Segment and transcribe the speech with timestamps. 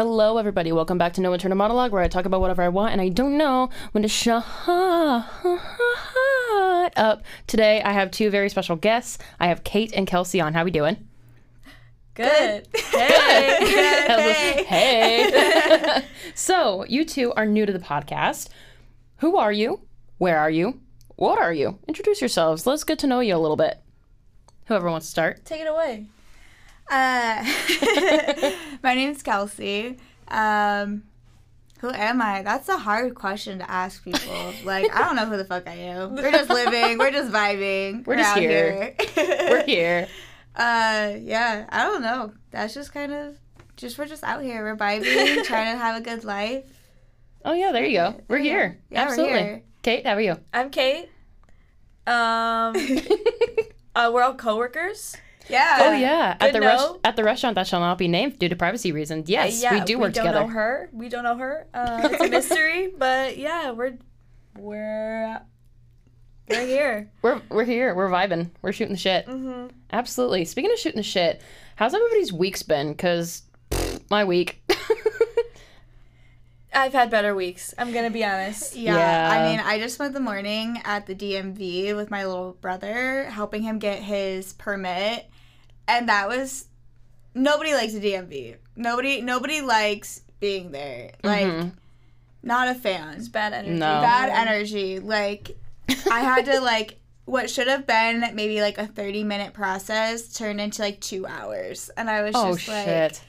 [0.00, 0.72] Hello, everybody.
[0.72, 3.10] Welcome back to No Internal Monologue, where I talk about whatever I want and I
[3.10, 4.42] don't know when to shut
[6.96, 7.22] up.
[7.46, 9.18] Today, I have two very special guests.
[9.38, 10.54] I have Kate and Kelsey on.
[10.54, 11.06] How we doing?
[12.14, 12.66] Good.
[12.74, 13.58] Hey.
[14.08, 14.32] Hello.
[14.64, 16.02] Hey.
[16.34, 18.48] so, you two are new to the podcast.
[19.18, 19.82] Who are you?
[20.16, 20.80] Where are you?
[21.16, 21.78] What are you?
[21.86, 22.66] Introduce yourselves.
[22.66, 23.82] Let's get to know you a little bit.
[24.64, 25.44] Whoever wants to start.
[25.44, 26.06] Take it away.
[26.90, 27.44] Uh,
[28.82, 29.96] my name's Kelsey.
[30.28, 31.04] Um,
[31.80, 32.42] who am I?
[32.42, 34.52] That's a hard question to ask people.
[34.64, 36.16] Like, I don't know who the fuck I am.
[36.16, 36.98] We're just living.
[36.98, 38.04] We're just vibing.
[38.06, 38.94] We're just out here.
[39.16, 40.08] We're here.
[40.56, 41.64] Uh, yeah.
[41.70, 42.32] I don't know.
[42.50, 43.38] That's just kind of
[43.76, 44.64] just we're just out here.
[44.64, 46.64] We're vibing, trying to have a good life.
[47.44, 48.20] Oh, yeah, there you go.
[48.26, 48.42] We're Yeah.
[48.42, 48.78] here.
[48.90, 49.38] Yeah, we're Absolutely.
[49.38, 49.62] here.
[49.82, 50.36] Kate, how are you?
[50.52, 51.08] I'm Kate.
[52.04, 52.74] Um,
[53.94, 55.16] uh, we're all coworkers.
[55.50, 55.76] Yeah.
[55.80, 58.56] Oh yeah, at the res- at the restaurant that shall not be named due to
[58.56, 59.28] privacy reasons.
[59.28, 60.30] Yes, Uh, yeah, we do work together.
[60.30, 60.88] We don't know her.
[60.92, 61.66] We don't know her.
[61.74, 63.98] Uh, it's a mystery, but yeah, we're
[64.58, 65.40] we're
[66.48, 67.10] we're here.
[67.22, 67.94] We're we're here.
[67.94, 68.50] We're vibing.
[68.62, 69.26] We're shooting the shit.
[69.26, 70.44] hmm Absolutely.
[70.44, 71.40] Speaking of shooting the shit,
[71.76, 72.94] how's everybody's week's been?
[72.94, 74.62] Cause pfft, my week.
[76.72, 77.74] I've had better weeks.
[77.78, 78.76] I'm gonna be honest.
[78.76, 79.30] Yeah, Yeah.
[79.32, 83.62] I mean, I just spent the morning at the DMV with my little brother, helping
[83.62, 85.28] him get his permit,
[85.90, 86.66] and that was
[87.34, 88.56] nobody likes the DMV.
[88.76, 91.12] Nobody, nobody likes being there.
[91.22, 91.72] Like, Mhm.
[92.42, 93.14] not a fan.
[93.16, 93.78] It's bad energy.
[93.78, 94.00] No.
[94.00, 94.98] Bad energy.
[95.00, 95.56] Like,
[96.10, 100.60] I had to like what should have been maybe like a thirty minute process turned
[100.60, 103.20] into like two hours, and I was oh just like, shit.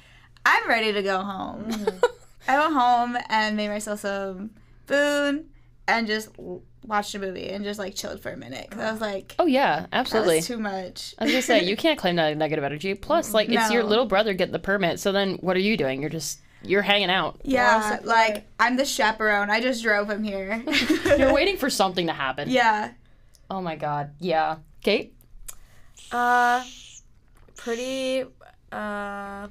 [0.45, 1.65] I'm ready to go home.
[1.65, 2.05] Mm-hmm.
[2.47, 4.51] I went home and made myself some
[4.87, 5.45] food
[5.87, 8.91] and just w- watched a movie and just like chilled for a minute because I
[8.91, 10.37] was like, Oh yeah, that absolutely.
[10.37, 11.13] was too much.
[11.19, 12.93] I was gonna say you can't claim that negative energy.
[12.95, 14.99] Plus, like it's your little brother getting the permit.
[14.99, 16.01] So then, what are you doing?
[16.01, 17.39] You're just you're hanging out.
[17.43, 18.05] yeah, support.
[18.05, 19.49] like I'm the chaperone.
[19.49, 20.63] I just drove him here.
[21.17, 22.49] You're waiting for something to happen.
[22.49, 22.91] Yeah.
[23.49, 24.11] Oh my god.
[24.19, 24.57] Yeah.
[24.83, 25.13] Kate.
[26.11, 26.63] Uh,
[27.57, 28.23] pretty.
[28.71, 29.47] Uh,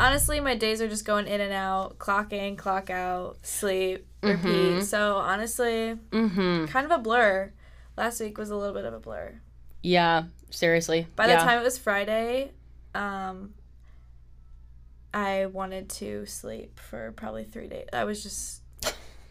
[0.00, 4.44] honestly, my days are just going in and out, clock in, clock out, sleep, repeat.
[4.78, 4.82] Mhm.
[4.82, 6.66] So honestly, Mm-hmm.
[6.66, 7.52] kind of a blur.
[7.96, 9.40] Last week was a little bit of a blur.
[9.82, 10.24] Yeah.
[10.50, 11.06] Seriously.
[11.16, 11.36] By yeah.
[11.38, 12.52] the time it was Friday,
[12.94, 13.54] um,
[15.12, 17.88] I wanted to sleep for probably three days.
[17.92, 18.62] I was just,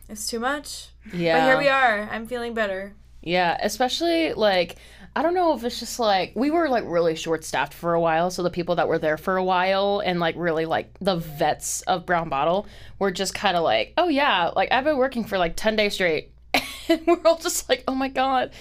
[0.08, 0.90] it's too much.
[1.14, 1.38] Yeah.
[1.40, 2.10] But here we are.
[2.12, 2.94] I'm feeling better.
[3.22, 4.78] Yeah, especially like
[5.20, 8.00] I don't know if it's just like we were like really short staffed for a
[8.00, 11.18] while, so the people that were there for a while and like really like the
[11.18, 12.68] vets of Brown Bottle
[13.00, 15.96] were just kind of like, oh yeah, like I've been working for like ten days
[15.96, 16.32] straight,
[16.88, 18.52] and we're all just like, oh my god.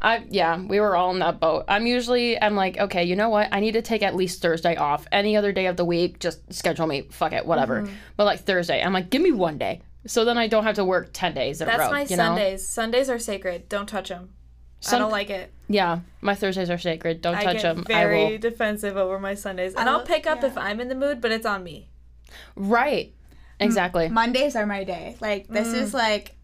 [0.00, 1.64] I yeah, we were all in that boat.
[1.66, 3.48] I'm usually I'm like, okay, you know what?
[3.50, 5.08] I need to take at least Thursday off.
[5.10, 7.08] Any other day of the week, just schedule me.
[7.10, 7.82] Fuck it, whatever.
[7.82, 7.94] Mm-hmm.
[8.16, 10.84] But like Thursday, I'm like, give me one day, so then I don't have to
[10.84, 11.78] work ten days in a row.
[11.78, 12.36] That's my you know?
[12.36, 12.68] Sundays.
[12.68, 13.68] Sundays are sacred.
[13.68, 14.30] Don't touch them.
[14.92, 15.52] I don't like it.
[15.68, 17.22] Yeah, my Thursdays are sacred.
[17.22, 17.84] Don't I touch get them.
[17.84, 18.38] very I will.
[18.38, 20.48] defensive over my Sundays, and I I'll pick up yeah.
[20.48, 21.88] if I'm in the mood, but it's on me.
[22.56, 23.12] Right.
[23.60, 24.08] Exactly.
[24.08, 25.16] Mondays are my day.
[25.20, 25.74] Like this Mm.
[25.74, 26.34] is like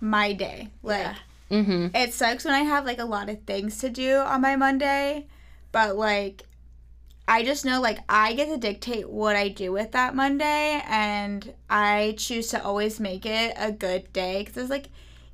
[0.00, 0.68] my day.
[0.82, 1.14] Like Yeah.
[1.50, 1.96] Mm-hmm.
[1.96, 5.26] it sucks when I have like a lot of things to do on my Monday,
[5.72, 6.44] but like
[7.28, 11.54] I just know like I get to dictate what I do with that Monday and
[11.68, 14.88] I choose to always make it a good day cuz it's like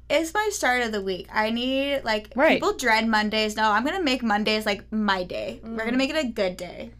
[0.09, 1.29] it's my start of the week.
[1.33, 2.55] I need like Right.
[2.61, 3.57] people dread Mondays.
[3.57, 5.61] No, I'm going to make Mondays like my day.
[5.63, 6.91] We're going to make it a good day.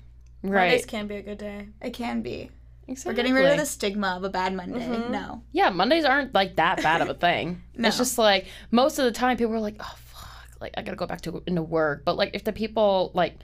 [0.43, 0.69] Right.
[0.69, 1.69] Mondays can be a good day.
[1.83, 2.51] It can be.
[2.89, 3.11] exactly.
[3.13, 4.81] We're getting rid of the stigma of a bad Monday.
[4.87, 5.11] Mhm.
[5.11, 5.43] No.
[5.53, 7.63] Yeah, Mondays aren't like that bad of a thing.
[7.77, 7.89] No.
[7.89, 10.97] It's just like most of the time people are like, oh fuck, like I gotta
[10.97, 12.05] go back to into work.
[12.05, 13.35] But like if the people like,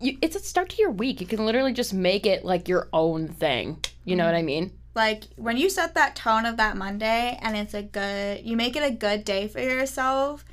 [0.00, 1.20] you, it's a start to your week.
[1.20, 3.78] You can literally just make it like your own thing.
[4.04, 4.72] You know what I mean?
[4.94, 8.76] Like when you set that tone of that Monday and it's a good you make
[8.76, 10.44] it a good day for yourself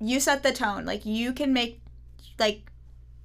[0.00, 0.84] you set the tone.
[0.84, 1.80] Like you can make
[2.38, 2.70] like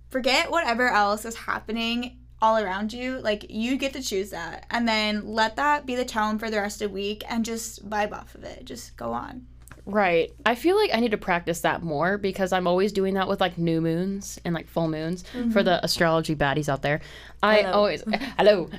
[0.10, 3.20] forget whatever else is happening all around you.
[3.20, 4.66] Like you get to choose that.
[4.70, 7.88] And then let that be the tone for the rest of the week and just
[7.88, 8.66] vibe off of it.
[8.66, 9.48] Just go on
[9.86, 10.32] Right.
[10.46, 13.42] I feel like I need to practice that more because I'm always doing that with
[13.42, 15.64] like new moons and like full moons for mm-hmm.
[15.64, 17.02] the astrology baddies out there.
[17.42, 17.72] I Hello.
[17.74, 18.04] always
[18.38, 18.70] hello.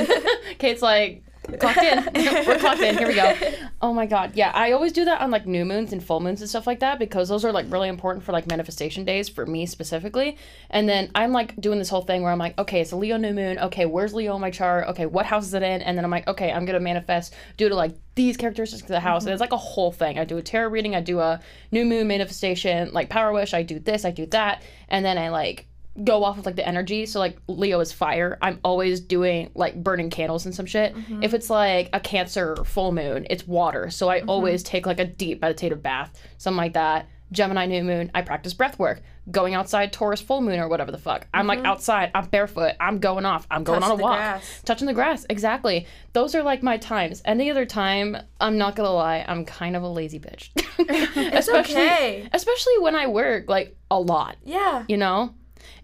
[0.58, 1.22] Kate's like
[1.56, 2.08] clocked in.
[2.46, 2.98] We're clocked in.
[2.98, 3.34] Here we go.
[3.80, 4.32] Oh my god.
[4.34, 6.80] Yeah, I always do that on like new moons and full moons and stuff like
[6.80, 10.36] that because those are like really important for like manifestation days for me specifically.
[10.70, 13.16] And then I'm like doing this whole thing where I'm like, okay, it's a Leo
[13.16, 13.58] new moon.
[13.58, 14.88] Okay, where's Leo in my chart?
[14.88, 15.80] Okay, what house is it in?
[15.82, 19.00] And then I'm like, okay, I'm gonna manifest due to like these characteristics of the
[19.00, 19.24] house.
[19.24, 20.18] And it's like a whole thing.
[20.18, 20.96] I do a tarot reading.
[20.96, 21.40] I do a
[21.70, 23.54] new moon manifestation, like power wish.
[23.54, 24.04] I do this.
[24.04, 24.62] I do that.
[24.88, 25.67] And then I like
[26.04, 27.06] go off of like the energy.
[27.06, 28.38] So like Leo is fire.
[28.42, 30.94] I'm always doing like burning candles and some shit.
[30.94, 31.22] Mm-hmm.
[31.22, 33.90] If it's like a Cancer full moon, it's water.
[33.90, 34.30] So I mm-hmm.
[34.30, 37.08] always take like a deep meditative bath, something like that.
[37.30, 39.02] Gemini new moon, I practice breath work.
[39.30, 41.26] Going outside Taurus full moon or whatever the fuck.
[41.34, 41.66] I'm like mm-hmm.
[41.66, 44.16] outside, I'm barefoot, I'm going off, I'm going Touch on a walk.
[44.16, 44.62] grass.
[44.64, 45.86] Touching the grass, exactly.
[46.14, 47.20] Those are like my times.
[47.26, 50.48] Any other time, I'm not gonna lie, I'm kind of a lazy bitch.
[50.88, 52.28] It's especially, okay.
[52.32, 54.84] especially when I work like a lot, Yeah.
[54.88, 55.34] you know.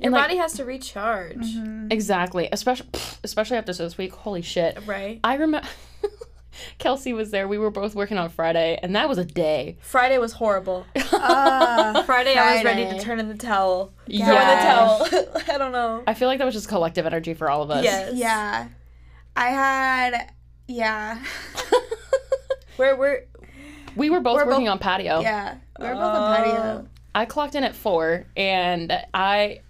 [0.04, 1.46] Your And like body has to recharge.
[1.90, 2.88] exactly, especially
[3.24, 4.12] especially after this week.
[4.12, 4.78] Holy shit!
[4.86, 5.18] Right.
[5.24, 5.66] I remember
[6.78, 7.48] Kelsey was there.
[7.48, 9.76] We were both working on Friday, and that was a day.
[9.80, 10.86] Friday was horrible.
[10.94, 13.92] Uh, Friday, I was ready to turn in the towel.
[14.06, 14.98] Throw in Yeah.
[14.98, 15.42] the towel.
[15.54, 16.02] I don't know.
[16.06, 17.82] I feel like that was just collective energy for all of us.
[17.82, 18.12] Yes.
[18.14, 18.68] yeah.
[19.36, 20.32] I had,
[20.68, 21.18] yeah.
[22.78, 23.24] We're we're
[23.96, 25.20] we were both We're working both- on patio.
[25.20, 25.56] Yeah.
[25.80, 26.88] We were both on patio.
[27.16, 29.60] I clocked in at four and I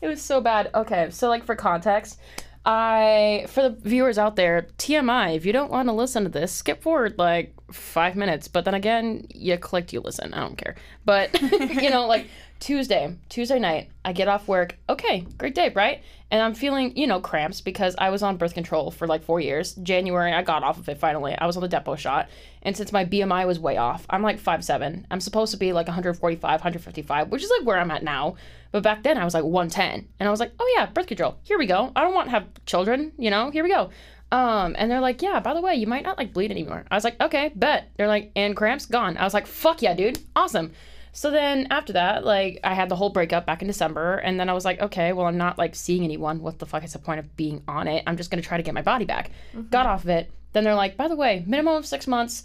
[0.00, 0.70] it was so bad.
[0.74, 2.18] Okay, so like for context,
[2.64, 6.52] I for the viewers out there, TMI, if you don't want to listen to this,
[6.52, 8.48] skip forward like five minutes.
[8.48, 10.34] But then again, you clicked, you listen.
[10.34, 10.74] I don't care.
[11.04, 12.28] But you know, like
[12.60, 14.76] Tuesday, Tuesday night, I get off work.
[14.86, 16.02] Okay, great day, right?
[16.30, 19.40] And I'm feeling, you know, cramps because I was on birth control for like four
[19.40, 19.74] years.
[19.76, 21.34] January, I got off of it finally.
[21.36, 22.28] I was on the Depo shot.
[22.62, 25.06] And since my BMI was way off, I'm like 5'7.
[25.10, 28.36] I'm supposed to be like 145, 155, which is like where I'm at now.
[28.72, 30.06] But back then I was like 110.
[30.20, 31.38] And I was like, oh yeah, birth control.
[31.42, 31.90] Here we go.
[31.96, 33.88] I don't want to have children, you know, here we go.
[34.32, 36.84] Um, and they're like, yeah, by the way, you might not like bleed anymore.
[36.90, 37.90] I was like, okay, bet.
[37.96, 39.16] They're like, and cramps gone.
[39.16, 40.20] I was like, fuck yeah, dude.
[40.36, 40.72] Awesome.
[41.12, 44.48] So then after that, like I had the whole breakup back in December, and then
[44.48, 46.40] I was like, okay, well I'm not like seeing anyone.
[46.40, 48.04] What the fuck is the point of being on it?
[48.06, 49.30] I'm just gonna try to get my body back.
[49.52, 49.68] Mm-hmm.
[49.68, 50.30] Got off of it.
[50.52, 52.42] Then they're like, by the way, minimum of six months,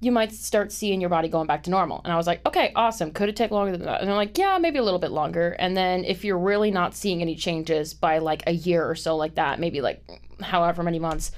[0.00, 2.02] you might start seeing your body going back to normal.
[2.04, 3.12] And I was like, okay, awesome.
[3.12, 4.00] Could it take longer than that?
[4.00, 5.56] And they're like, yeah, maybe a little bit longer.
[5.58, 9.16] And then if you're really not seeing any changes by like a year or so,
[9.16, 10.02] like that, maybe like
[10.42, 11.32] however many months.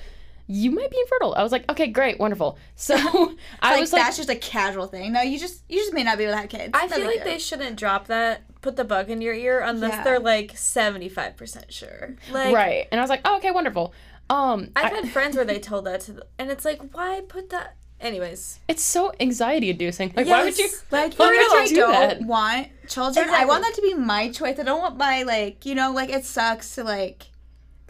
[0.51, 1.35] You might be infertile.
[1.37, 2.59] I was like, okay, great, wonderful.
[2.75, 2.97] So
[3.61, 5.13] I like was like, that's just a casual thing.
[5.13, 6.71] No, you just you just may not be able to have kids.
[6.75, 7.25] I No feel like deal.
[7.25, 10.05] they shouldn't drop that, put the bug in your ear unless Yeah.
[10.05, 12.17] they're like seventy five percent sure.
[12.33, 12.89] Like right.
[12.91, 13.93] And I was like, oh, okay, wonderful.
[14.31, 17.23] Um, I've I- had friends where they told that to the, and it's like, why
[17.29, 18.61] put that anyways.
[18.69, 20.13] it's so anxiety inducing.
[20.17, 20.69] Like, why would you?
[20.91, 22.23] Like Why would real, you I do don't that?
[22.23, 23.29] want children.
[23.29, 24.59] I want that to be my choice.
[24.59, 27.27] I don't want my like you know like it sucks to like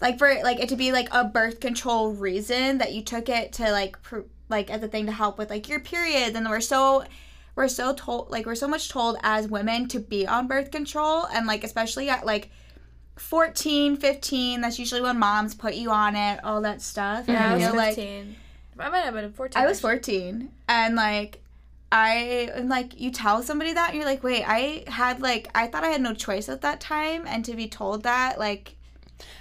[0.01, 3.53] like for like it to be like a birth control reason that you took it
[3.55, 6.61] to like pr- like as a thing to help with like your periods and we're
[6.61, 7.05] so
[7.59, 11.27] we're so told like we're so much told as women to be on birth control.
[11.27, 12.51] And like especially at like
[13.17, 17.25] 14 15 that's usually when moms put you on it all that stuff.
[17.29, 18.37] And Yeah, I I was feel like fifteen.
[18.79, 19.61] I might have been fourteen.
[19.61, 21.43] I was 14 and like
[21.91, 25.67] I and like you tell somebody that and you're like, wait, I had like I
[25.67, 27.25] thought I had no choice at that time.
[27.27, 28.77] And to be told that like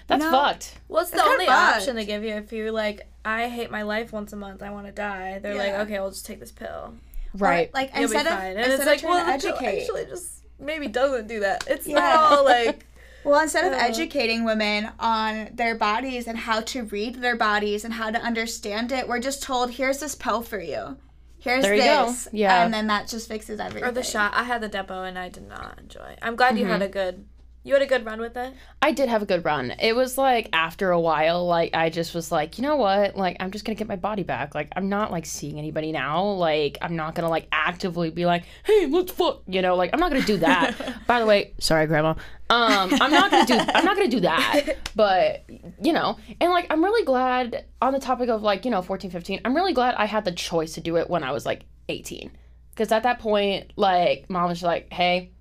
[0.08, 0.32] That's No.
[0.32, 0.74] fucked.
[0.88, 3.70] Well, it's the It's kinda only option they give you if you're like, I hate
[3.72, 5.40] my life once a month, I want to die.
[5.40, 6.94] They're like, okay, we'll just take this pill.
[7.34, 7.72] Right.
[7.74, 8.48] like You'll instead be of fine.
[8.52, 11.66] And instead it's like, of trying well, to educate actually just maybe doesn't do that.
[11.68, 11.96] It's Yeah.
[12.00, 12.86] not all like,
[13.26, 13.84] well instead of Uh.
[13.84, 18.94] educating women on their bodies and how to read their bodies and how to understand
[18.94, 20.96] it, we're just told here's this pill for you.
[21.40, 22.06] Here's There you go.
[22.08, 22.30] this.
[22.32, 22.64] Yeah.
[22.64, 23.88] And then that just fixes everything.
[23.88, 24.34] or the shot.
[24.34, 26.16] I had the Depo and I did not enjoy.
[26.22, 26.72] I'm glad you Mm-hmm.
[26.72, 27.26] had a good,
[27.68, 28.54] you had a good run with it.
[28.82, 29.72] I did have a good run.
[29.80, 33.18] It was like after a while, like I just was like, you know what?
[33.18, 34.56] Like I'm just gonna get my body back.
[34.56, 36.24] Like I'm not like seeing anybody now.
[36.24, 39.42] Like I'm not gonna like actively be like, hey, let's fuck.
[39.48, 40.76] You know, like I'm not gonna do that.
[41.08, 42.12] By the way, sorry, grandma.
[42.50, 43.58] Um, I'm not gonna do.
[43.58, 44.78] I'm not gonna do that.
[44.96, 45.44] But
[45.82, 49.12] you know, and like I'm really glad on the topic of like you know 14,
[49.12, 49.42] 15.
[49.44, 52.32] I'm really glad I had the choice to do it when I was like 18.
[52.72, 55.32] Because at that point, like mom was like, hey,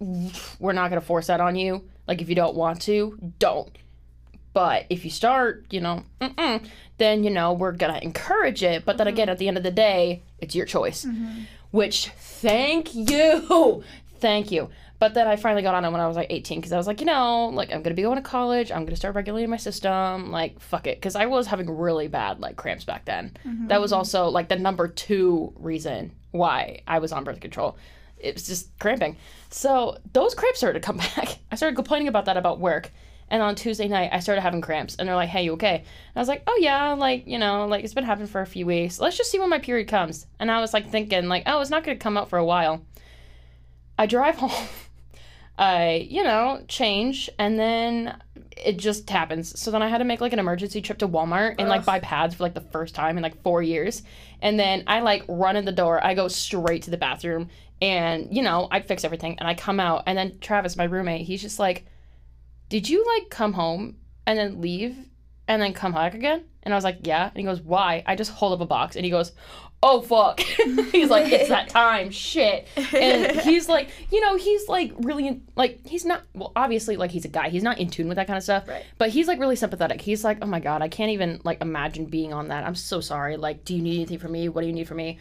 [0.00, 1.84] we're not going to force that on you.
[2.06, 3.76] Like, if you don't want to, don't.
[4.52, 6.64] But if you start, you know, mm-mm,
[6.98, 8.84] then, you know, we're going to encourage it.
[8.84, 9.14] But then mm-hmm.
[9.14, 11.04] again, at the end of the day, it's your choice.
[11.04, 11.42] Mm-hmm.
[11.72, 13.82] Which, thank you.
[14.20, 14.70] Thank you.
[15.00, 16.86] But then I finally got on it when I was like 18 because I was
[16.86, 18.70] like, you know, like I'm going to be going to college.
[18.70, 20.30] I'm going to start regulating my system.
[20.30, 20.96] Like, fuck it.
[20.96, 23.36] Because I was having really bad, like, cramps back then.
[23.44, 23.66] Mm-hmm.
[23.66, 27.76] That was also, like, the number two reason why I was on birth control
[28.24, 29.16] it was just cramping.
[29.54, 31.38] So those cramps started to come back.
[31.52, 32.90] I started complaining about that about work.
[33.28, 34.96] And on Tuesday night, I started having cramps.
[34.96, 35.76] And they're like, hey, you okay?
[35.76, 38.46] And I was like, oh, yeah, like, you know, like it's been happening for a
[38.46, 38.98] few weeks.
[38.98, 40.26] Let's just see when my period comes.
[40.40, 42.84] And I was like thinking, like, oh, it's not to come out for a while.
[43.96, 44.68] I drive home.
[45.56, 47.30] I, you know, change.
[47.38, 48.20] And then
[48.56, 49.58] it just happens.
[49.58, 52.00] So then I had to make like an emergency trip to Walmart and like buy
[52.00, 54.02] pads for like the first time in like four years.
[54.40, 56.04] And then I like run in the door.
[56.04, 57.48] I go straight to the bathroom
[57.80, 61.26] and you know I fix everything and I come out and then Travis, my roommate,
[61.26, 61.86] he's just like,
[62.68, 63.96] "Did you like come home
[64.26, 64.96] and then leave
[65.48, 68.16] and then come back again?" And I was like, "Yeah." And he goes, "Why?" I
[68.16, 69.32] just hold up a box and he goes,
[69.84, 70.40] "Oh fuck."
[70.92, 75.46] he's like, "It's that time, shit." And he's like, you know, he's like really in,
[75.54, 77.50] like he's not well obviously like he's a guy.
[77.50, 78.66] He's not in tune with that kind of stuff.
[78.66, 78.84] Right.
[78.98, 80.00] But he's like really sympathetic.
[80.00, 82.64] He's like, "Oh my god, I can't even like imagine being on that.
[82.66, 83.36] I'm so sorry.
[83.36, 84.48] Like, do you need anything from me?
[84.48, 85.18] What do you need from me?"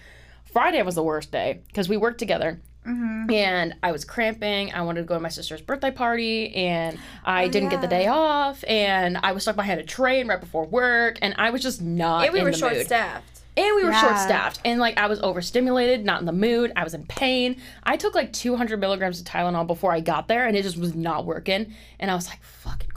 [0.51, 3.31] Friday was the worst day because we worked together mm-hmm.
[3.31, 4.71] and I was cramping.
[4.71, 7.87] I wanted to go to my sister's birthday party, and I Oh, didn't get the
[7.87, 11.63] day off, and I was stuck behind a train right before work, and I was
[11.63, 12.85] just not And we were short mood.
[12.85, 13.32] staffed.
[13.55, 14.01] And we were Yeah.
[14.01, 16.71] short staffed, and like I was overstimulated, not in the mood.
[16.75, 17.57] I was in pain.
[17.83, 20.95] I took like 200 milligrams of Tylenol before I got there, and it just was
[20.95, 21.73] not working.
[21.99, 22.89] And I was like, "Fucking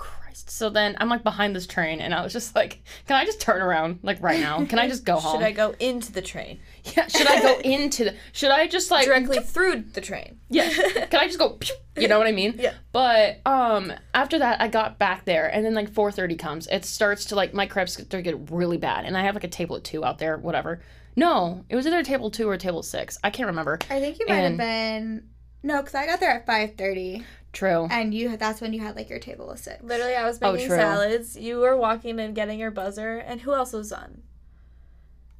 [0.46, 3.24] Christ!" So then I'm like behind this train, and I was just like, "Can I
[3.24, 4.64] just turn around like right now?
[4.64, 5.38] Can I just go home?
[5.40, 6.60] Should I go into the train?
[6.96, 8.14] yeah, should I go into the?
[8.32, 10.38] Should I just like Directly through the train.
[10.48, 10.68] yeah.
[10.70, 11.50] Can I just go?
[11.50, 11.74] pew?
[11.98, 12.54] You know what I mean?
[12.58, 12.74] Yeah.
[12.92, 16.66] But um, after that, I got back there, and then like 4:30 comes.
[16.68, 19.44] It starts to like my cramps start to get really bad, and I have like
[19.44, 20.80] a table at two out there, whatever.
[21.18, 23.16] No, it was either table two or table six.
[23.24, 23.78] I can't remember.
[23.90, 25.28] I think you might And- have been
[25.62, 27.88] no, because I got there at five thirty, True.
[27.90, 29.82] and you that's when you had like your table of six.
[29.82, 30.76] Literally, I was Oh, making true.
[30.76, 31.36] salads.
[31.36, 33.16] You were walking and getting your buzzer.
[33.18, 34.22] And who else was on?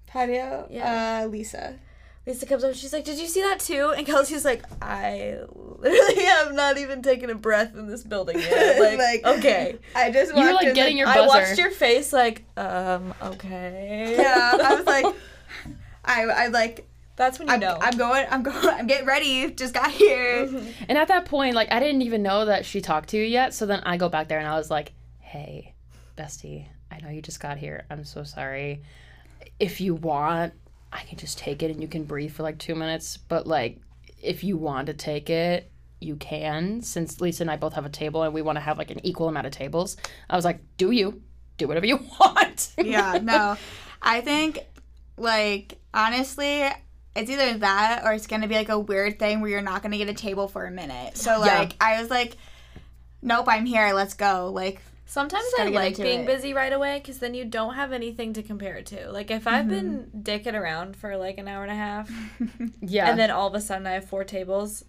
[0.07, 0.67] Patio.
[0.71, 1.23] Yeah.
[1.25, 1.79] Uh, Lisa.
[2.27, 2.75] Lisa comes up.
[2.75, 7.03] She's like, "Did you see that too?" And Kelsey's like, "I literally have not even
[7.03, 9.79] taken a breath in this building yet." Like, Like- okay.
[9.95, 11.21] I just You were like in, getting your buzzer.
[11.21, 14.17] I watched your face, like, um, okay.
[14.19, 15.07] Yeah, I was like,
[16.05, 17.79] I I like That's when you I'm, know.
[17.81, 19.51] I'm going I'm going I'm getting ready.
[19.51, 20.47] Just got here.
[20.47, 20.85] Mm-hmm.
[20.89, 23.55] And at that point, like I didn't even know that she talked to you yet.
[23.55, 25.75] So then I go back there and I was like, "Hey,
[26.17, 27.85] bestie, I know you just got here.
[27.91, 28.83] I'm so sorry.
[29.59, 30.53] If you want,
[30.93, 33.17] I can just take it and you can breathe for like two minutes.
[33.17, 33.81] But like,
[34.23, 35.71] if you want to take it,
[36.01, 36.83] you can.
[36.83, 39.05] Since Lisa and I both have a table and we want to have like an
[39.05, 39.97] equal amount of tables,
[40.29, 41.23] I was like, "Do you?
[41.57, 43.57] Do whatever you want." yeah, no.
[44.03, 44.61] I think
[45.17, 46.69] like honestly
[47.17, 49.99] it's either that or it's gonna be like a weird thing where you're not gonna
[49.99, 51.17] get a table for a minute.
[51.17, 51.59] So Yeah.
[51.59, 52.37] like I was like,
[53.23, 54.51] Nope, I'm here, let's go.
[54.53, 56.27] Like Sometimes I like being it.
[56.27, 59.11] busy right away because then you don't have anything to compare it to.
[59.11, 60.21] Like if I've been Mm-hmm.
[60.23, 62.11] dicking around for like an hour and a half,
[62.81, 63.09] yeah.
[63.11, 64.85] and then all of a sudden I have four tables,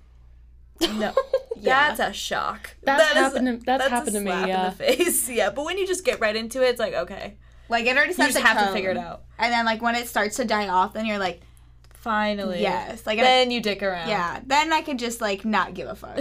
[0.81, 1.13] no,
[1.55, 1.95] Yeah.
[1.95, 2.75] that's a shock.
[2.83, 4.63] That's That is- happened to- that's a happened to me, slap yeah.
[4.63, 5.29] in the face.
[5.39, 7.37] Yeah, but when you just get right into it, it's like okay,
[7.69, 9.23] like it already you sets just a have to figure it out.
[9.37, 11.41] And then like when it starts to die off, then you're like,
[12.01, 14.07] Finally, yes, like Then you dick around.
[14.07, 14.39] yeah.
[14.45, 16.17] Then I could just like not give a fuck.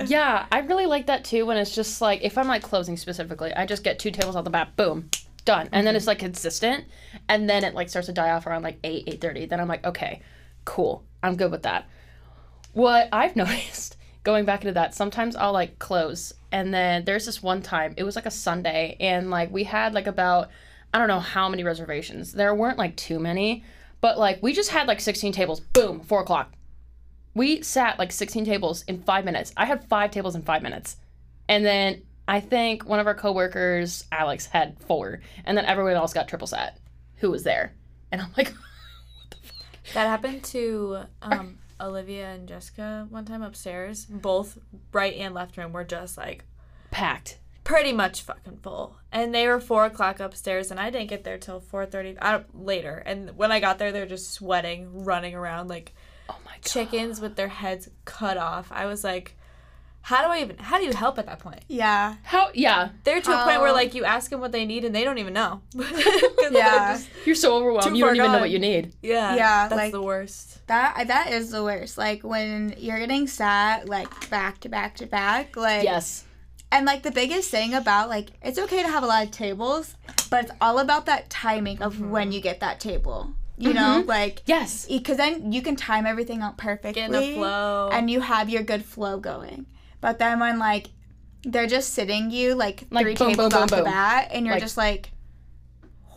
[0.06, 3.52] Yeah, I really like that too when it's just like if I'm like closing specifically,
[3.52, 5.10] I just get two tables out the bat, boom,
[5.44, 5.68] done.
[5.72, 5.96] And then mm-hmm.
[5.96, 6.84] it's like consistent
[7.28, 9.48] and then it like starts to die off around like 8, 8:30.
[9.48, 10.20] Then I'm like, okay,
[10.64, 11.04] cool.
[11.22, 11.88] I'm good with that.
[12.72, 17.42] What I've noticed going back into that, sometimes I'll like close and then there's this
[17.42, 20.50] one time, it was like a Sunday and like we had like about
[20.92, 22.32] I don't know how many reservations.
[22.32, 23.64] There weren't like too many,
[24.00, 26.52] but like we just had like 16 tables, boom, four o'clock.
[27.34, 29.52] We sat like 16 tables in five minutes.
[29.56, 30.96] I had five tables in five minutes.
[31.48, 35.20] And then I think one of our coworkers, Alex, had four.
[35.44, 36.78] And then everyone else got triple sat
[37.16, 37.74] who was there.
[38.10, 39.94] And I'm like, what the fuck?
[39.94, 44.06] That happened to um, Olivia and Jessica one time upstairs.
[44.06, 44.58] Both
[44.92, 46.44] right and left room were just like
[46.90, 47.38] packed.
[47.70, 48.96] Pretty much fucking full.
[49.12, 52.40] And they were four o'clock upstairs, and I didn't get there till four thirty uh,
[52.54, 53.02] later.
[53.06, 55.94] And when I got there, they're just sweating, running around like
[56.28, 56.62] Oh my God.
[56.64, 58.70] chickens with their heads cut off.
[58.70, 59.36] I was like,
[60.02, 60.56] how do I even?
[60.58, 61.60] How do you help at that point?
[61.68, 62.16] yeah.
[62.22, 62.90] How, yeah.
[63.04, 65.18] They're to a point where like you ask them what they need, and they don't
[65.18, 65.60] even know.
[66.52, 66.94] Yeah.
[66.94, 67.96] just- You're so overwhelmed.
[67.96, 68.92] You don't far even know what you need.
[69.02, 69.34] yeah.
[69.36, 70.66] Yeah, That's like- the worst.
[70.66, 71.96] That that is the worst.
[71.98, 75.56] Like when you're getting sat like back to back to back.
[75.56, 76.24] Like Yes.
[76.72, 79.96] And like the biggest thing about like it's okay to have a lot of tables,
[80.30, 82.10] but it's all about that timing of Mm-hmm.
[82.10, 83.32] when you get that table.
[83.58, 84.86] You know, like Yes.
[84.86, 87.90] because then you can time everything out perfectly, Get in a flow.
[87.92, 89.66] and you have your good flow going.
[90.00, 90.86] But then when like
[91.42, 94.46] they're just sitting you like, Like, three boom, boom, tables boom, off the bat, and
[94.46, 95.10] you're Like- just like,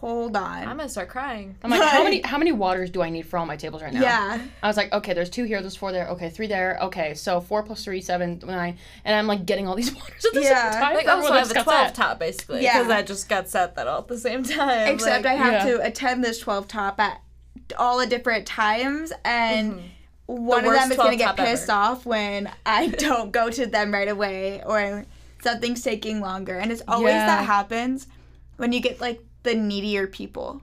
[0.03, 0.67] hold on.
[0.67, 1.55] I'm gonna start crying.
[1.63, 3.93] I'm like, how many how many waters do I need for all my tables right
[3.93, 4.01] now?
[4.01, 7.13] yeah, I was like, okay, there's two here, there's four there, okay, three there, okay,
[7.13, 10.41] so four plus three, seven, nine, and I'm like getting all these waters at the
[10.41, 10.71] Yeah.
[10.71, 10.95] same time.
[10.95, 11.95] Like, oh, so everyone I that's have a 12 that.
[11.95, 12.63] top basically.
[12.63, 12.79] Yeah.
[12.79, 14.93] Because I just got set that all at the same time.
[14.93, 15.71] except like, I have yeah.
[15.77, 17.21] to attend this 12 top at
[17.77, 20.35] all the different times, and mm-hmm.
[20.45, 21.49] one of them is gonna get top ever.
[21.49, 25.05] pissed off when I don't go to them right away, or
[25.41, 26.57] something's taking longer.
[26.57, 27.27] And it's always Yeah.
[27.27, 28.07] that happens
[28.57, 30.61] when you get like the needier people.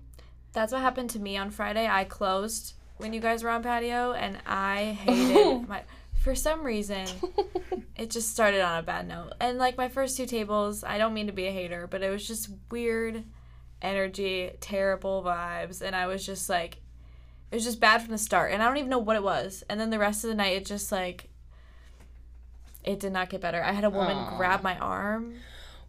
[0.53, 1.87] That's what happened to me on Friday.
[1.87, 5.83] I closed when you guys were on patio, and I hated my.
[6.23, 7.07] For some reason,
[7.97, 9.33] it just started on a bad note.
[9.41, 12.11] And like my first two tables, I don't mean to be a hater, but it
[12.11, 13.25] was just weird
[13.81, 16.77] energy, terrible vibes, and I was just like,
[17.51, 19.65] it was just bad from the start, and I don't even know what it was.
[19.71, 21.31] And then the rest of the night, it just like,
[22.85, 23.63] it did not get better.
[23.63, 24.37] I had a woman Aw.
[24.37, 25.35] grab my arm.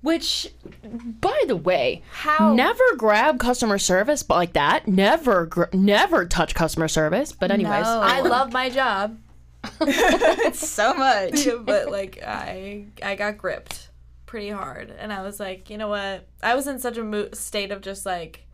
[0.01, 0.51] Which,
[0.83, 2.53] by the way, How?
[2.53, 4.87] never grab customer service but like that.
[4.87, 7.31] Never, gr- never touch customer service.
[7.31, 8.01] But anyways, No.
[8.01, 9.19] I love my job.
[10.53, 11.47] so much.
[11.65, 13.89] but like I I got gripped
[14.25, 16.27] pretty hard and I was like, you know what?
[16.41, 18.47] I was in such a mo- state of just like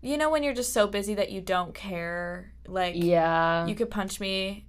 [0.00, 3.90] you know when you're just so busy that you don't care like yeah, you could
[3.90, 4.66] punch me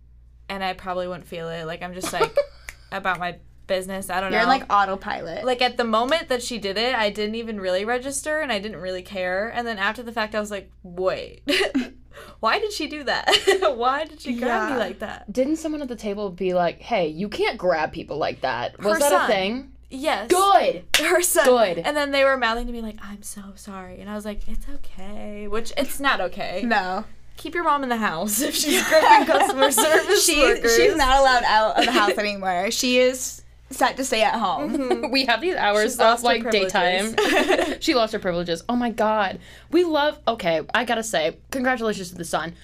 [0.50, 1.66] and I probably wouldn't feel it.
[1.66, 2.36] Like I'm just like
[2.92, 3.38] about my
[3.70, 4.10] business.
[4.10, 4.38] I don't know.
[4.40, 4.54] You're know.
[4.54, 5.46] in like autopilot.
[5.46, 8.60] like at the moment that she did it, I didn't even really register and I
[8.60, 9.48] didn't really care.
[9.48, 11.44] And then after the fact I was like, "Wait.
[12.42, 13.30] Why did she do that?
[13.78, 17.08] Why did she grab me like that?" didn't someone at the table be like, "Hey,
[17.08, 18.78] you can't grab people like that"?
[18.84, 19.24] Was Her that son.
[19.24, 19.72] a thing?
[19.90, 20.30] Yes.
[20.30, 20.84] Good.
[21.00, 21.46] her son.
[21.46, 21.78] Good.
[21.80, 24.48] And then they were mouthing to me like, "I'm so sorry," and I was like,
[24.48, 26.62] "It's okay," which it's not okay.
[26.66, 27.06] no.
[27.38, 30.76] Keep your mom in the house if she's gripping customer service She, workers.
[30.76, 32.70] she's not allowed out of the house anymore.
[32.70, 35.12] She is set to stay at home.
[35.12, 36.74] we have these hours She's of like privileges.
[36.74, 37.78] daytime.
[37.80, 38.64] she lost her privileges.
[38.70, 39.40] Oh my god.
[39.72, 42.56] We love okay, I gotta say, congratulations to the son.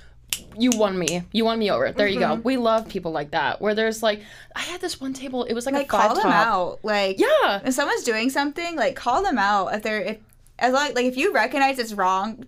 [0.57, 1.24] You won me.
[1.31, 1.91] You won me over.
[1.91, 2.35] There you Mm-hmm.
[2.35, 2.41] go.
[2.41, 3.62] We love people like that.
[3.62, 4.21] Where there's like
[4.55, 6.47] I had this one table, it was like, Like a five call them top.
[6.47, 6.79] out.
[6.83, 7.62] Like Yeah.
[7.63, 9.74] if someone's doing something, like call them out.
[9.75, 10.17] If they're if
[10.59, 12.45] as long like if you recognize it's wrong,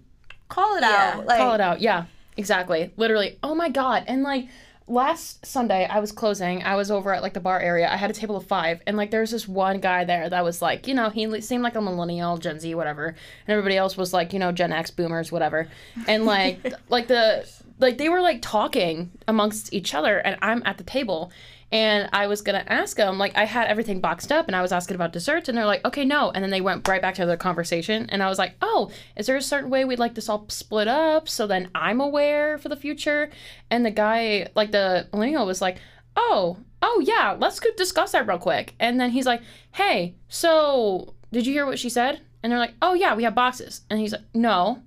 [0.50, 1.26] call it Yeah, out.
[1.26, 1.80] Like Call it out.
[1.82, 2.06] Yeah.
[2.36, 2.92] Exactly.
[2.98, 3.38] Literally.
[3.42, 4.04] Oh my god.
[4.08, 4.48] And like
[4.88, 6.64] last Sunday I was closing.
[6.64, 7.90] I was over at like the bar area.
[7.92, 10.44] I had a table of 5 and like there was this one guy there that
[10.44, 13.08] was like, you know, he seemed like a millennial, Gen Z, whatever.
[13.08, 15.68] And everybody else was like, you know, Gen X boomers, whatever.
[16.08, 17.48] And like like the
[17.80, 21.32] like they were like talking amongst each other and I'm at the table
[21.72, 24.72] and I was gonna ask them like I had everything boxed up and I was
[24.72, 27.26] asking about desserts and they're like okay no and then they went right back to
[27.26, 30.30] their conversation and I was like oh is there a certain way we'd like this
[30.30, 33.30] all split up so then I'm aware for the future
[33.70, 35.78] and the guy like the millennial was like
[36.16, 39.42] oh oh yeah let's discuss that real quick and then he's like
[39.74, 43.36] hey so did you hear what she said and they're like oh yeah we have
[43.36, 44.82] boxes and he's like no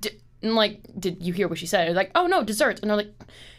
[0.00, 1.86] D- and like, did you hear what she said?
[1.86, 2.80] They're like, oh no, desserts.
[2.80, 3.12] And they're like,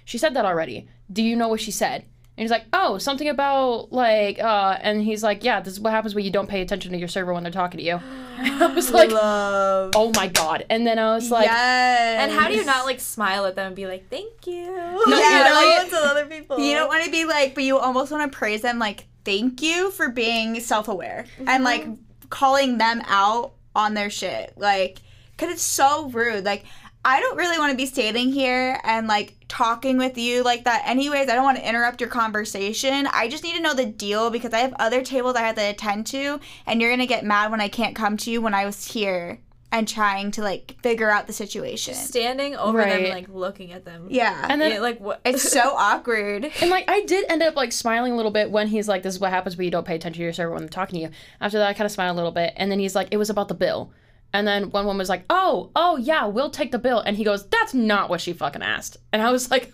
[0.05, 0.87] she said that already.
[1.11, 2.05] Do you know what she said?
[2.35, 5.91] And he's like, oh, something about like, uh, and he's like, yeah, this is what
[5.93, 7.99] happens when you don't pay attention to your server when they're talking to you.
[8.39, 9.91] I was like, love.
[9.95, 10.65] oh my god.
[10.69, 12.19] And then I was like, yes.
[12.23, 14.65] And how do you not like smile at them and be like, "Thank you"?
[14.65, 16.57] No, Yeah, like- to other people.
[16.59, 19.61] You don't want to be like, but you almost want to praise them, like, thank
[19.61, 21.85] you for being self aware and like
[22.29, 24.53] calling them out on their shit.
[24.57, 24.99] Like,
[25.37, 26.45] because it's so rude.
[26.45, 26.65] Like,
[27.05, 30.83] I don't really want to be standing here and like talking with you like that,
[30.85, 31.29] anyways.
[31.29, 33.07] I don't want to interrupt your conversation.
[33.11, 35.61] I just need to know the deal because I have other tables I have to
[35.69, 38.53] attend to, and you're going to get mad when I can't come to you when
[38.53, 39.39] I was here
[39.71, 41.93] and trying to like figure out the situation.
[41.95, 42.99] standing over them, Right.
[43.05, 44.07] and, like looking at them.
[44.09, 44.45] Yeah.
[44.49, 45.19] and then Yeah, like what?
[45.25, 46.49] it's so awkward.
[46.61, 49.15] And like I did end up like smiling a little bit when he's like, "This
[49.15, 51.01] is what happens when you don't pay attention to your server when they're talking to
[51.07, 51.09] you."
[51.41, 53.29] After that, I kind of smiled a little bit, and then he's like, "It was
[53.29, 53.91] about the bill."
[54.33, 57.23] And then one woman was like, "Oh, oh yeah, we'll take the bill." And he
[57.23, 59.71] goes, "That's not what she fucking asked." And I was like,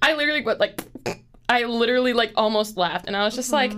[0.00, 0.82] I literally went like,
[1.48, 3.72] I literally like almost laughed, and I was just like.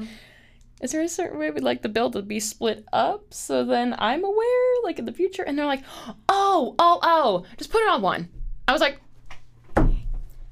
[0.81, 3.95] Is there a certain way we'd like the bill to be split up so then
[3.97, 5.43] I'm aware, like in the future?
[5.43, 5.83] And they're like,
[6.29, 8.29] oh, oh, oh, just put it on one.
[8.69, 9.01] I was like,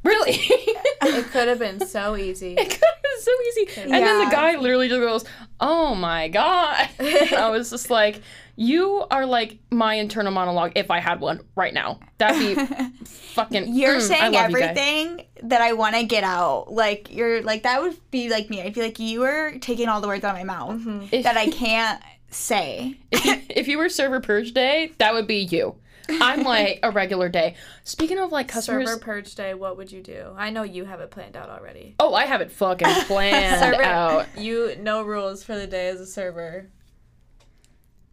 [0.05, 0.33] really?
[0.37, 2.55] it could have been so easy.
[2.55, 3.81] It could have been so easy.
[3.83, 5.25] And then the guy literally just goes,
[5.61, 8.21] "Oh my god!" I was just like,
[8.63, 12.01] "You are like my internal monologue if I had one right now.
[12.19, 16.05] That'd be fucking." You're mm, I saying love you, guy." everything that I want to
[16.05, 16.73] get out.
[16.73, 18.63] Like you're like that would be like me.
[18.63, 20.81] I'd be like you are taking all the words out of my mouth
[21.13, 22.99] If, that I can't say.
[23.11, 25.77] if, you, if you were server purge day, that would be you.
[26.09, 27.55] I'm like a regular day.
[27.85, 29.55] Speaking of like customers, Server purge day.
[29.55, 30.35] What would you do?
[30.37, 31.95] I know you have it planned out already.
[32.01, 34.27] oh, I have it fucking planned Server- out.
[34.37, 36.69] You no rules for the day as a server.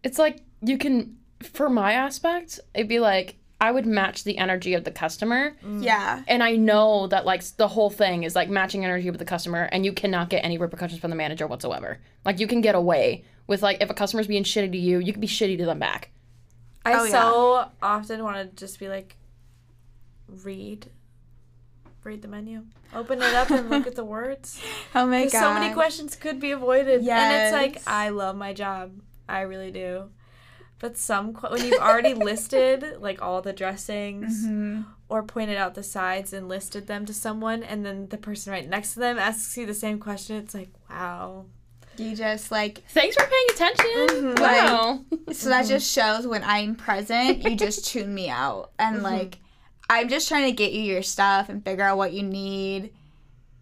[0.04, 4.74] It's like you can, for my aspect, it'd be like I would match the energy
[4.74, 5.56] of the customer.
[5.66, 5.84] Mm.
[5.84, 6.24] Yeah.
[6.28, 9.64] and I know that like the whole thing is like matching energy with the customer,
[9.72, 12.00] and you cannot get any repercussions from the manager whatsoever.
[12.26, 15.12] Like you can get away with like if a customer's being shitty to you, you
[15.12, 16.12] can be shitty to them back.
[16.86, 17.12] I Oh, yeah.
[17.12, 19.18] so often want to just be like,
[20.28, 20.88] read
[22.06, 22.64] read the menu.
[22.96, 24.62] Open it up and look at the words.
[24.96, 25.32] Oh my god.
[25.32, 27.06] So many questions could be avoided.
[27.08, 28.92] And it's like, I love my job.
[29.30, 30.10] I really do.
[30.80, 34.86] But some, que- when you've already listed like all the dressings Mhm.
[35.10, 38.68] or pointed out the sides and listed them to someone, and then the person right
[38.68, 41.46] next to them asks you the same question, it's like, wow.
[41.98, 44.36] You just like Thanks for paying attention.
[44.36, 44.40] Mhm.
[44.40, 45.04] Wow.
[45.34, 48.72] so that just shows when I'm present, you just tune me out.
[48.80, 49.38] And like
[49.90, 52.94] I'm just trying to get you your stuff and figure out what you need.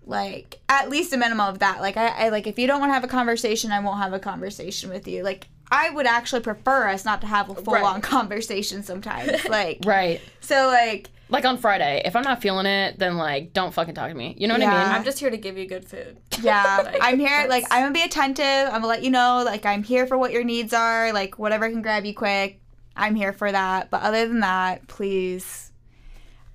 [0.06, 1.82] Like at least a minimum of that.
[1.82, 4.14] Like I, I like if you don't want to have a conversation, I won't have
[4.14, 5.24] a conversation with you.
[5.24, 9.46] Like I would actually prefer us not to have a full on conversation sometimes.
[9.46, 10.22] Like right.
[10.40, 14.10] so like Like on Friday, if I'm not feeling it, then like don't fucking talk
[14.10, 14.34] to me.
[14.38, 14.84] You know what I Yeah.
[14.84, 14.94] mean?
[14.94, 16.18] I'm just here to give you good food.
[16.42, 17.48] Yeah, Like, I'm here.
[17.50, 18.46] Like, I'm gonna be attentive.
[18.46, 19.44] I'm gonna let you know.
[19.46, 21.12] Like, I'm here for what your needs are.
[21.12, 22.62] Like, whatever I can grab you quick,
[22.96, 23.90] I'm here for that.
[23.90, 25.72] But other than that, please,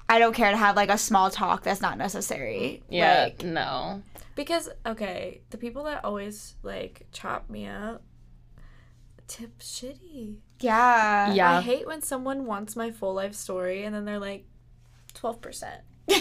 [0.08, 2.82] I don't care to have like a small talk that's not necessary.
[2.88, 3.24] Yeah.
[3.24, 4.02] Like, no.
[4.34, 8.02] Because, okay, the people that always like chop me up
[9.32, 10.36] tip shitty.
[10.60, 11.32] yeah.
[11.32, 11.58] Yeah.
[11.58, 14.44] I hate when someone wants my full life story and then they're like,
[15.14, 15.62] 12%.
[16.06, 16.18] there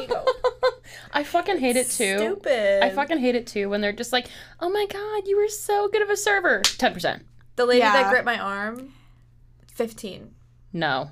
[0.00, 0.24] you go.
[1.12, 2.16] I fucking hate it too.
[2.18, 2.82] Stupid.
[2.82, 4.28] I fucking hate it too when they're just like,
[4.60, 7.24] "Oh my god, you were so good of a server." Ten percent.
[7.56, 7.92] The lady Yeah.
[7.92, 8.92] that gripped my arm,
[9.74, 10.30] 15.
[10.72, 11.10] No,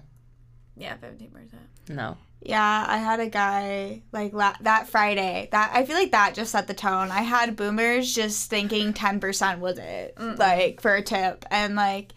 [0.77, 1.55] Yeah, 15%.
[1.89, 2.17] no.
[2.45, 5.49] Yeah, I had a guy like la- that Friday.
[5.51, 7.11] That I feel like that just set the tone.
[7.11, 12.13] I had boomers just thinking ten percent was it, like for a tip, and like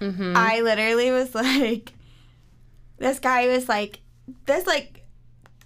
[0.00, 0.34] Mm-hmm.
[0.36, 1.92] I literally was like,
[2.98, 4.00] this guy was like,
[4.46, 5.02] this like,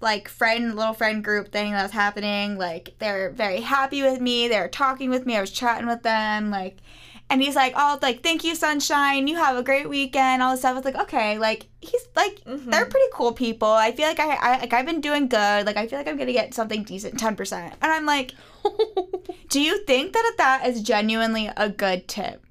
[0.01, 2.57] like friend, little friend group thing that was happening.
[2.57, 4.49] Like they're very happy with me.
[4.49, 5.37] They're talking with me.
[5.37, 6.51] I was chatting with them.
[6.51, 6.79] Like,
[7.31, 9.27] and he's like, oh, like thank you, sunshine.
[9.29, 10.43] You have a great weekend.
[10.43, 10.73] All this stuff.
[10.73, 12.71] I was like, okay, like he's like, Mhm.
[12.71, 13.69] they're pretty cool people.
[13.69, 15.67] I feel like I, I like I've been doing good.
[15.67, 17.75] Like I feel like I'm gonna get something decent, ten percent.
[17.83, 18.35] And I'm like,
[19.49, 22.45] do you think that that is genuinely a good tip?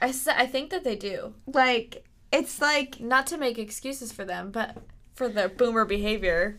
[0.00, 1.34] I, s- I think that they do.
[1.46, 4.76] Like, it's like Not to make excuses for them, but
[5.14, 6.58] for their boomer behavior.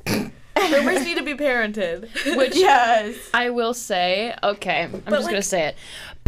[0.56, 2.10] Boomers need to be parented.
[2.38, 3.16] Which yes.
[3.34, 5.76] I will say, okay, I'm just like- gonna say it.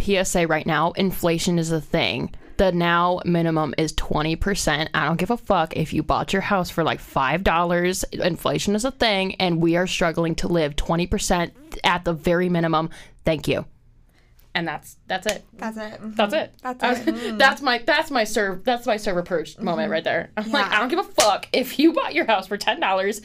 [0.02, 2.34] PSA right now, inflation is a thing.
[2.56, 4.88] The now minimum is 20%.
[4.94, 8.04] I don't give a fuck if you bought your house for like $5.
[8.20, 11.50] Inflation is a thing, and we are struggling to live 20%
[11.82, 12.90] at the very minimum.
[13.24, 13.64] Thank you.
[14.54, 15.44] And that's that's it.
[15.54, 15.94] That's it.
[15.94, 16.12] Mm-hmm.
[16.12, 16.54] That's it.
[16.62, 17.06] That's I- it.
[17.06, 17.38] Mm.
[17.38, 19.64] that's my that's my serve that's my server purge mm-hmm.
[19.64, 20.30] moment right there.
[20.36, 23.22] I'm like, I don't give a fuck if you bought your house for ten dollars.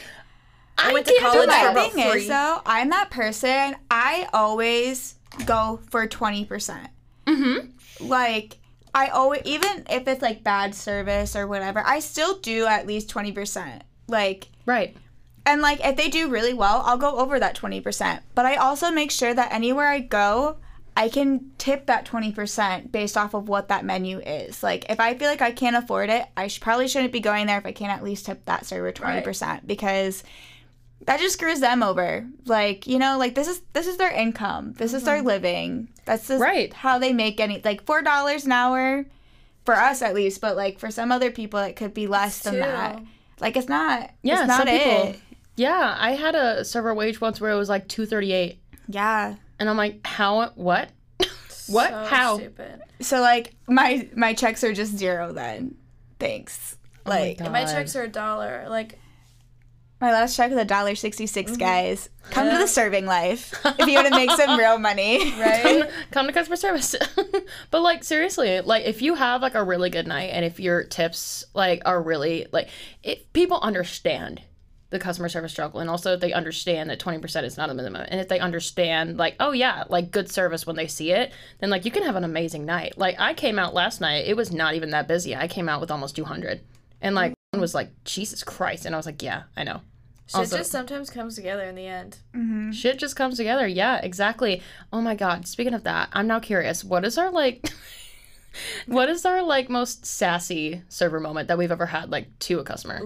[0.77, 2.21] I went to college for about thing free.
[2.21, 3.75] is, though, I'm that person.
[3.91, 6.89] I always go for twenty percent.
[7.25, 8.07] Mm-hmm.
[8.07, 8.57] Like
[8.93, 13.09] I always, even if it's like bad service or whatever, I still do at least
[13.09, 13.83] twenty percent.
[14.07, 14.95] Like, Right.
[15.45, 18.23] and like if they do really well, I'll go over that twenty percent.
[18.35, 20.57] But I also make sure that anywhere I go.
[20.99, 24.63] I can tip that 20% based off of what that menu is.
[24.63, 27.45] Like, if I feel like I can't afford it, I sh- probably shouldn't be going
[27.45, 30.23] there if I can't at least tip that server 20% because
[31.05, 32.27] that just screws them over.
[32.45, 34.73] Like, you know, like this is this is their income.
[34.73, 35.27] This is their mm-hmm.
[35.27, 35.89] living.
[36.05, 36.73] That's just Right.
[36.73, 39.05] how they make any like four dollars an hour
[39.65, 42.53] for us at least, but like for some other people it could be less than
[42.55, 42.59] Two.
[42.59, 43.01] that.
[43.39, 45.15] Like it's not Yeah, it's not some people-
[45.55, 49.35] Yeah, I had a server wage once where it was like two thirty eight, Yeah.
[49.59, 50.49] and I'm like, how?
[50.55, 50.89] What?
[51.67, 51.89] what?
[51.89, 52.37] So how?
[52.37, 52.81] Stupid.
[53.01, 55.75] So like my my checks are just zero then.
[56.19, 56.77] Thanks.
[57.05, 57.51] Oh my Like God.
[57.51, 58.65] My checks are a dollar.
[58.69, 58.99] Like,
[59.99, 61.59] my last check was a dollar sixty six, mm-hmm.
[61.59, 62.09] guys.
[62.29, 65.31] Come to the serving life if you want to make some real money.
[65.39, 65.89] right?
[66.11, 66.95] come to customer service.
[67.71, 70.83] but like seriously, like if you have like a really good night and if your
[70.83, 72.69] tips like are really like
[73.03, 74.41] if people understand
[74.89, 78.05] the customer service struggle and also if they understand that 20% is not a minimum
[78.07, 81.69] and if they understand like oh yeah like good service when they see it then
[81.69, 84.51] like you can have an amazing night like i came out last night it was
[84.51, 86.61] not even that busy i came out with almost 200
[87.01, 89.81] and like one was like jesus christ and i was like yeah i know
[90.27, 92.17] Shit Also- just sometimes comes together in the end.
[92.35, 92.71] Mm-hmm.
[92.71, 93.65] Shit just comes together.
[93.65, 94.61] Yeah, exactly.
[94.91, 95.47] Oh my god.
[95.47, 96.83] Speaking of that, I'm now curious.
[96.83, 97.69] What is our like
[98.87, 102.65] what is our like most sassy server moment that we've ever had like to a
[102.65, 102.99] customer?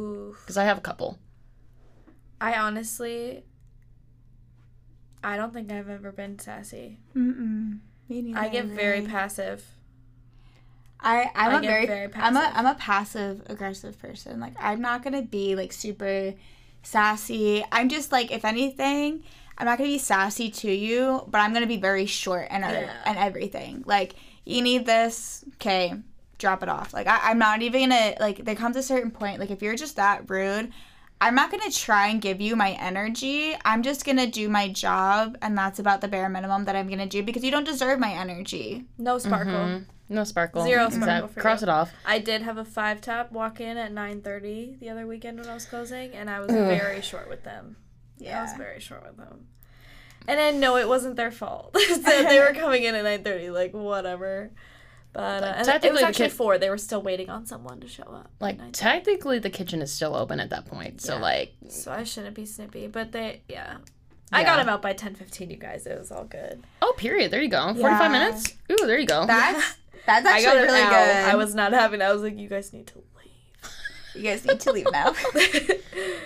[0.47, 1.19] Cuz I have a couple.
[2.41, 3.43] I honestly,
[5.23, 7.01] I don't think I've ever been sassy.
[7.15, 7.81] Mm-mm.
[8.09, 9.63] Me neither, I get very passive.
[11.01, 12.53] I I'm I a very, very I'm a passive.
[12.57, 14.39] I'm a passive aggressive person.
[14.39, 16.33] Like I'm not gonna be like super
[16.83, 17.63] sassy.
[17.71, 19.23] I'm just like if anything,
[19.57, 22.67] I'm not gonna be sassy to you, but I'm gonna be very short and uh,
[22.67, 22.91] Yeah.
[23.05, 23.83] and everything.
[23.85, 25.93] Like you need this, okay,
[26.37, 26.93] drop it off.
[26.93, 28.45] Like I, I'm not even gonna like.
[28.45, 29.39] There comes a certain point.
[29.39, 30.71] Like if you're just that rude.
[31.21, 33.55] I'm not gonna try and give you my energy.
[33.63, 37.05] I'm just gonna do my job, and that's about the bare minimum that I'm gonna
[37.05, 38.85] do because you don't deserve my energy.
[38.97, 39.53] No sparkle.
[39.53, 39.85] Mhm.
[40.09, 40.63] No sparkle.
[40.63, 41.67] Zero Exact- sparkle for Cross you.
[41.67, 41.93] it off.
[42.05, 45.47] I did have a five top walk in at nine thirty the other weekend when
[45.47, 46.55] I was closing, and I was Ugh.
[46.57, 47.77] very short with them.
[48.17, 49.47] Yeah, I was very short with them.
[50.27, 51.73] And I know it wasn't their fault.
[51.73, 54.51] that they were coming in at nine thirty, like whatever.
[55.13, 56.57] But uh, and it Technically, was the actually kid- four.
[56.57, 58.29] They were still waiting on someone to show up.
[58.39, 61.01] Like technically, the kitchen is still open at that point.
[61.01, 61.21] So Yeah.
[61.21, 63.77] like, so I shouldn't be snippy, but they yeah.
[64.31, 64.61] I got Yeah.
[64.63, 65.49] him out by ten fifteen.
[65.49, 66.63] You guys, it was all good.
[66.81, 67.31] oh, period.
[67.31, 67.65] There you go.
[67.73, 67.99] Forty Yeah.
[67.99, 68.53] five minutes.
[68.71, 69.25] Ooh, there you go.
[69.25, 70.89] That's that's I got actually really out.
[70.91, 71.25] good.
[71.25, 72.01] I was not having.
[72.01, 73.03] I was like, you guys need to
[74.15, 75.13] You guys need to leave now.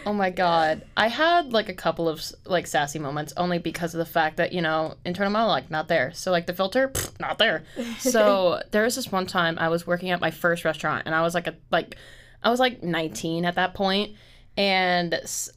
[0.07, 0.83] Oh my god.
[0.95, 4.53] I had like a couple of like sassy moments only because of the fact that,
[4.53, 6.11] you know, internal monologue not there.
[6.13, 7.63] So like the filter, pfft, not there.
[7.97, 11.23] So there was this one time I was working at my first restaurant and I
[11.23, 11.97] was like a like
[12.43, 14.15] I was like 19 at that point
[14.55, 15.49] and s-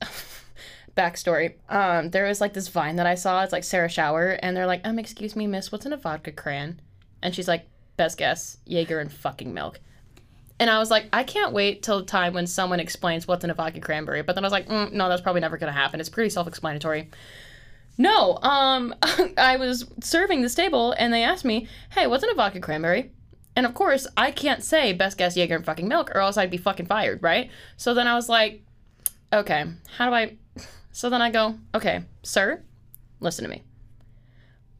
[0.97, 1.55] backstory.
[1.69, 3.43] Um there was like this vine that I saw.
[3.43, 6.33] It's like Sarah Schauer and they're like, "Um excuse me, miss, what's in a vodka
[6.33, 6.81] cran?"
[7.23, 7.67] And she's like,
[7.99, 9.81] "Best guess, Jaeger and fucking milk."
[10.61, 13.51] And I was like, I can't wait till the time when someone explains what's in
[13.51, 14.23] a vodka cranberry.
[14.23, 16.01] But then I was like, mm, no, that's probably never going to happen.
[16.01, 17.11] It's pretty self explanatory.
[17.97, 18.94] No, um,
[19.37, 23.12] I was serving this table and they asked me, hey, what's in a vodka cranberry?
[23.57, 26.51] And of course, I can't say best guess Jaeger and fucking milk or else I'd
[26.51, 27.51] be fucking fired, right?
[27.77, 28.62] So then I was like,
[29.33, 29.64] okay,
[29.97, 30.37] how do I.
[30.92, 32.62] So then I go, okay, sir,
[33.21, 33.64] listen to me.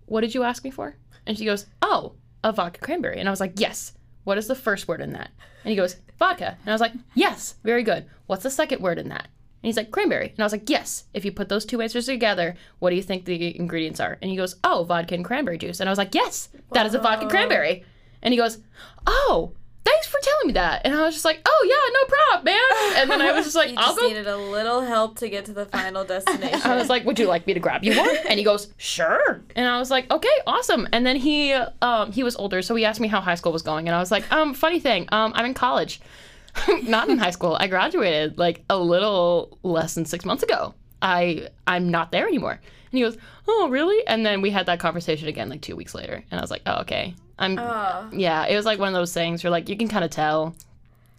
[0.07, 0.97] What did you ask me for?
[1.27, 3.19] And she goes, oh, a vodka cranberry.
[3.19, 3.93] And I was like, yes.
[4.25, 5.31] What is the first word in that?
[5.64, 6.57] And he goes, vodka.
[6.61, 8.07] And I was like, yes, very good.
[8.27, 9.29] What's the second word in that?
[9.62, 10.29] And he's like, cranberry.
[10.29, 11.05] And I was like, yes.
[11.14, 14.18] If you put those two answers together, what do you think the ingredients are?
[14.23, 15.81] And he goes, oh, vodka and cranberry juice.
[15.81, 17.85] And I was like, yes, that is a vodka cranberry.
[18.23, 18.59] And he goes,
[19.07, 19.53] oh,
[19.88, 20.83] thanks for telling me that.
[20.85, 23.01] And I was just like, oh, yeah, no problem, man.
[23.01, 25.29] And then I was just like, you I'll just go needed a little help to
[25.29, 26.61] get to the final destination.
[26.64, 29.40] I was like, "Would you like me to grab you one?" And he goes, "Sure."
[29.57, 32.85] And I was like, "Okay, awesome." And then he um he was older, so he
[32.85, 35.33] asked me how high school was going, and I was like, "Um, funny thing, um,
[35.35, 36.01] I'm in college,
[36.83, 37.57] not in high school.
[37.59, 40.74] I graduated like a little less than six months ago.
[41.01, 42.53] I I'm not there anymore."
[42.90, 45.94] And he goes, "Oh, really?" And then we had that conversation again like two weeks
[45.94, 48.09] later, and I was like, "Oh, okay." I'm Oh.
[48.12, 48.46] yeah.
[48.46, 50.55] It was like one of those things where like you can kind of tell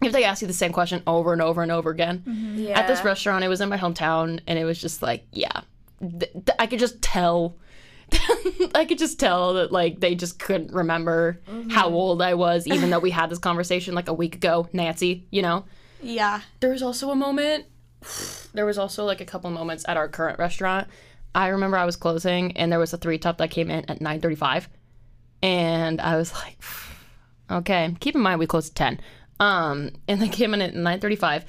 [0.02, 2.80] if they ask you the same question over and over and over again yeah.
[2.80, 3.44] at this restaurant.
[3.44, 5.62] It was in my hometown, and it was just like, yeah,
[6.00, 7.56] th- th- I could just tell.
[8.74, 11.70] I could just tell that like they just couldn't remember mm-hmm.
[11.70, 14.68] how old I was, even though we had this conversation like a week ago.
[14.74, 15.66] Nancy, you know.
[16.02, 16.42] yeah.
[16.60, 17.66] There was also a moment.
[18.52, 20.88] There was also like a couple moments at our current restaurant.
[21.36, 24.02] I remember I was closing, and there was a three top that came in at
[24.02, 24.68] nine thirty-five,
[25.42, 26.58] and I was like,
[27.52, 27.96] okay.
[28.00, 29.00] Keep in mind we closed at ten.
[29.40, 31.46] Um, and they came in at nine thirty-five,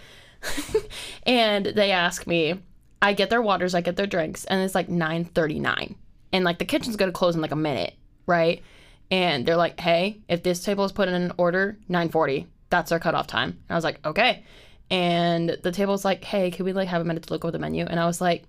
[1.26, 2.54] and they ask me.
[3.02, 5.94] I get their waters, I get their drinks, and it's like nine thirty-nine,
[6.34, 7.94] and like the kitchen's gonna close in like a minute,
[8.26, 8.62] right?
[9.10, 12.92] And they're like, hey, if this table is put in an order, nine forty, that's
[12.92, 13.50] our cutoff time.
[13.50, 14.44] And I was like, okay.
[14.90, 17.58] And the table's like, hey, can we like have a minute to look over the
[17.58, 17.86] menu?
[17.86, 18.44] And I was like,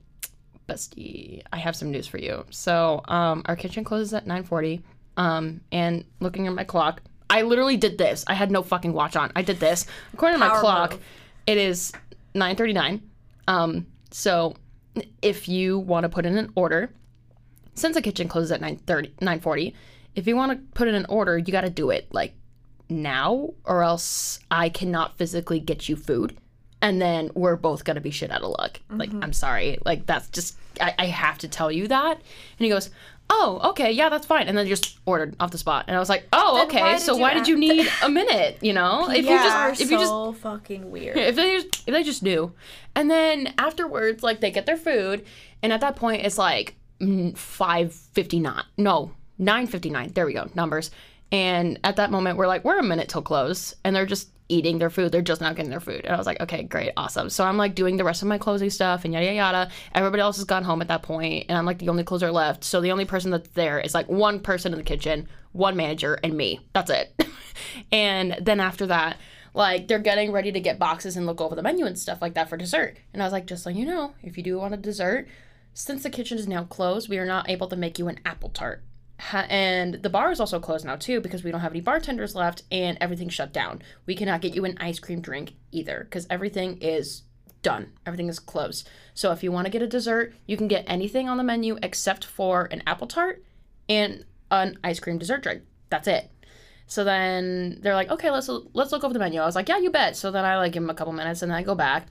[0.67, 2.45] bestie, I have some news for you.
[2.49, 4.81] So um, our kitchen closes at 9:40.
[5.21, 8.23] Um, and looking at my clock, I literally did this.
[8.25, 9.31] I had no fucking watch on.
[9.35, 9.85] I did this.
[10.13, 11.01] According to my Power clock, move.
[11.45, 11.91] it is
[12.33, 13.01] 9:39.
[13.47, 14.55] Um, so
[15.21, 16.91] if you want to put in an order,
[17.75, 19.75] since the kitchen closes at 9:30, 9:40,
[20.15, 22.33] if you want to put in an order, you got to do it like
[22.89, 26.35] now, or else I cannot physically get you food
[26.81, 28.79] and then we're both gonna be shit out of luck.
[28.89, 29.77] Like, I'm sorry.
[29.85, 32.15] Like, that's just, I, I have to tell you that.
[32.15, 32.23] And
[32.65, 32.89] he goes,
[33.33, 34.49] Oh, okay, yeah, that's fine.
[34.49, 35.85] And then just ordered off the spot.
[35.87, 38.57] And I was like, Oh, Then okay, why so why did you need a minute?
[38.61, 39.07] You know?
[39.09, 41.15] If you just, if you just, fucking weird.
[41.31, 42.53] if they just, if they just knew.
[42.93, 45.23] And then afterwards, like, they get their food.
[45.63, 48.63] And at that point, it's like mm, 5.59.
[48.77, 50.13] No, 9.59.
[50.13, 50.91] There we go, numbers.
[51.31, 53.73] And at that moment, we're like, we're a minute till close.
[53.85, 55.11] And they're just eating their food.
[55.11, 56.05] They're just not getting their food.
[56.05, 57.29] And I was like, okay, great, awesome.
[57.29, 59.71] So I'm like doing the rest of my closing stuff and yada, yada, yada.
[59.95, 62.63] Everybody else has gone home at that point, And I'm like the only closer left.
[62.63, 66.19] So the only person that's there is like one person in the kitchen, one manager,
[66.23, 66.59] and me.
[66.73, 67.13] That's it.
[67.91, 69.17] and then after that,
[69.53, 72.33] like they're getting ready to get boxes and look over the menu and stuff like
[72.35, 72.97] that for dessert.
[73.13, 75.27] And I was like, just so you know, if you do want a dessert,
[75.73, 78.49] since the kitchen is now closed, we are not able to make you an apple
[78.49, 78.83] tart.
[79.33, 82.63] And the bar is also closed now too because we don't have any bartenders left
[82.71, 83.81] and everything's shut down.
[84.05, 87.23] We cannot get you an ice cream drink either because everything is
[87.61, 87.91] done.
[88.05, 88.89] Everything is closed.
[89.13, 91.77] So if you want to get a dessert, you can get anything on the menu
[91.83, 93.43] except for an apple tart
[93.87, 95.61] and an ice cream dessert drink.
[95.89, 96.29] That's it.
[96.87, 99.39] So then they're like, okay, let's let's look over the menu.
[99.39, 100.17] I was like, yeah, you bet.
[100.17, 102.07] So then I like give them a couple minutes and then I go back,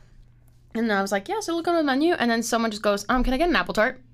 [0.74, 2.14] And then I was like, yeah, so look on the menu.
[2.14, 4.00] And then someone just goes, um, can I get an apple tart?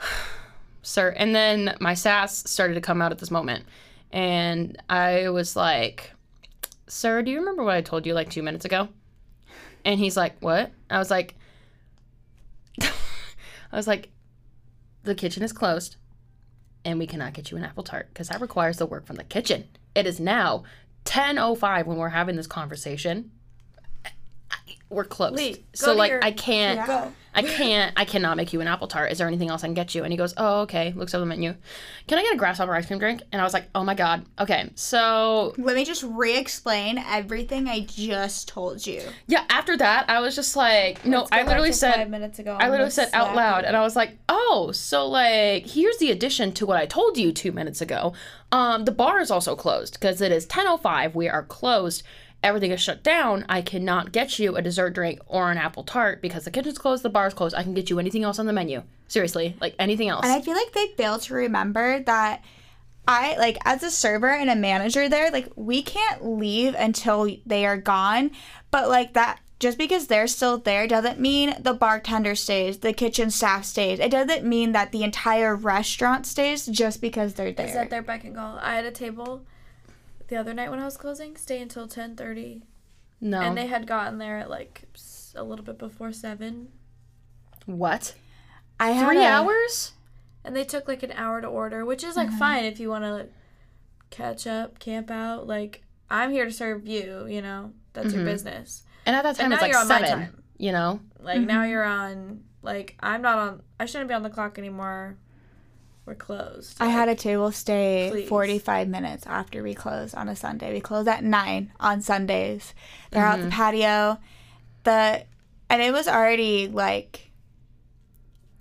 [0.82, 1.10] Sir.
[1.10, 3.64] And then my sass started to come out at this moment.
[4.12, 6.12] And I was like,
[6.88, 8.88] sir, do you remember what I told you like two minutes ago?
[9.84, 10.72] And he's like, what?
[10.90, 11.34] I was like,
[12.80, 12.86] I
[13.72, 14.08] was like,
[15.04, 15.96] the kitchen is closed
[16.84, 19.24] and we cannot get you an apple tart because that requires the work from the
[19.24, 19.68] kitchen.
[19.94, 20.64] It is now
[21.04, 23.30] 10:05 when we're having this conversation.
[24.90, 25.36] We're closed.
[25.36, 27.10] Lee, go so to like your- I can't Yeah.
[27.32, 29.12] I can't I cannot make you an apple tart.
[29.12, 30.02] Is there anything else I can get you?
[30.02, 31.54] And he goes, "Oh, okay." Looks over the menu.
[32.08, 34.26] "Can I get a grasshopper ice cream drink?" And I was like, "Oh my god."
[34.40, 34.68] Okay.
[34.74, 39.02] So, Let me just re-explain everything I just told you.
[39.28, 42.40] yeah, after that, I was just like, no, Let's go I literally said five minutes
[42.40, 42.56] ago.
[42.58, 46.50] I literally said out loud, and I was like, "Oh, so like here's the addition
[46.54, 48.12] to what I told you two minutes ago.
[48.50, 51.14] Um, the bar is also closed because it is 10:05.
[51.14, 52.02] We are closed.
[52.42, 53.44] Everything is shut down.
[53.48, 57.02] I cannot get you a dessert drink or an apple tart because the kitchen's closed,
[57.02, 57.54] the bar's closed.
[57.54, 58.82] I can get you anything else on the menu.
[59.08, 60.24] Seriously, like anything else.
[60.24, 62.42] And I feel like they fail to remember that
[63.06, 67.66] I like as a server and a manager there, like we can't leave until they
[67.66, 68.30] are gone.
[68.70, 73.30] But like that just because they're still there doesn't mean the bartender stays, the kitchen
[73.30, 73.98] staff stays.
[73.98, 77.66] It doesn't mean that the entire restaurant stays just because they're there.
[77.66, 78.58] Is that their beck and call?
[78.62, 79.42] I had a table
[80.30, 82.62] the other night when I was closing, stay until ten thirty,
[83.20, 83.40] no.
[83.42, 84.84] and they had gotten there at like
[85.36, 86.68] a little bit before seven,
[87.66, 88.14] what?
[88.78, 89.92] I had Three a- hours?
[90.44, 92.38] and they took like an hour to order, which is like Mm-hmm.
[92.38, 93.32] fine if you want to like,
[94.10, 95.46] catch up, camp out.
[95.46, 98.26] Like I'm here to serve you, you know, that's your Mhm.
[98.26, 98.84] business.
[99.06, 100.18] And at that time, And it's now like you're on my seven.
[100.24, 100.42] time.
[100.56, 101.00] You know?
[101.20, 101.70] Like now Mm-hmm.
[101.70, 102.44] you're on.
[102.62, 103.62] Like I'm not on.
[103.78, 105.16] I shouldn't be on the clock anymore.
[106.06, 106.76] We're closed.
[106.80, 108.28] I had a table stay Please.
[108.28, 110.72] 45 minutes after we close on a Sunday.
[110.72, 112.74] We close at 9 on Sundays.
[113.10, 113.50] They're out the mm-hmm.
[113.50, 114.18] patio.
[114.84, 115.24] The
[115.68, 117.30] and it was already like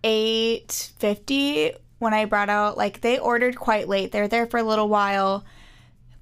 [0.04, 4.12] 8:50 when I brought out like they ordered quite late.
[4.12, 5.44] They're there for a little while,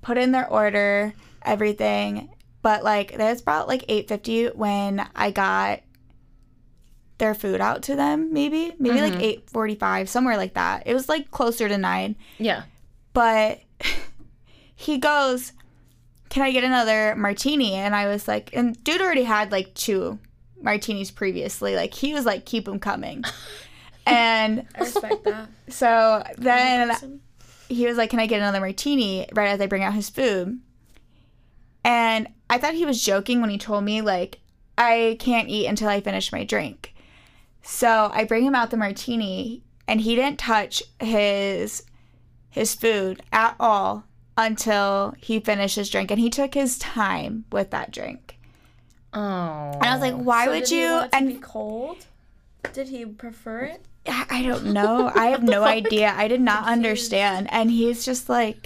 [0.01, 2.29] put in their order, everything.
[2.61, 5.81] But like it was about like 8:50 when I got
[7.17, 9.57] their food out to them maybe maybe like mm-hmm.
[9.57, 12.63] 8:45 somewhere like that it was like closer to 9 Yeah.
[13.13, 13.61] but
[14.75, 15.53] he goes
[16.29, 20.19] can i get another martini and i was like and dude already had like two
[20.61, 23.23] martinis previously like he was like keep them coming
[24.07, 25.49] and I respect that.
[25.69, 27.19] so then
[27.69, 30.59] he was like, Can I get another martini right as I bring out his food?
[31.83, 34.39] And I thought he was joking when he told me, like,
[34.77, 36.93] I can't eat until I finish my drink.
[37.67, 41.83] So I bring him out the martini and he didn't touch his
[42.49, 44.05] his food at all
[44.37, 48.39] until he finished his drink and he took his time with that drink.
[49.13, 49.19] Oh.
[49.73, 52.05] And I was like, why So would you want it to and be cold?
[52.71, 53.85] Did he prefer it?
[54.07, 55.11] I don't know.
[55.13, 56.13] I have no idea.
[56.15, 57.49] I did not understand.
[57.51, 58.65] And he's just like,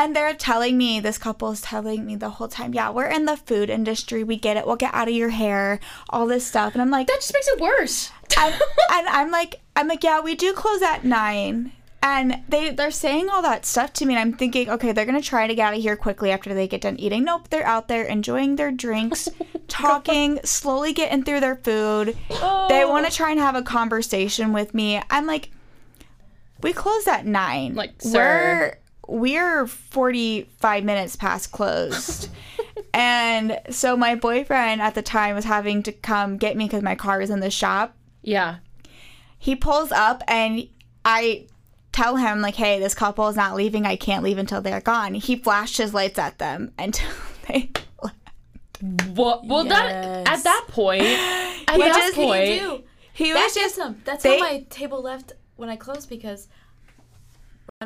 [0.00, 3.26] and they're telling me, this couple is telling me the whole time, yeah, we're in
[3.26, 4.24] the food industry.
[4.24, 4.66] We get it.
[4.66, 6.72] We'll get out of your hair, all this stuff.
[6.72, 8.10] And I'm like, that just makes it worse.
[8.38, 8.54] and,
[8.92, 11.72] and I'm like, I'm like, yeah, we do close at nine.
[12.02, 15.20] And they they're saying all that stuff to me, and I'm thinking, okay, they're gonna
[15.20, 17.24] try to get out of here quickly after they get done eating.
[17.24, 19.28] Nope, they're out there enjoying their drinks,
[19.68, 22.16] talking, slowly getting through their food.
[22.30, 23.14] They want to oh.
[23.14, 25.02] try and have a conversation with me.
[25.10, 25.50] I'm like,
[26.62, 27.74] we close at nine.
[27.74, 28.78] Like, sir.
[29.10, 32.28] We're we're 45 minutes past closed.
[32.94, 36.94] and so my boyfriend at the time was having to come get me because my
[36.94, 38.56] car was in the shop yeah.
[39.38, 40.68] he pulls up and
[41.04, 41.46] I
[41.92, 43.86] tell him like, "Hey, this couple is not leaving.
[43.86, 47.10] I can't leave until they're gone." He flashed his lights at them until
[47.48, 47.70] they.
[49.14, 49.46] What?
[49.46, 50.26] Well, that Yes.
[50.26, 51.02] at that point,
[51.68, 52.82] at He that just- he point, do.
[53.12, 54.00] He That's was just awesome.
[54.04, 56.48] That's they- how my table left when I closed because Ron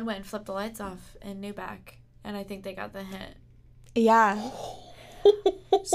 [0.03, 3.35] went and flipped the lights off in Newback, and I think they got the hint.
[3.95, 4.51] yeah.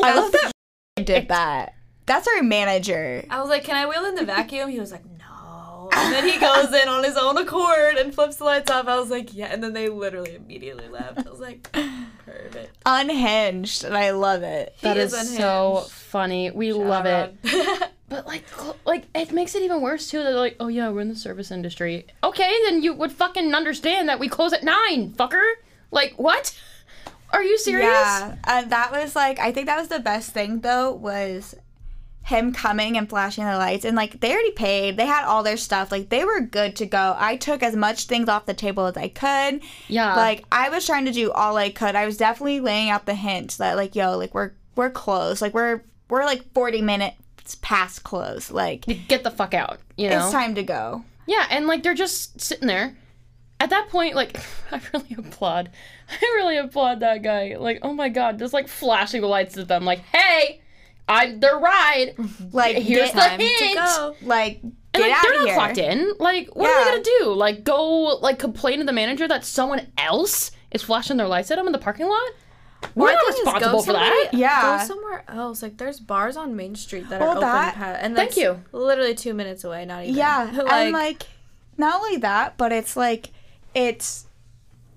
[0.03, 0.53] I love that
[0.97, 1.75] did that.
[2.07, 3.25] That's our manager.
[3.31, 6.27] I was like, "Can I wheel in the vacuum?" He was like, "No." And then
[6.29, 8.89] he goes in on his own accord and flips the lights off.
[8.89, 11.25] I was like, "Yeah." And then they literally immediately left.
[11.27, 11.71] I was like,
[12.31, 14.77] "Perfect." Unhinged, and I love it.
[14.83, 16.51] that He is, is so funny.
[16.51, 17.35] We love it.
[18.11, 18.45] But like,
[18.85, 20.25] like it makes it even worse too.
[20.25, 24.09] They're like, "Oh yeah, we're in the service industry." Okay, then you would fucking understand
[24.09, 25.49] that we close at nine, fucker.
[25.93, 26.59] Like what?
[27.33, 27.89] Are you serious?
[27.89, 31.55] Yeah, and that was like I think that was the best thing though was
[32.23, 34.97] him coming and flashing the lights and like they already paid.
[34.97, 35.91] They had all their stuff.
[35.91, 37.17] Like they were good to go.
[37.19, 39.63] I took as much things off the table as I could.
[39.89, 40.15] Yeah.
[40.15, 41.97] like I was trying to do all I could.
[41.97, 45.43] I was definitely laying out the hint that like yo, like we're we're close.
[45.43, 48.51] Like we're we're like 40 minutes past close.
[48.51, 49.79] Like Get the fuck out.
[49.97, 50.19] You know.
[50.19, 51.05] it's time to go.
[51.27, 52.97] Yeah, and like they're just sitting there.
[53.61, 54.39] At that point, like
[54.73, 55.71] I really applaud,
[56.09, 57.57] I really applaud that guy.
[57.59, 60.61] Like, oh my god, just like flashing the lights at them, like, hey,
[61.11, 62.15] I'm their ride.
[62.53, 63.75] Like Here's get, the Time to hint.
[63.77, 64.17] go.
[64.23, 65.55] like And get like out they're of not here.
[65.57, 66.13] clocked in.
[66.19, 67.33] Like, what are they gonna do?
[67.35, 71.57] Like, go like complain to the manager that someone else is flashing their lights at
[71.57, 72.23] them in the parking lot?
[72.95, 74.31] We're My not thing go responsible for that.
[74.33, 74.79] Yeah.
[74.79, 75.63] Go somewhere else.
[75.63, 77.43] Like there's bars on Main Street that are Well, open.
[77.43, 78.63] that- pa- and Thank you.
[78.73, 79.85] Literally two minutes away.
[79.85, 80.15] Not even.
[80.17, 81.23] Yeah, like, and like
[81.77, 83.31] not only that, but it's like
[83.75, 84.27] it's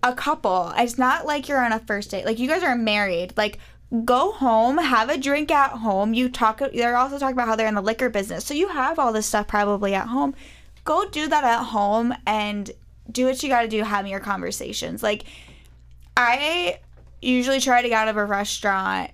[0.01, 0.73] a couple.
[0.77, 2.25] It's not like you're on a first date.
[2.25, 3.33] Like you guys are married.
[3.37, 3.59] Like
[4.05, 6.13] go home, have a drink at home.
[6.13, 6.61] You talk.
[6.73, 9.27] They're also talking about how they're in the liquor business, so you have all this
[9.27, 10.35] stuff probably at home.
[10.85, 12.71] Go do that at home and
[13.11, 13.83] do what you got to do.
[13.83, 15.03] Having your conversations.
[15.03, 15.25] Like
[16.17, 16.79] I
[17.21, 19.11] usually try to get out of a restaurant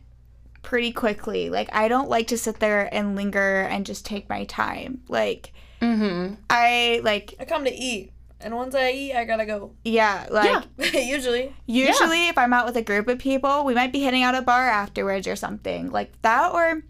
[0.62, 1.50] pretty quickly.
[1.50, 5.02] Like I don't like to sit there and linger and just take my time.
[5.08, 5.52] Like
[5.82, 6.36] Mm-hmm.
[6.50, 8.12] I like I come to eat,
[8.42, 9.72] and once I eat, I gotta go.
[9.84, 11.00] yeah, like Yeah.
[11.00, 11.54] Usually.
[11.66, 14.42] usually if I'm out with a group of people, we might be hitting out a
[14.42, 15.92] bar afterwards or something.
[15.92, 16.84] Like that or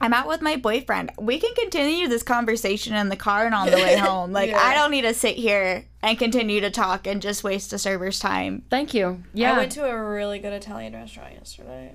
[0.00, 1.12] I'm out with my boyfriend.
[1.18, 4.32] We can continue this conversation in the car and on the way home.
[4.32, 4.58] Like Yeah.
[4.58, 8.18] I don't need to sit here and continue to talk and just waste a server's
[8.18, 8.64] time.
[8.70, 9.22] Thank you.
[9.32, 9.54] Yeah.
[9.54, 11.94] I went to a really good Italian restaurant yesterday.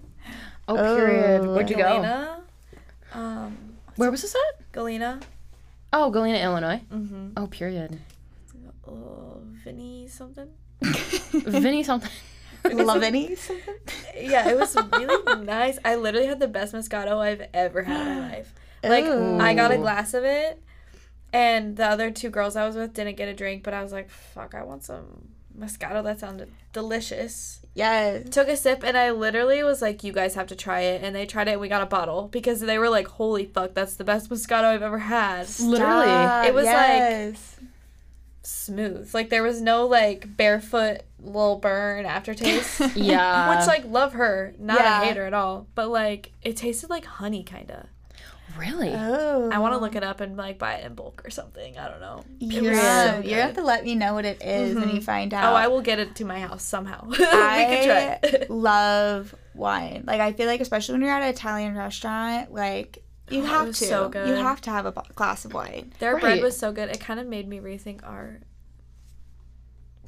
[0.67, 1.41] oh, period.
[1.45, 1.53] Oh.
[1.53, 1.83] Where'd you go?
[1.83, 2.41] Galena.
[3.13, 3.57] Um,
[3.95, 4.71] Where was this at?
[4.71, 5.19] Galena.
[5.91, 6.81] Oh, Galena, Illinois.
[6.91, 7.29] Mm-hmm.
[7.37, 7.99] Oh, period.
[8.89, 10.49] Uh, Vinny something.
[10.81, 12.11] Vinny something.
[12.73, 13.75] Love any something?
[14.19, 15.79] Yeah, it was really nice.
[15.85, 18.53] I literally had the best Moscato I've ever had in my life.
[18.83, 19.39] Like Ooh.
[19.39, 20.61] I got a glass of it,
[21.31, 23.91] and the other two girls I was with didn't get a drink, but I was
[23.93, 27.61] like, "Fuck, I want some Moscato." That sounded delicious.
[27.75, 28.29] Yes.
[28.29, 31.15] Took a sip, and I literally was like, "You guys have to try it." And
[31.15, 33.95] they tried it, and we got a bottle because they were like, "Holy fuck, that's
[33.95, 36.05] the best Moscato I've ever had." Literally.
[36.07, 36.45] Stop.
[36.45, 37.55] It was like- yes.
[38.41, 42.81] Smooth, like there was no like barefoot little burn aftertaste.
[42.95, 43.49] Yeah.
[43.57, 45.01] Which like love her, not Yeah.
[45.01, 47.87] a hater at all, but like it tasted like honey kinda.
[48.57, 48.89] really?
[48.93, 49.49] Oh.
[49.51, 51.77] I want to look it up and like buy it in bulk or something.
[51.77, 52.23] I don't know.
[52.41, 53.21] It Yeah.
[53.21, 53.61] so you have good.
[53.61, 55.03] to let me know what it is when you mm-hmm.
[55.03, 55.53] find out.
[55.53, 57.05] Oh, I will get it to my house somehow.
[57.07, 58.49] we I could try it.
[58.49, 60.03] love wine.
[60.07, 63.47] Like I feel like especially when you're at an Italian restaurant, like you Oh, it
[63.47, 63.85] have was to.
[63.85, 65.93] so You have to have a glass of wine.
[65.99, 66.89] Their bread was so good.
[66.89, 68.43] It kind of made me rethink art.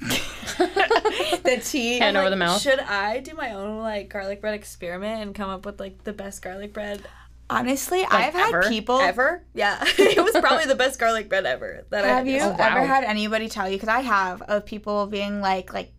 [0.00, 1.98] the tea.
[2.00, 2.60] Hand over the mouth.
[2.60, 6.12] Should I do my own like garlic bread experiment and come up with like the
[6.12, 7.02] best garlic bread
[7.50, 8.62] Honestly, I've ever?
[8.62, 8.98] had people.
[8.98, 9.44] ever?
[9.52, 11.84] Yeah, it was probably the best garlic bread ever.
[11.90, 12.56] That I Have you Oh, wow.
[12.58, 13.76] ever had anybody tell you?
[13.76, 15.92] Because I have of people being like, like,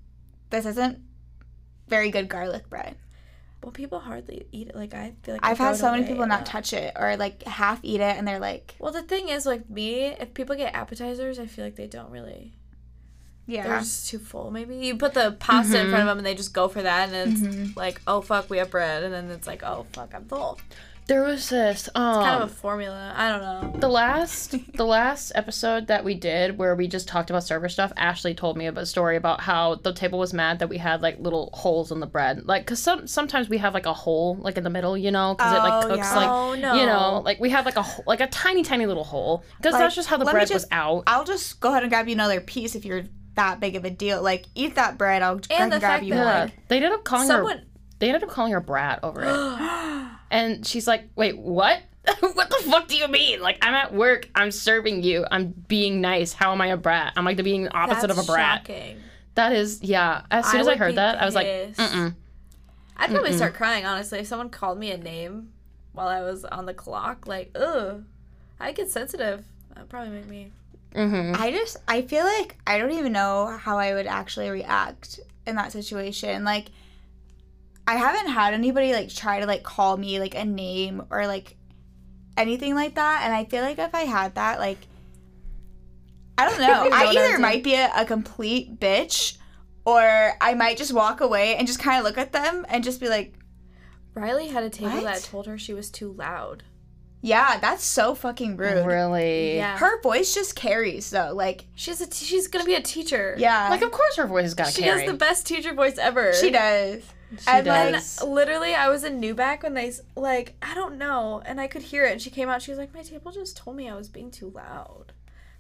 [0.50, 1.00] this isn't
[1.88, 2.96] very good garlic bread.
[3.64, 4.76] Well, people hardly eat it.
[4.76, 7.80] Like I feel like I've had so many people not touch it or like half
[7.82, 11.40] eat it, and they're like, Well, the thing is, like me, if people get appetizers,
[11.40, 12.54] I feel like they don't really.
[13.46, 13.68] Yeah.
[13.68, 14.52] They're just too full.
[14.52, 17.10] Maybe you put the pasta in front of them and they just go for that,
[17.10, 17.78] and it's Mm-hmm.
[17.78, 20.60] like, oh fuck, we have bread, and then it's like, oh fuck, I'm full.
[21.06, 21.90] There was this.
[21.96, 23.14] Um, Kind of a formula.
[23.16, 23.42] I don't
[23.74, 23.80] know.
[23.80, 27.92] the last the last episode that we did where we just talked about server stuff
[27.98, 31.02] ashley told me about a story about how the table was mad that we had
[31.02, 34.36] like little holes in the bread like because some sometimes we have like a hole
[34.38, 36.16] like in the middle you know because it like Oh, cooks yeah.
[36.16, 36.74] like Oh, no.
[36.76, 39.74] you know like we have like a hole- like a tiny tiny little hole because
[39.74, 41.92] Like, that's just how the let me bread was out I'll just go ahead and
[41.92, 43.04] grab you another piece if you're
[43.36, 44.22] that big of a deal.
[44.22, 45.24] Like, eat that bread.
[45.24, 46.56] I'll go ahead the and grab you that, more.
[46.56, 47.64] yeah they ended up calling her Someone.
[48.00, 51.82] They ended up calling her brat over it and she's like wait what
[52.20, 56.02] what the fuck do you mean like i'm at work i'm serving you i'm being
[56.02, 58.60] nice how am i a brat i'm like the being opposite That's of a brat
[58.60, 58.98] shocking.
[59.36, 60.24] That is, yeah.
[60.30, 62.16] As soon I as I heard be that, I was like, mm-mm.
[62.98, 65.52] I'd probably start crying honestly if someone called me a name
[65.94, 67.26] while I was on the clock.
[67.28, 68.04] Like, ugh,
[68.60, 69.44] I get sensitive.
[69.74, 70.52] That'd probably make me.
[70.94, 71.42] Mm-hmm.
[71.42, 75.56] I just I feel like I don't even know how I would actually react in
[75.56, 76.44] that situation.
[76.44, 76.68] Like
[77.88, 81.56] I haven't had anybody like try to like call me like a name or like
[82.38, 84.78] anything like that and I feel like if I had that like
[86.38, 86.68] I don't know.
[86.68, 89.38] don't know I what I either might be a, a complete bitch
[89.86, 93.02] or I might just walk away and just kind of look at them and just
[93.02, 93.34] be like,
[94.16, 95.04] Riley had a table What?
[95.04, 96.64] that told her she was too loud.
[97.22, 99.56] "Yeah, that's so fucking rude." Really?
[99.58, 99.78] Yeah.
[99.78, 101.34] Her voice just carries though.
[101.34, 103.36] Like, She's a t- she's gonna be a teacher.
[103.38, 103.70] yeah.
[103.70, 105.02] Like, of course her voice has got to She carry.
[105.02, 106.34] has the best teacher voice ever.
[106.34, 107.02] she does.
[107.40, 108.22] She and, does.
[108.24, 112.06] literally, I was in Newback when they like I don't know, and I could hear
[112.06, 112.12] it.
[112.12, 112.62] And she came out.
[112.62, 115.14] She was like, "My table just told me I was being too loud."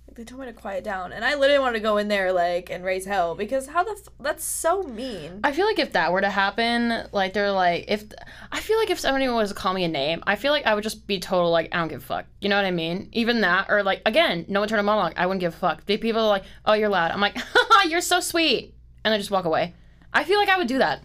[0.07, 2.33] Like they told me to quiet down, and I literally wanted to go in there
[2.33, 5.39] like and raise hell because how the f- that's so mean.
[5.43, 8.03] I feel like if that were to happen, like they're like, if
[8.51, 10.75] I feel like if somebody was to call me a name, I feel like I
[10.75, 12.25] would just be total like I don't give a fuck.
[12.41, 13.09] You know what I mean?
[13.13, 15.13] Even that, or like again, no internal monologue.
[15.15, 15.85] I wouldn't give a fuck.
[15.85, 17.11] The people are like, oh, you're loud.
[17.11, 17.37] I'm like,
[17.87, 19.73] you're so sweet, and I just walk away.
[20.13, 21.01] I feel like I would do that,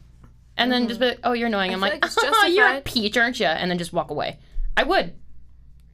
[0.59, 1.15] and then just be mm-hmm.
[1.17, 1.73] like, oh, you're annoying.
[1.73, 3.47] I'm like, like haha, oh, you're a peach, aren't you?
[3.47, 4.39] And then just walk away.
[4.77, 5.15] I would.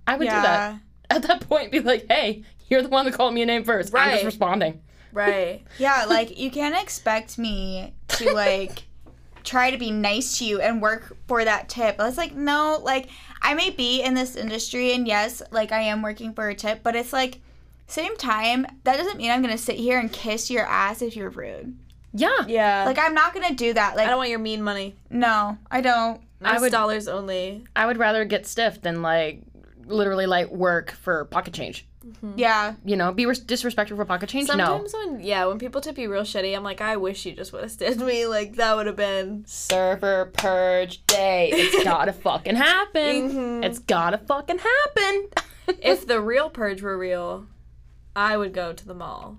[0.06, 0.80] I would do that.
[1.10, 3.94] At that point, be like, hey, you're the one that called me a name first.
[3.94, 4.80] I'm just responding.
[5.12, 5.62] Right.
[5.78, 8.84] Yeah, like you can't expect me to like
[9.44, 12.00] try to be nice to you and work for that tip.
[12.00, 13.08] I was like, no, like
[13.42, 16.82] I may be in this industry and yes, like I am working for a tip,
[16.82, 17.40] but it's like
[17.86, 21.30] same time, that doesn't mean I'm gonna sit here and kiss your ass if you're
[21.30, 21.76] rude.
[22.14, 22.44] Yeah.
[22.46, 22.84] Yeah.
[22.86, 23.96] Like I'm not gonna do that.
[23.96, 24.94] Like I don't want your mean money.
[25.10, 26.20] no, I don't.
[26.42, 27.64] I would- dollars only.
[27.74, 29.40] I would rather get stiff than like
[29.86, 31.86] literally like work for pocket change.
[32.36, 32.74] Yeah.
[32.84, 34.48] You know, be res- disrespectful for pocket change.
[34.48, 34.56] no.
[34.56, 37.52] Sometimes when yeah, when people tip you real shitty, I'm like, I wish you just
[37.54, 38.26] would have stiffed me.
[38.36, 39.44] Like that would have been.
[39.46, 41.50] Server purge day.
[41.52, 43.30] It's gotta fucking happen.
[43.30, 43.64] Mhm.
[43.64, 45.28] It's gotta fucking happen.
[45.82, 47.46] If the real purge were real,
[48.14, 49.38] I would go to the mall.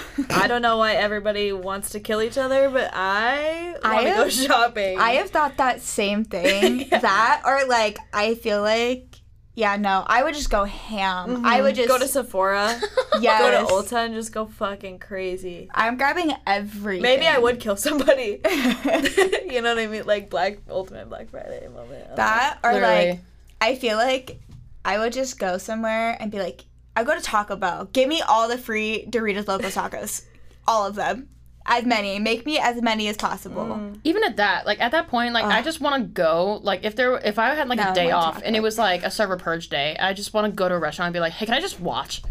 [0.30, 4.14] I don't know why everybody wants to kill each other, but I I want to
[4.14, 4.98] go shopping.
[4.98, 6.88] I have thought that same thing.
[7.02, 9.06] That or like I feel like
[9.54, 11.44] yeah, no, I would just go ham.
[11.44, 11.62] I mm-hmm.
[11.64, 12.80] would just go to Sephora,
[13.20, 13.40] yes.
[13.40, 15.68] go to Ulta, and just go fucking crazy.
[15.74, 17.02] I'm grabbing everything.
[17.02, 18.40] Maybe I would kill somebody.
[18.44, 20.04] you know what I mean?
[20.06, 22.16] Like Black Ultimate Black Friday moment.
[22.16, 23.10] that or Literally.
[23.10, 23.20] like
[23.60, 24.40] I feel like
[24.84, 26.64] I would just go somewhere and be like,
[26.96, 27.86] I go to Taco Bell.
[27.92, 30.24] Give me all the free Doritos Locos Tacos,
[30.68, 31.28] all of them,
[31.64, 32.18] as many.
[32.18, 33.64] Make me as many as possible.
[33.64, 34.00] Mm.
[34.04, 36.60] Even at that, like at that point, like I just want to go.
[36.62, 38.62] Like if there, if I had like No, a I day off talk and it
[38.62, 41.14] was like a server purge day, I just want to go to a restaurant and
[41.14, 42.22] be like, hey, can I just watch?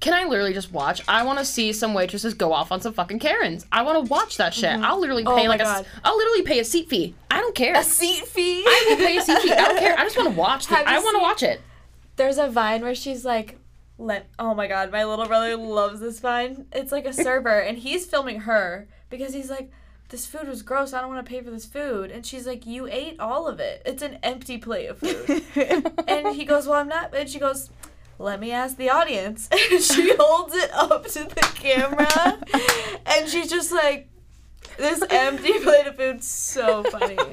[0.00, 1.00] Can I literally just watch?
[1.06, 3.64] I want to see some waitresses go off on some fucking Karens.
[3.70, 4.64] I want to watch that shit.
[4.70, 4.84] Mm-hmm.
[4.84, 5.84] I'll literally oh pay Oh like a, God.
[5.84, 7.14] s- I'll literally pay a seat fee.
[7.30, 7.76] I don't care.
[7.76, 8.64] A seat fee.
[8.66, 9.52] I will pay a seat fee.
[9.52, 9.96] I don't care.
[9.96, 10.66] I just want to watch.
[10.66, 11.60] The, Have you I want to watch it.
[12.16, 13.58] There's a vine where she's like,
[13.98, 16.66] let oh my god, my little brother loves this vine.
[16.72, 19.70] It's like a server and he's filming her because he's like,
[20.08, 22.10] This food was gross, I don't want to pay for this food.
[22.10, 23.82] And she's like, You ate all of it.
[23.86, 25.42] It's an empty plate of food.
[26.08, 27.70] and he goes, Well I'm not and she goes,
[28.18, 29.48] let me ask the audience.
[29.72, 32.38] And she holds it up to the camera
[33.06, 34.08] and she's just like
[34.78, 37.16] this empty plate of food so funny.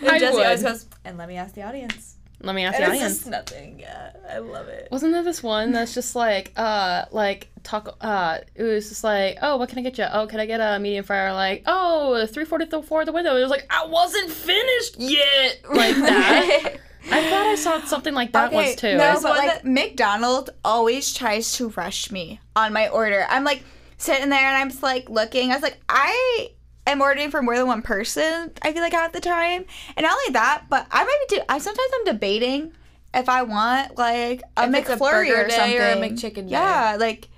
[0.00, 0.44] And I Jesse would.
[0.44, 2.16] always goes, and let me ask the audience.
[2.42, 3.18] Let me ask And the it's audience.
[3.18, 3.78] just nothing.
[3.80, 4.88] Yeah, I love it.
[4.90, 9.38] Wasn't there this one that's just like, uh, like talk, uh, it was just like,
[9.42, 10.06] oh, what can I get you?
[10.12, 11.32] Oh, can I get a medium fry?
[11.32, 13.36] Like, oh, three forty four the window.
[13.36, 16.74] It was like, I wasn't finished yet, like that.
[17.10, 18.96] I thought I saw something like that once too.
[18.96, 23.26] No, but one like McDonald's always tries to rush me on my order.
[23.28, 23.62] I'm like
[23.98, 25.50] sitting there and I'm just like looking.
[25.50, 26.50] I was like, I
[26.86, 28.52] am ordering for more than one person.
[28.62, 29.64] I feel like half the time,
[29.96, 31.36] and not only that, but I might be.
[31.36, 32.72] Do- I sometimes I'm debating
[33.14, 35.96] if I want like a If it's a McFlurry burger or day something or a
[35.96, 36.52] McChicken day.
[36.52, 37.28] Yeah, like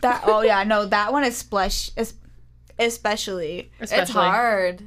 [0.00, 0.24] that.
[0.26, 1.90] Oh yeah, no, that one is splash.
[1.96, 2.14] Is
[2.78, 3.70] especially.
[3.80, 4.82] It's hard.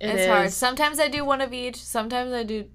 [0.00, 0.52] It it's hard.
[0.52, 1.76] Sometimes I do one of each.
[1.76, 2.66] Sometimes I do.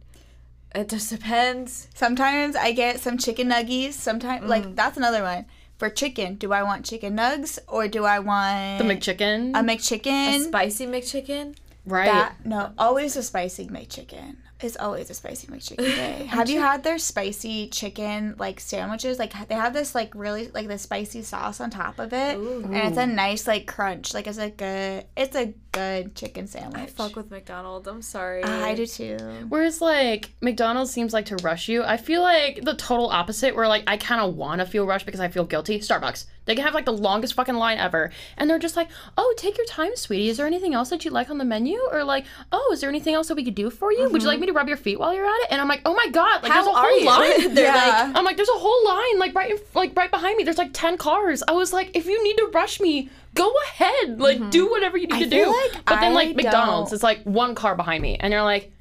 [0.76, 1.88] It just depends.
[1.96, 3.94] Sometimes I get some chicken nuggies.
[3.94, 4.76] Sometimes, like mm.
[4.76, 5.46] that's another one
[5.80, 6.36] for chicken.
[6.36, 10.36] Do I want chicken nugs or do I want The McChicken, a McChicken?
[10.36, 11.56] A spicy McChicken.
[11.86, 12.06] right?
[12.06, 14.36] that no, always a spicy McChicken.
[14.62, 16.26] It's always a spicy McChicken day.
[16.30, 19.18] Have you had their spicy chicken like sandwiches?
[19.18, 22.76] Like they have this like really like the spicy sauce on top of it, and
[22.76, 24.14] it's a nice like crunch.
[24.14, 26.82] Like it's a good, it's a good chicken sandwich.
[26.82, 27.88] I fuck with McDonald's.
[27.88, 28.44] I'm sorry.
[28.44, 29.18] I do too.
[29.48, 31.84] Whereas like McDonald's seems like to rush you.
[31.84, 35.06] I feel like the total opposite where like I kind of want to feel rushed
[35.06, 35.80] because I feel guilty.
[35.80, 36.26] Starbucks.
[36.50, 39.56] They can have like the longest fucking line ever and they're just like, "Oh, take
[39.56, 40.30] your time, sweetie.
[40.30, 42.90] Is there anything else that you'd like on the menu?" Or like, "Oh, is there
[42.90, 44.10] anything else that we could do for you?
[44.10, 44.42] Would you like mm-hmm.
[44.42, 46.42] me to rub your feet while you're at it?" And I'm like, "Oh my god,
[46.42, 47.06] like How there's a whole you?
[47.06, 48.14] line." They're Yeah.
[48.16, 50.44] I'm like, there's a whole line like right in, like right behind me.
[50.44, 51.44] There's like 10 cars.
[51.48, 54.20] I was like, if you need to rush me, go ahead.
[54.20, 54.72] Like do mm-hmm.
[54.72, 55.46] whatever you need I to do.
[55.46, 58.72] like but then like McDonald's, don't- it's like one car behind me and you're like,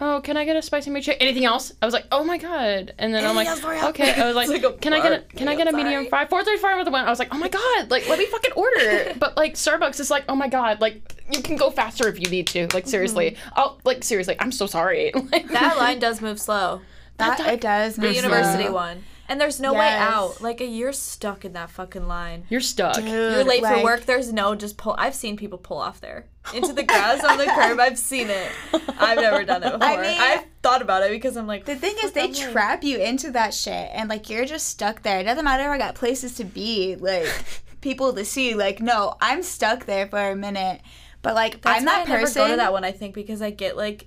[0.00, 1.16] "Oh, can I get a spicy McChicken?
[1.20, 3.82] Anything else?" I was like, "Oh my god." And then I'm like, Anything else for
[3.82, 3.90] you?
[3.90, 6.02] "Okay." I was like, like "Can I get a can I get a I'm medium
[6.02, 6.08] sorry.
[6.08, 7.04] fry?" 435 with the one.
[7.04, 9.14] I was like, "Oh my god." Like, let me fucking order.
[9.18, 12.28] but like Starbucks is like, "Oh my god." Like you can go faster if you
[12.30, 12.62] need to.
[12.62, 12.88] Like mm-hmm.
[12.88, 13.36] seriously.
[13.56, 14.36] Oh, like seriously.
[14.38, 15.12] I'm so sorry.
[15.14, 16.80] Like that line does move slow.
[17.18, 17.96] That, it does.
[17.96, 18.74] The move university slow.
[18.74, 19.04] one.
[19.28, 20.40] And there's no way out.
[20.40, 22.44] Like you're stuck in that fucking line.
[22.48, 22.96] You're stuck.
[23.02, 24.06] You're late for work.
[24.06, 24.94] There's no just pull.
[24.98, 27.78] I've seen people pull off there into the grass on the curb.
[27.78, 28.50] I've seen it.
[28.98, 29.86] I've never done it before.
[29.86, 31.66] I mean- have thought about it because I'm like.
[31.66, 34.66] The thing is, they I'm late." trap you into that shit, and like you're just
[34.68, 35.20] stuck there.
[35.20, 37.26] It doesn't matter if I got places to be, like
[37.82, 38.54] people to see.
[38.54, 40.80] Like, no, I'm stuck there for a minute.
[41.20, 42.42] But like, That's I'm why that I never person.
[42.42, 42.84] go to that one.
[42.84, 44.06] I think because I get like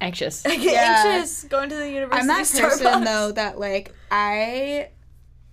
[0.00, 0.44] Anxious.
[0.46, 1.02] I get Yeah.
[1.06, 2.20] anxious going to the university.
[2.20, 4.90] I'm that person though that like I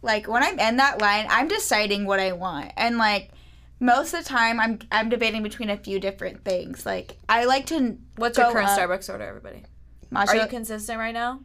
[0.01, 3.31] like when I'm in that line, I'm deciding what I want, and like
[3.79, 6.85] most of the time, I'm I'm debating between a few different things.
[6.85, 9.63] Like I like to What's your current up- Starbucks order, everybody?
[10.11, 10.27] matcha.
[10.29, 11.39] Are you consistent right now?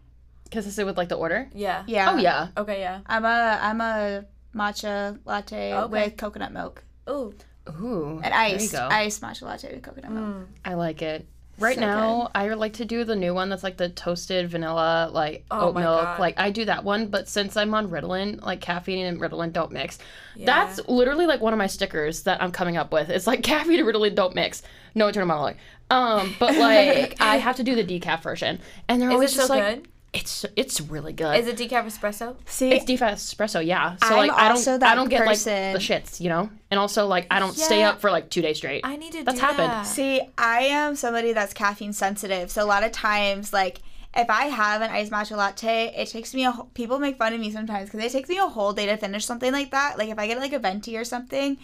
[0.50, 1.48] Consistent with like the order.
[1.54, 1.84] Yeah.
[1.86, 2.10] yeah.
[2.12, 2.48] Oh yeah.
[2.56, 2.80] Okay.
[2.80, 3.00] Yeah.
[3.06, 4.24] I'm a I'm a
[4.54, 5.90] matcha latte Okay.
[5.90, 7.32] with coconut milk Ooh.
[7.80, 8.20] Ooh.
[8.22, 8.88] and there you ice go.
[8.90, 10.26] ice matcha latte with coconut milk.
[10.26, 10.46] Mm.
[10.64, 11.26] I like it.
[11.60, 15.10] Right So now, I like to do the new one that's like the toasted vanilla,
[15.12, 16.02] like Oh oat milk.
[16.02, 16.20] God.
[16.20, 19.70] Like I do that one, but since I'm on Ritalin, like caffeine and Ritalin don't
[19.72, 19.98] mix.
[20.34, 20.46] Yeah.
[20.46, 23.10] That's literally like one of my stickers that I'm coming up with.
[23.10, 24.62] It's like caffeine and Ritalin don't mix.
[24.94, 25.56] No internal monologue.
[25.90, 29.30] Um, but like I have to do the decaf version, and they're Is it always
[29.34, 29.88] so just like, good?
[30.12, 31.38] It's it's really good.
[31.38, 32.36] Is it decaf espresso?
[32.46, 33.96] See, It's decaf espresso, yeah.
[33.96, 36.80] So I'm like I don't that I don't get like the shits, you know, and
[36.80, 38.80] also like I don't stay up for like two days straight.
[38.84, 39.70] I need to That's do happened.
[39.70, 39.86] that.
[39.86, 42.50] See, I am somebody that's caffeine sensitive.
[42.50, 43.82] So a lot of times, like,
[44.16, 47.32] if I have an iced matcha latte, it takes me a whole, people make fun
[47.32, 49.96] of me sometimes because it takes me a whole day to finish something like that.
[49.98, 51.58] Like if I get like a venti or something,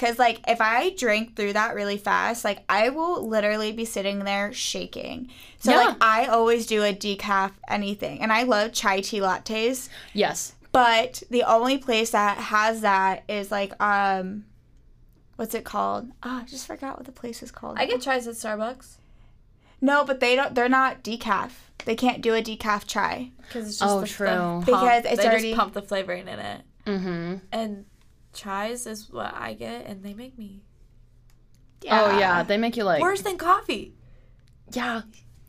[0.00, 4.20] because like if I drink through that really fast, like I will literally be sitting
[4.20, 5.28] there shaking.
[5.58, 5.76] So Yeah.
[5.88, 9.88] like I always do a decaf anything, and I love chai tea lattes.
[10.14, 10.54] yes.
[10.72, 14.44] But the only place that has that is like um,
[15.36, 16.10] what's it called?
[16.22, 17.76] Ah, I just forgot what the place is called.
[17.78, 18.96] I get chais at Starbucks
[19.80, 20.54] No, but they don't.
[20.54, 21.50] They're not decaf.
[21.86, 23.32] They can't do a decaf chai.
[23.38, 24.26] because it's just Oh, the, true.
[24.26, 24.66] the pump.
[24.66, 26.60] Because it's they already- just pump the flavoring in it.
[26.86, 27.34] Mm-hmm.
[27.52, 27.84] And
[28.34, 30.62] chais is what I get, and they make me
[31.90, 33.94] Oh yeah, they make you like worse than coffee.
[34.70, 35.02] yeah,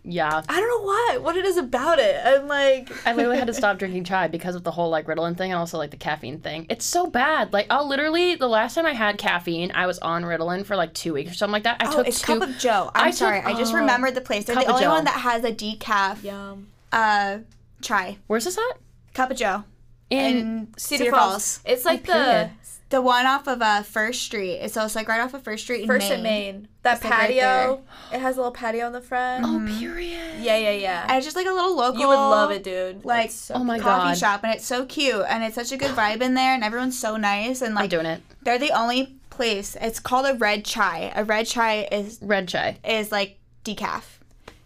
[0.04, 0.42] yeah.
[0.48, 2.16] I don't know what what it is about it.
[2.26, 5.38] I'm like I literally had to stop drinking chai because of the whole like Ritalin
[5.38, 6.68] thing and also like the caffeine thing.
[6.70, 7.52] It's so bad.
[7.52, 10.94] Like I'll literally the last time I had caffeine, I was on Ritalin for like
[10.94, 11.82] two weeks or something like that.
[11.82, 12.40] I Oh, took it's two.
[12.40, 12.90] Cup of Joe.
[12.96, 13.42] I'm I took- sorry.
[13.42, 14.46] I just oh, remembered the place.
[14.46, 14.90] They're Cup the only Joe.
[14.92, 16.68] one that has a decaf yum.
[16.94, 17.40] uh
[17.82, 18.18] chai.
[18.28, 18.78] Where's this at?
[19.14, 19.66] Cup of Joe
[20.10, 21.32] In in Cedar, Cedar, Falls.
[21.32, 21.60] Falls.
[21.66, 22.52] It's like the period.
[22.92, 24.56] The one off of uh, First Street.
[24.58, 26.18] It's also like right off of First Street in first Maine.
[26.20, 26.68] in Maine.
[26.84, 27.82] That It's, like, right patio.
[28.14, 29.44] it has a little patio on the front.
[29.46, 30.20] oh period.
[30.40, 31.06] Yeah, yeah, yeah.
[31.08, 32.00] And it's just like a little local.
[32.00, 33.04] you would love it, dude.
[33.06, 33.84] like, so Oh my cute.
[33.86, 34.18] coffee God.
[34.18, 37.00] shop, and it's so cute, and it's such a good vibe in there, and everyone's
[37.00, 38.22] so nice, and like I'm like doing it.
[38.44, 39.78] they're the only place.
[39.80, 41.12] It's called a red chai.
[41.16, 42.78] A red chai is Red chai.
[42.84, 44.04] is like decaf.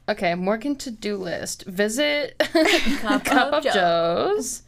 [0.09, 1.63] Okay, Morgan to do list.
[1.65, 2.37] Visit
[3.01, 4.61] Cup Cup of of Joe's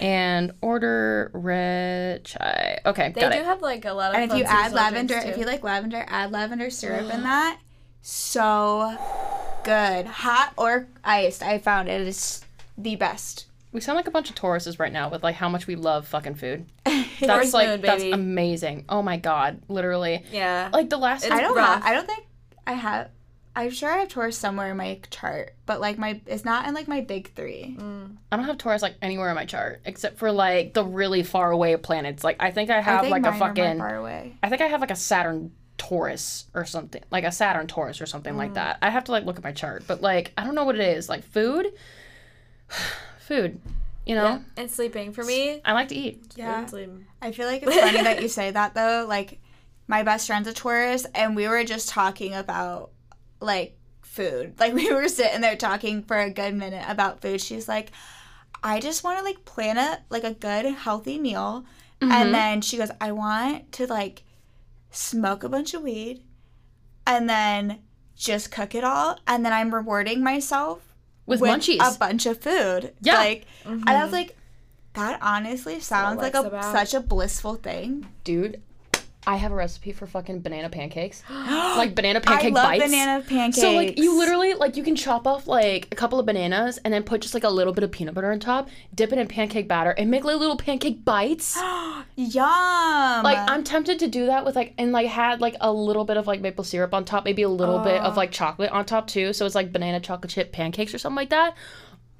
[0.00, 2.78] and order red chai.
[2.86, 3.44] Okay, They got do it.
[3.44, 4.20] have like a lot of.
[4.20, 7.58] And if you add lavender, drinks, if you like lavender, add lavender syrup in that.
[8.02, 8.96] So
[9.64, 11.42] good, hot or iced.
[11.42, 12.42] I found it is
[12.78, 13.46] the best.
[13.72, 16.06] We sound like a bunch of Tauruses right now with like how much we love
[16.06, 16.66] fucking food.
[17.20, 18.84] That's like moon, that's amazing.
[18.88, 20.24] Oh my god, literally.
[20.30, 20.70] yeah.
[20.72, 21.56] Like the last It's I don't.
[21.56, 21.82] rough.
[21.82, 22.26] Have, I don't think
[22.66, 23.10] I have.
[23.56, 26.74] I'm sure I have Taurus somewhere in my chart, but like my, it's not in
[26.74, 27.74] like my big three.
[27.78, 28.16] Mm.
[28.30, 31.50] I don't have Taurus like anywhere in my chart except for like the really far
[31.50, 32.22] away planets.
[32.22, 34.34] Like I think I have I think like a mine are fucking far away.
[34.42, 37.02] I think I have like a Saturn Taurus or something.
[37.10, 38.54] Like a Saturn Taurus or something like mm.
[38.56, 38.76] that.
[38.82, 40.86] I have to like look at my chart, but like I don't know what it
[40.86, 41.08] is.
[41.08, 41.72] Like food
[43.20, 43.58] food,
[44.04, 44.24] you know?
[44.24, 44.40] yeah.
[44.58, 45.62] And sleeping for me.
[45.64, 46.34] I like to eat.
[46.36, 46.66] Yeah.
[46.66, 46.90] sleep.
[47.22, 49.06] I feel like it's funny that you say that though.
[49.08, 49.40] Like
[49.88, 52.90] my best friend's a Taurus, and we were just talking about
[53.40, 54.54] like food.
[54.60, 57.40] Like we were sitting there talking for a good minute about food.
[57.40, 57.90] She's like,
[58.62, 61.64] I just want to like plan a like a good healthy meal,
[62.00, 62.12] Mm-hmm.
[62.12, 64.22] and then she goes, I want to like
[64.90, 66.22] smoke a bunch of weed,
[67.06, 67.80] and then
[68.14, 70.82] just cook it all, and then I'm rewarding myself
[71.26, 71.78] With, munchies.
[71.80, 72.92] a bunch of food.
[73.00, 73.14] Yeah.
[73.14, 74.36] Like, and I was like,
[74.94, 76.64] that honestly sounds like a about.
[76.72, 78.06] such a blissful thing.
[78.24, 78.62] Dude,
[79.28, 81.24] I have a recipe for fucking banana pancakes.
[81.30, 82.84] like banana pancake I love bites.
[82.84, 83.60] banana pancakes.
[83.60, 86.94] So like you literally like you can chop off like a couple of bananas and
[86.94, 89.26] then put just like a little bit of peanut butter on top, dip it in
[89.26, 91.56] pancake batter, and make like little pancake bites.
[92.16, 93.24] yum.
[93.24, 96.16] Like I'm tempted to do that with like and like had like a little bit
[96.16, 99.08] of like maple syrup on top, maybe a little bit of like chocolate on top
[99.08, 99.32] too.
[99.32, 101.56] So it's like banana chocolate chip pancakes or something like that.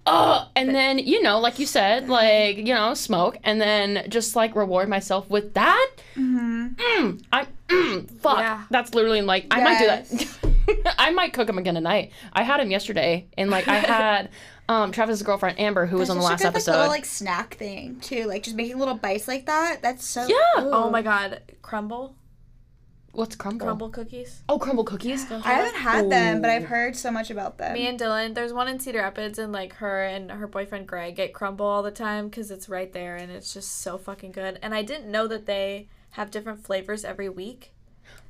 [0.08, 4.36] Oh, and then you know, like you said, like you know, smoke, and then just
[4.36, 5.90] like reward myself with that.
[6.16, 8.38] Mm, I mm, fuck.
[8.38, 8.64] Yeah.
[8.70, 10.94] That's literally like I might do that.
[10.98, 12.12] I might cook him again tonight.
[12.32, 14.30] I had him yesterday, and like I had
[14.68, 16.70] um, Travis's girlfriend Amber, who was on the last Such good, episode.
[16.72, 19.82] Like, little like snack thing too, like just making little bites like that.
[19.82, 20.26] That's so.
[20.26, 20.36] Yeah.
[20.56, 22.12] Oh my god, Crumbl,
[23.16, 23.60] What's Crumbl?
[23.60, 24.42] Crumbl cookies.
[24.46, 25.30] Oh, Crumbl cookies.
[25.32, 27.72] I haven't had them, but I've heard so much about them.
[27.72, 31.16] Me and Dylan, there's one in Cedar Rapids, and like her and her boyfriend Greg
[31.16, 34.58] get Crumbl all the time because it's right there, and it's just so fucking good.
[34.60, 37.72] And I didn't know that they have different flavors every week.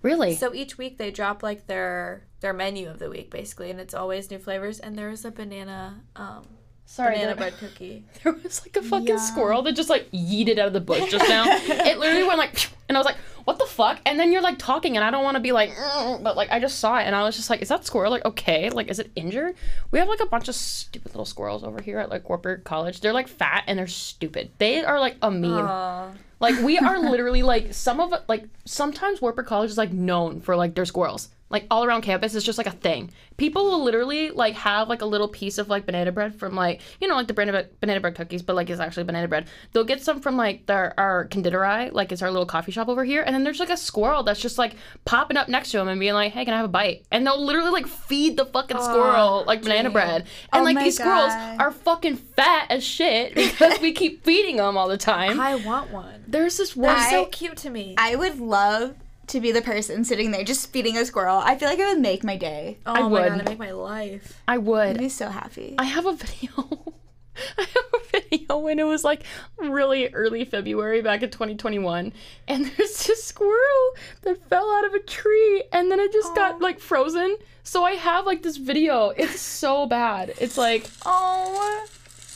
[0.03, 0.37] Really?
[0.37, 3.95] So each week they drop like their their menu of the week basically, and it's
[3.95, 4.79] always new flavors.
[4.79, 6.47] And there's a banana um
[6.89, 8.05] Sorry, banana there, bread cookie.
[8.23, 9.17] there was like a fucking Yeah.
[9.17, 11.45] squirrel that just like yeeted out of the bush just now.
[11.49, 14.01] it literally went like, and I was like, what the fuck?
[14.07, 15.71] And then you're like talking, and I don't want to be like,
[16.23, 18.25] but like I just saw it, and I was just like, is that squirrel like
[18.25, 18.71] okay?
[18.71, 19.57] Like, is it injured?
[19.91, 23.01] We have like a bunch of stupid little squirrels over here at like Wartburg College.
[23.01, 24.51] They're like fat and they're stupid.
[24.59, 25.67] They are like a meme.
[25.67, 26.11] Aw.
[26.39, 30.55] Like we are literally like some of like sometimes Wartburg College is like known for
[30.55, 31.29] like their squirrels.
[31.49, 33.11] Like all around campus, it's just like a thing.
[33.37, 36.81] People will literally like have like a little piece of like banana bread from like
[37.01, 39.47] you know like the banana banana bread cookies, but like it's actually banana bread.
[39.73, 43.05] They'll get some from like their our Konditorei, like it's our little coffee shop over
[43.05, 44.75] here, and then there's like a squirrel that's just like
[45.05, 47.25] popping up next to him and being like, "Hey, can I have a bite?" And
[47.25, 49.93] they'll literally like feed the fucking squirrel like banana damn.
[49.93, 54.25] bread, and Oh like my these squirrels are fucking fat as shit because we keep
[54.25, 55.39] feeding them all the time.
[55.47, 56.25] I want one.
[56.27, 56.95] There's this one.
[56.95, 57.95] They're so cute to me.
[57.99, 58.97] I would love
[59.29, 61.39] to be the person sitting there just feeding a squirrel.
[61.39, 62.79] I feel like it would make my day.
[62.87, 63.29] oh I my would.
[63.29, 64.41] god, it'd make my life.
[64.47, 64.99] I I'd would.
[64.99, 65.75] be so happy.
[65.79, 66.93] I have a video.
[67.59, 69.23] I have a video when it was like
[69.59, 72.13] really early February back in 2021,
[72.49, 76.61] and there's this squirrel that fell out of a tree, and then it just got
[76.61, 77.37] like frozen.
[77.63, 79.11] So I have like this video.
[79.11, 80.33] It's so bad.
[80.41, 81.87] It's like, oh.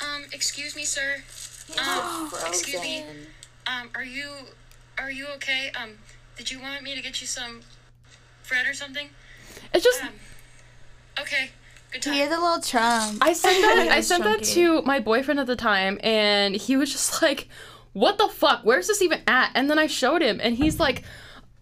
[0.03, 1.22] Um, excuse me, sir.
[1.78, 3.05] Um, excuse me.
[3.66, 4.30] Um, are you
[4.99, 5.70] are you okay?
[5.80, 5.91] Um,
[6.41, 7.61] did you want me to get you some
[8.49, 9.11] bread or something?
[9.74, 10.03] it's just.
[10.03, 10.09] Um,
[11.20, 11.51] okay.
[11.93, 12.14] Good time.
[12.14, 13.18] Hear the little trump.
[13.20, 13.88] I sent that.
[13.93, 17.49] I It's sent that to my boyfriend at the time, and he was just like,
[17.93, 18.62] "What the fuck?
[18.64, 21.03] Where's this even at?" And then I showed him, and he's like,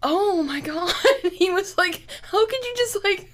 [0.01, 0.93] "Oh my god!"
[1.33, 3.29] he was like, "How could you just like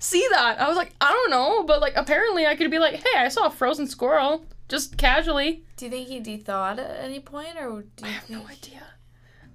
[0.00, 2.96] see that?" I was like, "I don't know, but like apparently I could be like,
[2.96, 7.20] hey, I saw a frozen squirrel just casually." Do you think he de-thawed at any
[7.20, 8.82] point, or do you I have think no idea.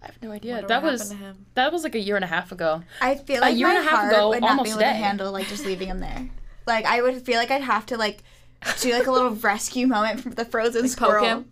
[0.06, 0.54] I have no idea.
[0.54, 1.46] wonder That was happened to him?
[1.56, 2.84] that was like a year and a half ago.
[3.02, 4.72] I feel like a year my and a half heart ago, would not almost be
[4.72, 6.30] able to handle like just leaving him there.
[6.68, 8.24] Like I would feel like I'd have to like
[8.82, 11.24] do like a little rescue moment from the frozen poke squirrel.
[11.26, 11.52] him?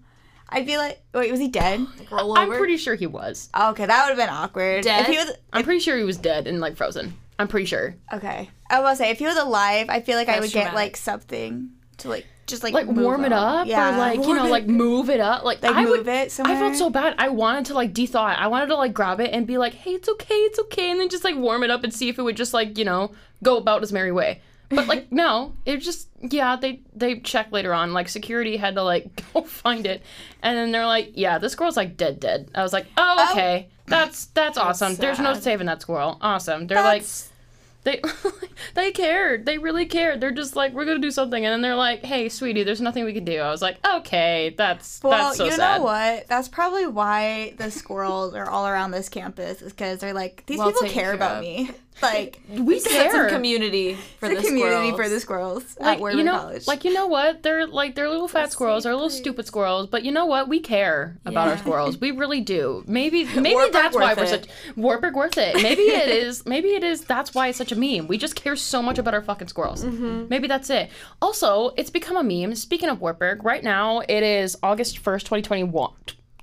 [0.49, 1.85] I'd be like, wait, was he dead?
[2.11, 3.49] Roll I'm pretty sure he was.
[3.53, 4.83] Oh, okay, that would have been awkward.
[4.83, 5.01] Dead?
[5.01, 7.13] If he was I'm pretty sure he was dead and like frozen.
[7.37, 7.95] I'm pretty sure.
[8.11, 10.73] okay, I will say if he was alive, I feel like I That's would get
[10.73, 13.33] like something to like just like like move warm it him.
[13.33, 16.05] up yeah, or like you know warm like move it up like, like I move
[16.05, 16.57] would it somewhere.
[16.57, 17.15] I felt so bad.
[17.17, 18.39] I wanted to like de-thaw it.
[18.39, 20.99] I wanted to like grab it and be like, "Hey, it's okay, it's okay," and
[20.99, 23.11] then just like warm it up and see if it would just like you know
[23.41, 24.41] go about its merry way.
[24.69, 27.93] But like no, it just yeah they they checked later on.
[27.93, 30.01] Like security had to like go find it,
[30.41, 33.31] and then they're like, "Yeah, this squirrel's like dead, dead." I was like, "Oh, oh.
[33.31, 34.95] okay, that's that's awesome.
[34.95, 36.17] There's no saving that squirrel.
[36.21, 37.29] Awesome." They're like That's-
[37.83, 38.01] they
[38.75, 39.45] they cared.
[39.45, 40.21] They really cared.
[40.21, 43.05] They're just like, we're gonna do something, and then they're like, hey, sweetie, there's nothing
[43.05, 43.39] we can do.
[43.39, 45.77] I was like, okay, that's Well, that's so you sad.
[45.79, 46.27] know what?
[46.27, 50.59] That's probably why the squirrels are all around this campus, is because they're like these
[50.59, 51.41] Well people care care about of.
[51.41, 51.71] me.
[52.01, 53.27] Like We care.
[53.27, 54.95] a community for it's the a community squirrels.
[54.97, 56.67] for the squirrels like you know, College.
[56.67, 57.43] like you know what?
[57.43, 58.83] They're like they're little fat squirrels.
[58.83, 60.47] They're little stupid squirrels, but you know what?
[60.49, 61.99] We care about our squirrels.
[61.99, 62.83] We really do.
[62.87, 65.55] Maybe maybe Wartburg that's why worth we're such Wartburg worth it.
[65.61, 66.45] Maybe it is.
[66.45, 67.01] Maybe it is.
[67.05, 68.07] That's why it's such a meme.
[68.07, 69.83] We just care so much about our fucking squirrels.
[69.85, 70.27] Mm-hmm.
[70.29, 70.89] Maybe that's it.
[71.21, 72.55] Also, it's become a meme.
[72.55, 75.93] Speaking of Wartburg, right now it is August first, twenty twenty one.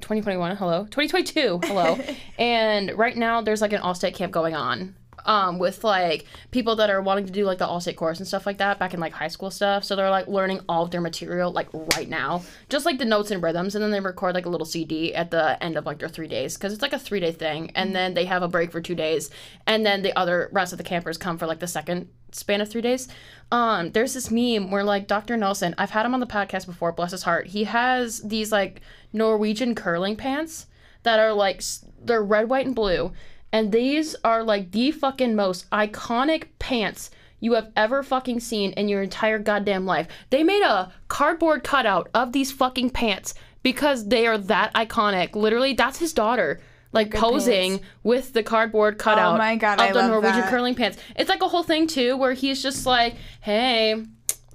[0.00, 1.98] 2021 hello 2022 hello
[2.38, 4.94] and right now there's like an all-state camp going on
[5.24, 8.46] um, with like people that are wanting to do like the all-state course and stuff
[8.46, 9.84] like that back in like high school stuff.
[9.84, 12.42] So they're like learning all of their material like right now.
[12.68, 15.30] Just like the notes and rhythms and then they record like a little cd at
[15.30, 17.70] the end of like their three days because it's like a three day thing.
[17.74, 19.30] And then they have a break for two days
[19.66, 22.70] and then the other rest of the campers come for like the second span of
[22.70, 23.08] three days.
[23.50, 26.92] Um there's this meme where like dr nelson i've had him on the podcast before
[26.92, 27.48] bless his heart.
[27.48, 28.80] He has these like
[29.12, 30.66] norwegian curling pants
[31.02, 31.62] that are like
[32.02, 33.12] they're red white and blue
[33.52, 38.88] and these are like the fucking most iconic pants you have ever fucking seen in
[38.88, 40.06] your entire goddamn life.
[40.28, 45.34] They made a cardboard cutout of these fucking pants because they are that iconic.
[45.34, 46.60] Literally, that's his daughter.
[46.92, 47.86] Like posing pants.
[48.02, 50.50] with the cardboard oh cutout Oh my God, of I the love Norwegian that.
[50.50, 50.98] curling pants.
[51.16, 54.04] It's like a whole thing too, where he's just like, "Hey,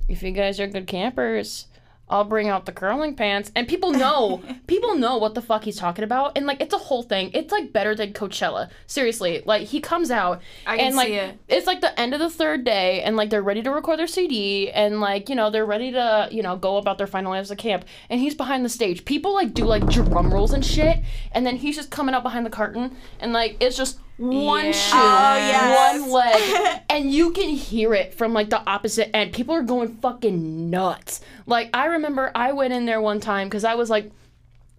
[0.10, 1.68] if you guys are good campers,
[2.08, 3.52] I'll bring out the curling pants.
[3.56, 6.38] And people know, people know what the fuck he's talking about.
[6.38, 7.32] And like, it's a whole thing.
[7.34, 8.70] It's like better than Coachella.
[8.86, 9.42] Seriously.
[9.46, 11.40] Like, he comes out I can and like, see it.
[11.48, 14.08] it's like the end of the third day and like they're ready to record their
[14.08, 17.50] CD and like, you know, they're ready to, you know, go about their final lives
[17.50, 17.86] of camp.
[18.10, 19.06] And he's behind the stage.
[19.06, 21.00] People like do like drum rolls and shit.
[21.32, 24.72] And then he's just coming out behind the curtain and like, it's just one Yeah.
[24.72, 26.02] shoe, Oh, yes.
[26.02, 29.34] one leg, and you can hear it from like the opposite end.
[29.34, 31.22] People are going fucking nuts.
[31.46, 34.12] Like I remember I went in there one time because I was like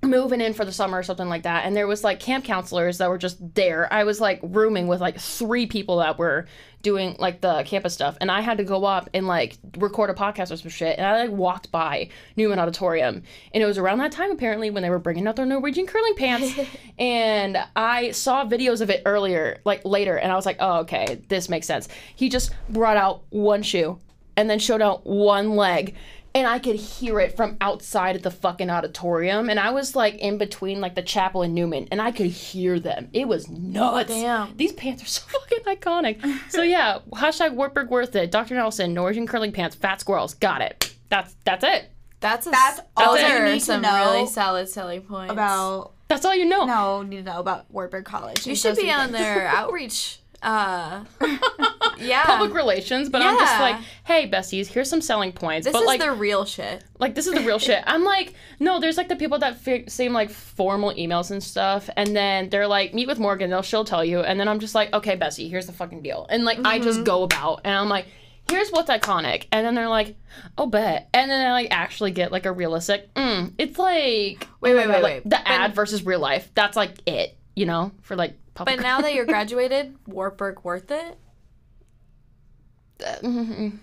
[0.06, 2.98] moving in for the summer or something like that and there was like camp counselors
[2.98, 3.92] that were just there.
[3.92, 6.46] I was like rooming with like three people that were
[6.82, 10.14] doing like the campus stuff and i had to go up and like record a
[10.14, 13.98] podcast or some shit and i like walked by Neumann auditorium and it was around
[13.98, 16.54] that time apparently when they were bringing out their norwegian curling pants
[16.98, 21.20] and i saw videos of it earlier like later and i was like oh okay
[21.28, 21.88] this makes sense.
[22.14, 23.98] He just brought out one shoe
[24.36, 25.94] and then showed out one leg
[26.36, 29.48] and I could hear it from outside of the fucking auditorium.
[29.48, 32.78] And I was like in between like the chapel and Neumann, and I could hear
[32.78, 33.08] them.
[33.14, 34.10] It was nuts.
[34.10, 34.54] Damn.
[34.54, 36.20] These pants are so fucking iconic.
[36.50, 38.30] so yeah, hashtag Wartburg worth it.
[38.30, 38.54] Dr.
[38.54, 40.34] Nelson, Norwegian curling pants, fat squirrels.
[40.34, 40.94] Got it.
[41.08, 41.90] That's that's it.
[42.20, 45.32] That's a, That's those all you are need to some know really solid selling points.
[45.32, 46.66] About That's all you know.
[46.66, 48.46] no, need to know about Wartburg College.
[48.46, 50.18] you should be on their outreach.
[50.46, 51.04] Uh,
[51.98, 52.22] yeah.
[52.24, 55.64] Public relations, but I'm just like, hey, besties, here's some selling points.
[55.64, 56.84] this but is like, the real shit.
[57.00, 57.82] like this is the real shit.
[57.86, 61.90] I'm like, no, there's like the people that fi- seem like formal emails and stuff,
[61.96, 64.74] and then they're like, meet with Morgan, they'll she'll tell you, and then I'm just
[64.74, 66.84] like, okay, Bessie, here's the fucking deal, and like I Mm-hmm.
[66.84, 68.06] just go about, and I'm like,
[68.48, 70.14] here's what's iconic, and then they're like,
[70.56, 74.72] oh bet, and then I like actually get like a realistic, mm, it's like, Wait,
[74.72, 75.22] oh wait, God, wait, like, wait.
[75.24, 78.76] the But- ad versus real life, that's like it, you know, for like public.
[78.76, 81.18] But now that you're graduated, Wartburg worth it?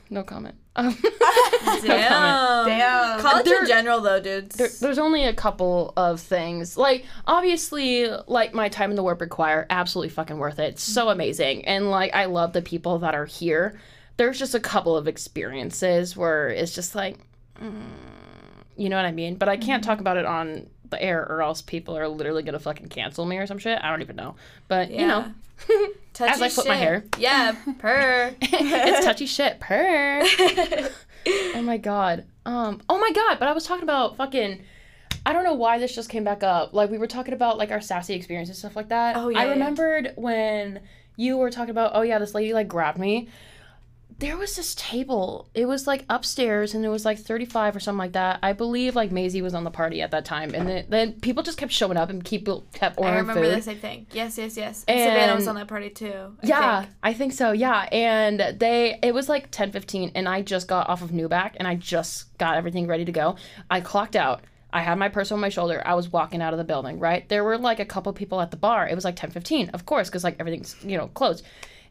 [0.10, 0.56] no comment.
[0.76, 0.98] Um,
[1.86, 2.66] Damn.
[2.66, 3.20] Damn.
[3.22, 4.56] College There- in general, though, dudes.
[4.56, 6.76] there, there's only a couple of things.
[6.78, 10.74] Like, obviously, like my time in the Wartburg Choir, absolutely fucking worth it.
[10.74, 11.66] It's so amazing.
[11.66, 13.80] And like, I love the people that are here.
[14.18, 17.20] There's just a couple of experiences where it's just like,
[17.62, 17.72] mm,
[18.76, 19.36] you know what I mean?
[19.36, 22.60] But I can't talk about it on the air or else people are literally gonna
[22.60, 23.80] fucking cancel me or some shit.
[23.82, 24.36] I don't even know.
[24.68, 25.34] But, you know,
[26.14, 26.84] Touchy as I flip my shit.
[26.84, 27.04] hair.
[27.18, 28.36] Yeah, purr.
[28.41, 29.60] it's touchy shit.
[29.60, 30.24] Purr.
[31.56, 32.26] oh my god.
[32.46, 32.82] Um.
[32.88, 33.39] Oh my god.
[33.39, 34.62] But I was talking about fucking.
[35.26, 36.74] I don't know why this just came back up.
[36.74, 39.16] Like we were talking about like our sassy experience and stuff like that.
[39.16, 40.82] Oh, yeah, I remembered when
[41.16, 41.91] you were talking about.
[41.96, 43.30] Oh yeah, this lady like grabbed me.
[44.24, 45.50] There was this table.
[45.54, 48.40] It was like upstairs, and it was like thirty-five or something like that.
[48.42, 51.44] I believe like Maisie was on the party at that time, and then, then people
[51.44, 53.16] just kept showing up and keep kept ordering.
[53.16, 53.58] I remember food.
[53.58, 54.08] this, I think.
[54.14, 54.86] Yes, yes, yes.
[54.88, 56.38] And Savannah was on that party, too.
[56.42, 56.94] I Yeah, think.
[57.04, 57.52] I think so.
[57.52, 61.58] Yeah, and they it was like ten fifteen, and I just got off of Newback,
[61.58, 63.36] and I just got everything ready to go.
[63.70, 64.42] I clocked out.
[64.72, 65.84] I had my purse on my shoulder.
[65.86, 66.98] I was walking out of the building.
[66.98, 68.88] Right, there were like a couple people at the bar.
[68.88, 71.44] It was like ten fifteen, of course, because like everything's you know closed.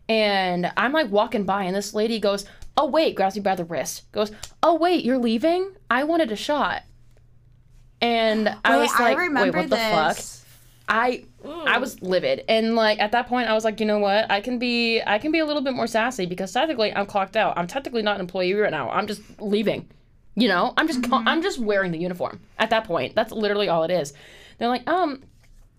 [0.08, 2.44] And I'm like walking by, and this lady goes,
[2.76, 4.32] "Oh wait," grabs me by the wrist, goes,
[4.62, 5.72] "Oh wait, you're leaving?
[5.90, 6.82] I wanted a shot."
[8.00, 10.44] And I Wait, was like, remember "Wait, what the fuck?" this.
[10.88, 11.24] I
[11.66, 12.44] I was livid.
[12.48, 14.30] And like at that point I was like, you know what?
[14.30, 17.36] I can be I can be a little bit more sassy because technically I'm clocked
[17.36, 17.56] out.
[17.56, 18.90] I'm technically not an employee right now.
[18.90, 19.88] I'm just leaving.
[20.34, 20.74] You know?
[20.76, 23.14] I'm just I'm just wearing the uniform at that point.
[23.14, 24.12] That's literally all it is.
[24.58, 25.22] They're like, "Um,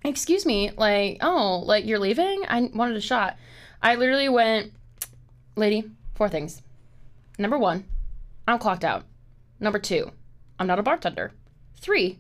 [0.04, 2.44] excuse me, like, oh, like you're leaving?
[2.48, 3.38] I wanted a shot."
[3.84, 4.72] I literally went,
[5.56, 6.62] "Lady, four things.
[7.38, 7.84] Number 1,
[8.48, 9.04] I'm clocked out.
[9.60, 10.12] Number 2,
[10.60, 11.34] I'm not a bartender.
[11.76, 12.20] 3,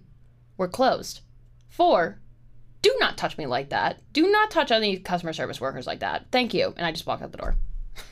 [0.57, 1.22] we're closed.
[1.70, 2.20] 4,
[2.82, 4.01] do not touch me like that.
[4.11, 6.26] Do not touch any customer service workers like that.
[6.32, 6.74] Thank you.
[6.76, 7.55] And I just walked out the door.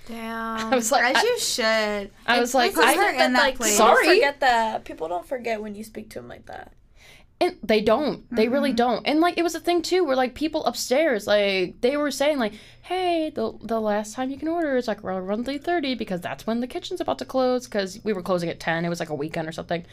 [0.07, 0.57] Damn.
[0.73, 2.11] I was like, As I, you should.
[2.25, 3.71] I was like, put I, her in that like, place.
[3.73, 4.15] people don't Sorry.
[4.15, 4.85] forget that.
[4.85, 6.71] People don't forget when you speak to them like that.
[7.41, 8.23] And they don't.
[8.33, 8.53] They Mm-hmm.
[8.53, 9.05] really don't.
[9.05, 12.39] And like, it was a thing too, where like people upstairs, like they were saying,
[12.39, 16.21] like, hey, the the last time you can order is like around three thirty because
[16.21, 18.85] that's when the kitchen's about to close because we were closing at ten.
[18.85, 19.85] It was like a weekend or something.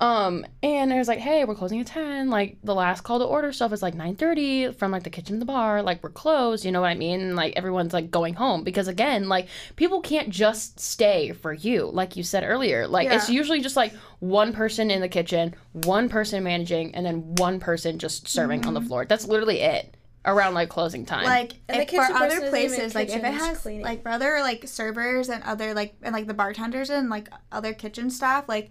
[0.00, 2.30] Um, and it was like, hey, we're closing at ten.
[2.30, 5.34] Like the last call to order stuff is like nine thirty from like the kitchen
[5.34, 5.82] to the bar.
[5.82, 6.64] Like we're closed.
[6.64, 7.20] You know what I mean?
[7.20, 11.86] And, like everyone's like going home because again, like people can't just stay for you,
[11.86, 12.86] like you said earlier.
[12.86, 17.34] Like it's usually just like one person in the kitchen, one person managing, and then
[17.36, 19.04] one person just serving on the floor.
[19.04, 21.24] That's literally it around like closing time.
[21.24, 23.82] Like And the if for other places, like if it it's has cleaning.
[23.82, 27.72] like for other like servers and other like and like the bartenders and like other
[27.72, 28.70] kitchen staff, like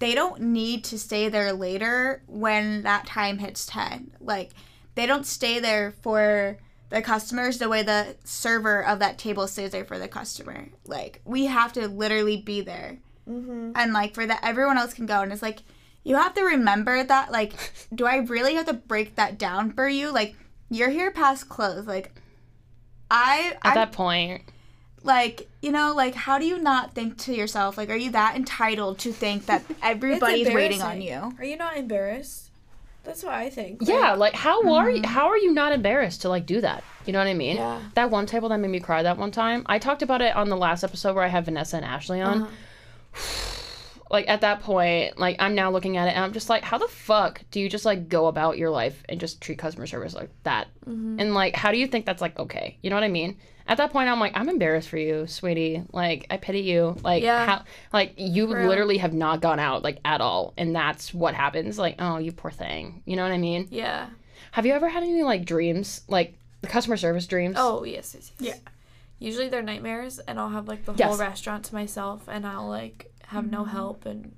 [0.00, 4.10] they don't need to stay there later when that time hits ten.
[4.20, 4.50] Like
[4.96, 9.70] they don't stay there for the customers the way the server of that table stays
[9.70, 10.68] there for the customer.
[10.84, 12.98] Like we have to literally be there
[13.30, 13.72] mm-hmm.
[13.74, 15.62] and like for that everyone else can go and it's like
[16.04, 17.52] you have to remember that like
[17.94, 20.34] do i really have to break that down for you like
[20.70, 22.12] you're here past close like
[23.10, 24.42] i At i that point,
[25.02, 28.36] like you know like how do you not think to yourself like are you that
[28.36, 32.50] entitled to think that everybody's waiting on you Are you not embarrassed?
[33.02, 33.80] That's what I think.
[33.82, 35.02] yeah, like how are you?
[35.02, 35.10] Mm-hmm.
[35.12, 36.84] How are you not embarrassed to like do that?
[37.06, 37.56] You know what I mean?
[37.56, 37.80] Yeah.
[37.94, 39.64] That one table that made me cry that one time.
[39.66, 42.42] I talked about it on the last episode where I had Vanessa and Ashley on.
[42.42, 43.56] Uh-huh.
[44.10, 46.76] like at that point, like I'm now looking at it and I'm just like, how
[46.76, 50.14] the fuck do you just like go about your life and just treat customer service
[50.14, 50.68] like that?
[50.86, 51.20] Mm-hmm.
[51.20, 52.76] And like, how do you think that's like okay?
[52.82, 53.38] You know what I mean?
[53.70, 55.84] At that point, I'm like, I'm embarrassed for you, sweetie.
[55.92, 56.96] Like, I pity you.
[57.04, 57.46] Like, Yeah.
[57.46, 58.66] how, like you real.
[58.66, 61.78] literally have not gone out like at all, and that's what happens.
[61.78, 63.02] Like, oh, you poor thing.
[63.06, 63.68] You know what I mean?
[63.70, 64.08] Yeah.
[64.50, 67.54] Have you ever had any like dreams, like the customer service dreams?
[67.58, 68.56] Oh yes, yes, yes.
[68.56, 68.70] Yeah.
[69.20, 71.08] Usually they're nightmares, and I'll have like the Yes.
[71.08, 73.70] whole restaurant to myself, and I'll like have no mm-hmm.
[73.70, 74.32] help, and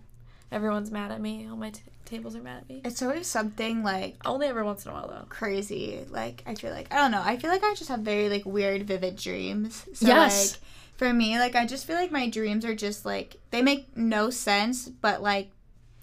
[0.53, 1.47] everyone's mad at me.
[1.51, 2.83] All my t- tables are mad at me.
[2.85, 5.25] it's always something like Only every once in a while though.
[5.31, 8.29] crazy like i feel like i don't know i feel like i just have very
[8.29, 10.53] like weird vivid dreams so Yes.
[10.53, 10.61] like
[10.99, 14.29] for me like i just feel like my dreams are just like they make no
[14.29, 15.49] sense but like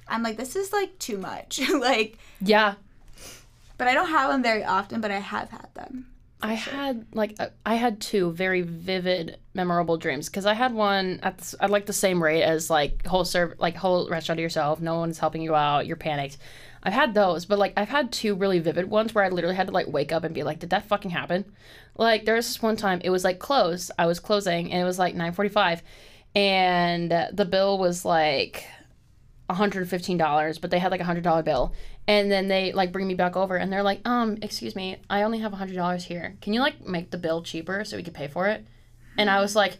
[0.08, 2.74] i'm like this is like too much like yeah.
[3.78, 6.08] but i don't have them very often but i have had them
[6.42, 11.38] I had like I had two very vivid, memorable dreams because I had one at
[11.40, 14.80] the, at like the same rate as like whole serve like whole restaurant to yourself.
[14.80, 15.86] No one's helping you out.
[15.86, 16.38] You're panicked.
[16.82, 19.68] I've had those, but like I've had two really vivid ones where I literally had
[19.68, 21.44] to like wake up and be like, did that fucking happen?
[21.98, 23.92] Like there was this one time it was like close.
[24.00, 25.82] I was closing and it was like 9:45,
[26.36, 28.66] and the bill was like
[29.50, 31.74] $115 but they had like a $100 bill
[32.10, 35.22] and then they like bring me back over and they're like um excuse me i
[35.22, 36.36] only have a $100 here.
[36.42, 38.66] Can you like make the bill cheaper so we could pay for it?
[39.18, 39.78] And i was like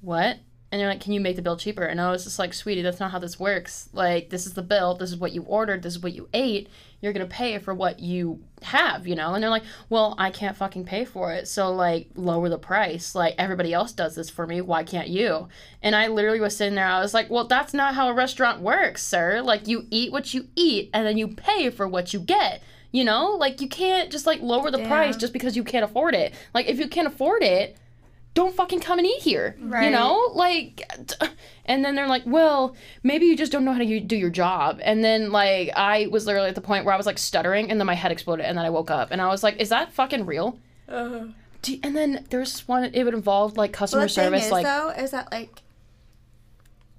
[0.00, 0.38] what
[0.76, 1.84] and they're like can you make the bill cheaper?
[1.84, 3.88] And i was just like sweetie that's not how this works.
[3.94, 4.94] Like this is the bill.
[4.94, 5.82] This is what you ordered.
[5.82, 6.68] This is what you ate.
[7.00, 9.32] You're gonna pay for what you have you know?
[9.32, 11.48] And they're like well i can't fucking pay for it.
[11.48, 13.14] So like lower the price.
[13.14, 14.60] Like everybody else does this for me.
[14.60, 15.48] Why can't you?
[15.82, 16.86] And i literally was sitting there.
[16.86, 19.40] I was like well that's not how a restaurant works sir.
[19.40, 22.62] Like you eat what you eat and then you pay for what you get.
[22.92, 23.30] You know?
[23.30, 26.34] Like you can't just like lower the price just because you can't afford it.
[26.52, 27.78] Like if you can't afford it
[28.36, 29.56] don't fucking come and eat here.
[29.60, 29.86] Right.
[29.86, 30.30] You know?
[30.34, 30.82] Like
[31.64, 34.30] and then they're like, "Well, maybe you just don't know how to you- do your
[34.30, 37.70] job." And then like I was literally at the point where I was like stuttering
[37.70, 39.70] and then my head exploded and then I woke up and I was like, "Is
[39.70, 40.58] that fucking real?"
[40.88, 41.24] Uh,
[41.62, 44.52] Do- And then there's one it would involve like customer Well, the service thing is,
[44.52, 45.62] like though, is that like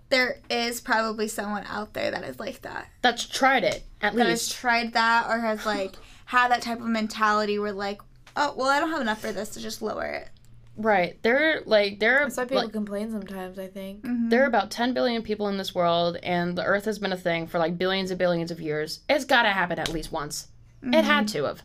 [0.10, 4.26] there is probably someone out there that is like that, that's tried it at that
[4.28, 8.02] has tried that or has like had that type of mentality where like,
[8.36, 10.30] oh, well, I don't have enough for this to just lower it.
[10.78, 11.22] Right.
[11.24, 13.58] They're like they're That's why people like, complain sometimes.
[13.58, 14.04] I think.
[14.04, 14.30] Mm-hmm.
[14.30, 17.18] there are about 10 billion people in this world and the earth has been a
[17.18, 19.00] thing for like billions and billions of years.
[19.10, 20.48] It's got to happen at least once.
[20.84, 21.38] It had mm-hmm.
[21.38, 21.64] to have.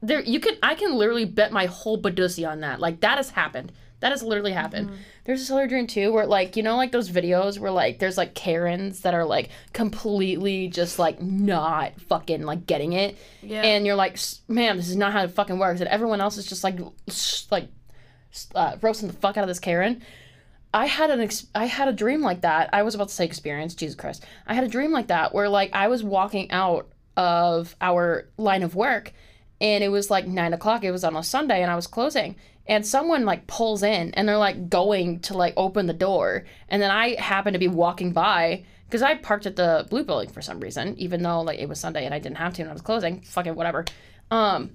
[0.00, 2.80] There you can I can literally bet my whole badussi on that.
[2.80, 3.72] Like that has happened.
[4.00, 4.88] That has literally happened.
[4.88, 5.00] Mm-hmm.
[5.24, 8.16] There's a other dream too where like you know like those videos where like there's
[8.16, 13.18] like Karens that are like completely just like not fucking like getting it.
[13.42, 13.60] Yeah.
[13.62, 16.38] And you're like, "S- "Man, this is not how it fucking works." And everyone else
[16.38, 16.78] is just like
[17.50, 17.68] like
[18.54, 20.02] uh, roasting the fuck out of this Karen.
[20.72, 22.70] I had an ex- I had a dream like that.
[22.72, 24.24] I was about to say experience, Jesus Christ.
[24.46, 28.62] I had a dream like that where like I was walking out of our line
[28.62, 29.12] of work
[29.60, 30.84] and it was like nine o'clock.
[30.84, 32.36] It was on a Sunday and I was closing.
[32.66, 36.44] And someone like pulls in and they're like going to like open the door.
[36.68, 40.30] And then I happen to be walking by because I parked at the blue building
[40.30, 42.70] for some reason, even though like it was Sunday and I didn't have to and
[42.70, 43.22] I was closing.
[43.22, 43.86] Fucking whatever.
[44.30, 44.70] Um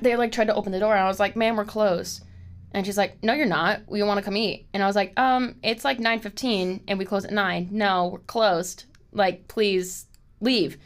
[0.00, 2.24] they like tried to open the door and I was like, ma'am, we're closed.
[2.72, 3.82] And she's like, "No, you're not.
[3.86, 7.04] We want to come eat." And I was like, "Um, it's like 9:15 and we
[7.04, 7.68] close at 9.
[7.70, 8.84] No, we're closed.
[9.12, 10.06] Like, please
[10.40, 10.78] leave."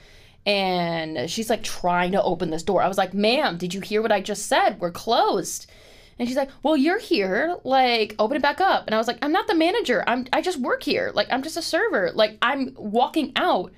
[0.45, 2.83] And she's like trying to open this door.
[2.83, 4.81] I was like, "Ma'am, did you hear what I just said?
[4.81, 5.67] We're closed."
[6.19, 7.57] And she's like, "Well, you're here.
[7.65, 10.03] Like, open it back up." And I was like, "I'm not the manager.
[10.07, 11.13] I'm I just work here.
[11.15, 12.11] Like, I'm just a server.
[12.15, 13.73] Like, I'm walking out."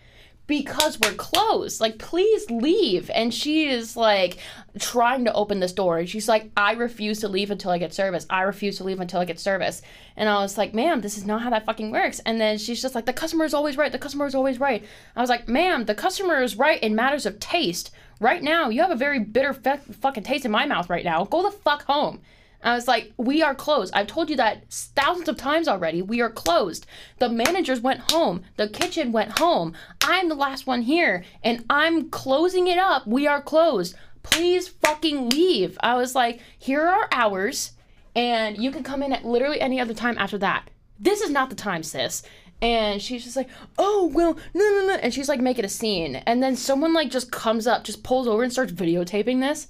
[0.49, 1.80] Because we're closed.
[1.80, 3.11] Like, please leave.
[3.14, 4.38] And she is like
[4.80, 5.99] trying to open this door.
[5.99, 8.26] And she's like, I refuse to leave until I get service.
[8.28, 9.82] I refuse to leave until I get service.
[10.16, 12.18] And I was like, ma'am, this is not how that fucking works.
[12.20, 13.92] And then she's just like, the customer is always right.
[13.92, 14.82] The customer is always right.
[15.14, 17.90] I was like, ma'am, the customer is right in matters of taste.
[18.18, 21.24] Right now, you have a very bitter fe- fucking taste in my mouth right now.
[21.24, 22.20] Go the fuck home.
[22.62, 23.94] I was like, we are closed.
[23.94, 26.02] I've told you that thousands of times already.
[26.02, 26.86] We are closed.
[27.18, 28.42] The managers went home.
[28.56, 29.74] The kitchen went home.
[30.02, 33.06] I'm the last one here, and I'm closing it up.
[33.06, 33.94] We are closed.
[34.22, 35.78] Please fucking leave.
[35.80, 37.72] I was like, here are our hours,
[38.16, 40.68] and you can come in at literally any other time after that.
[40.98, 42.24] This is not the time, sis.
[42.61, 43.48] And she's just like,
[43.78, 44.94] oh, well, no, no, no.
[44.94, 46.16] And she's like making a scene.
[46.16, 49.68] And then someone like just comes up, just pulls over and starts videotaping this.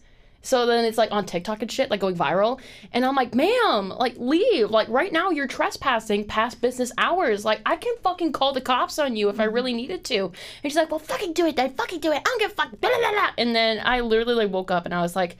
[0.48, 2.58] So then it's like on TikTok and shit, like going viral.
[2.94, 4.70] And I'm like, ma'am, like leave.
[4.70, 7.44] Like right now you're trespassing past business hours.
[7.44, 9.76] Like I can fucking call the cops on you if I really mm-hmm.
[9.76, 10.24] needed to.
[10.24, 10.32] And
[10.62, 11.74] she's like, well, fucking do it then.
[11.74, 12.20] Fucking do it.
[12.20, 12.70] I don't give a fuck.
[12.80, 13.30] Blah, blah, blah.
[13.36, 15.36] And then I literally like woke up and I was like,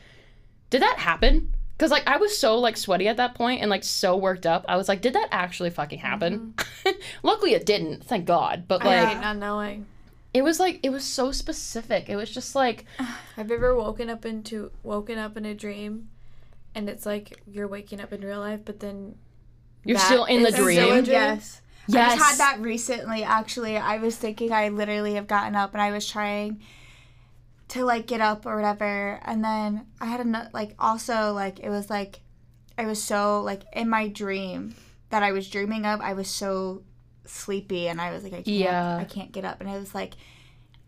[0.69, 1.55] did that happen?
[1.79, 4.67] Because like I was so like sweaty at that point and like so worked up.
[4.69, 6.53] I was like, did that actually fucking happen?
[6.55, 7.01] Mm-hmm.
[7.23, 8.65] Luckily it didn't, thank God.
[8.69, 9.87] But like hate not knowing.
[10.35, 12.09] It was like it was so specific.
[12.09, 12.85] It was just like
[13.37, 16.09] I've ever woken up into woken up in a dream,
[16.75, 19.17] and it's like you're waking up in real life, but then
[19.85, 21.05] you're still in the is still a dream.
[21.05, 21.05] dream?
[21.07, 21.63] Yes.
[21.91, 23.23] I just had that recently.
[23.23, 26.61] Actually, I was thinking I literally have gotten up and I was trying
[27.69, 31.71] to like get up or whatever, and then I had a like also like it
[31.71, 32.21] was like
[32.77, 34.75] I was so like in my dream
[35.11, 36.01] that I was dreaming of.
[36.01, 36.83] I was so
[37.29, 38.97] sleepy and I was like I can't Yeah.
[38.97, 40.15] I can't get up, and it was like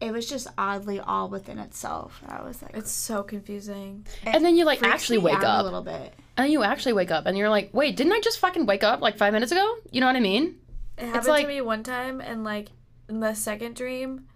[0.01, 2.23] it was just oddly all within itself.
[2.27, 4.07] I was like it's so confusing.
[4.25, 5.61] And then you like actually wake up.
[5.61, 6.15] a little bit.
[6.37, 9.01] And you actually wake up and you're like, wait, didn't I just fucking wake up
[9.03, 9.77] like five minutes ago?
[9.91, 10.59] You know what I mean?
[10.97, 12.69] It happened like- to me one time, and like
[13.09, 14.27] in the second dream,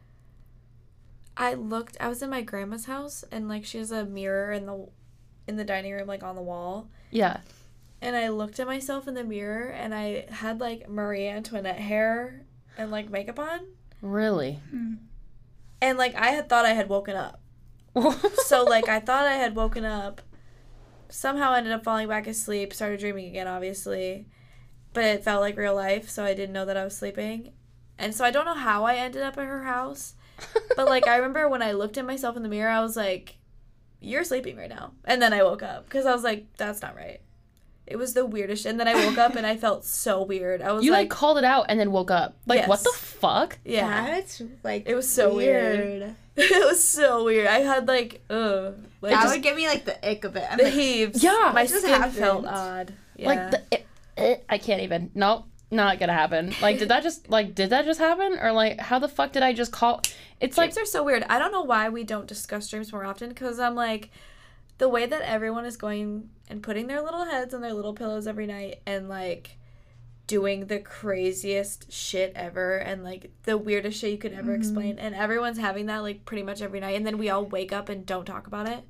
[1.36, 1.96] I looked.
[2.00, 4.86] I was in my grandma's house, and like she has a mirror in the
[5.48, 6.88] in the dining room, like on the wall.
[7.10, 7.38] Yeah.
[8.04, 12.44] And I looked at myself in the mirror, and I had like Marie Antoinette hair
[12.76, 13.60] and like makeup on,
[14.02, 14.60] Really?
[14.68, 14.94] Mm-hmm.
[15.80, 17.40] and like I had thought I had woken up.
[18.44, 20.20] so like I thought I had woken up.
[21.08, 22.74] Somehow ended up falling back asleep.
[22.74, 24.26] Started dreaming again, obviously,
[24.92, 27.52] but it felt like real life, so I didn't know that I was sleeping,
[27.98, 30.14] and so I don't know how I ended up at her house.
[30.76, 33.36] But like I remember when I looked at myself in the mirror, I was like,
[34.00, 36.96] "You're sleeping right now," and then I woke up because I was like, "That's not
[36.96, 37.20] right."
[37.86, 40.62] It was the weirdest, and then I woke up and I felt so weird.
[40.62, 42.36] I was you like, like, called it out and then woke up.
[42.46, 43.58] Like what the fuck?
[43.64, 46.14] "Yeah." That's like It was so weird.
[46.36, 47.46] it was so weird.
[47.46, 50.46] I had like, ugh, like That just would give me like the ick of it.
[50.50, 51.22] I'm the like, heaves.
[51.22, 51.52] Yeah.
[51.54, 52.94] my It just skin felt odd.
[53.16, 53.28] Yeah.
[53.28, 55.10] Like the, it, it, I can't even.
[55.14, 55.44] Nope.
[55.70, 56.54] Not gonna happen.
[56.62, 59.42] Like, did that just like did that just happen or like how the fuck did
[59.42, 60.02] I just call?
[60.40, 61.24] It's like dreams are so weird.
[61.28, 64.10] I don't know why we don't discuss dreams more often because I'm like,
[64.78, 68.26] the way that everyone is going and putting their little heads on their little pillows
[68.26, 69.56] every night and like
[70.26, 74.60] doing the craziest shit ever and like the weirdest shit you could ever mm-hmm.
[74.60, 77.72] explain and everyone's having that like pretty much every night and then we all wake
[77.72, 78.84] up and don't talk about it.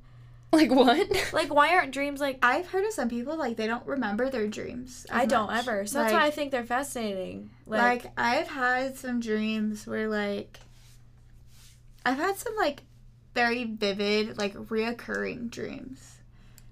[0.51, 1.07] like what?
[1.33, 4.47] Like why aren't dreams like I've heard of some people like they don't remember their
[4.47, 5.05] dreams.
[5.11, 5.85] I don't ever.
[5.85, 7.49] So that's why I think they're fascinating.
[7.67, 10.59] Like, Like I've had some dreams where like
[12.05, 12.83] I've had some like
[13.35, 16.13] very vivid like reoccurring dreams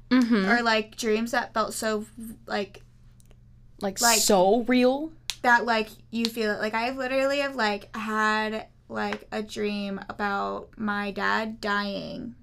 [0.10, 0.46] Mm-hmm.
[0.50, 2.06] or like dreams that felt so
[2.46, 2.82] like
[3.82, 5.12] Like, like- so real.
[5.42, 10.70] that like you feel it like I've literally have like had like a dream about
[10.78, 12.36] my dad dying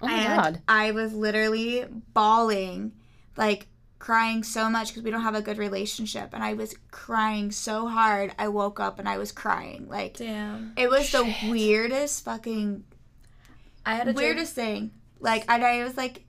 [0.00, 0.62] Oh my and god.
[0.68, 2.92] I was literally bawling,
[3.36, 3.66] like
[3.98, 6.30] crying so much because we don't have a good relationship.
[6.32, 8.32] And I was crying so hard.
[8.38, 9.88] I woke up and I was crying.
[9.88, 10.72] Like, damn.
[10.76, 12.84] it was the weirdest fucking,
[13.88, 14.24] I had a dream.
[14.26, 14.92] weirdest thing.
[15.20, 16.24] Like, and I was like,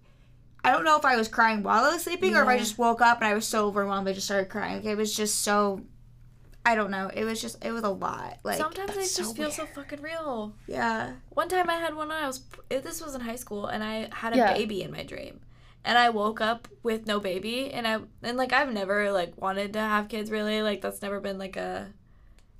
[0.63, 2.77] I don't know if I was crying while I was sleeping or if I just
[2.77, 4.77] woke up and I was so overwhelmed I just started crying.
[4.77, 5.81] Like, it was just so,
[6.65, 7.09] I don't know.
[7.13, 8.39] It was just, it was a lot.
[8.43, 10.53] Like, Sometimes it that's just so feels so fucking real.
[10.67, 11.13] yeah.
[11.29, 13.83] One time I had one when I was it- this was in high school and
[13.83, 14.53] I had a Yeah.
[14.53, 15.39] baby in my dream.
[15.85, 19.71] And I woke up with no baby and I and like I've never like wanted
[19.73, 20.61] to have kids really.
[20.61, 21.93] Like that's never been like a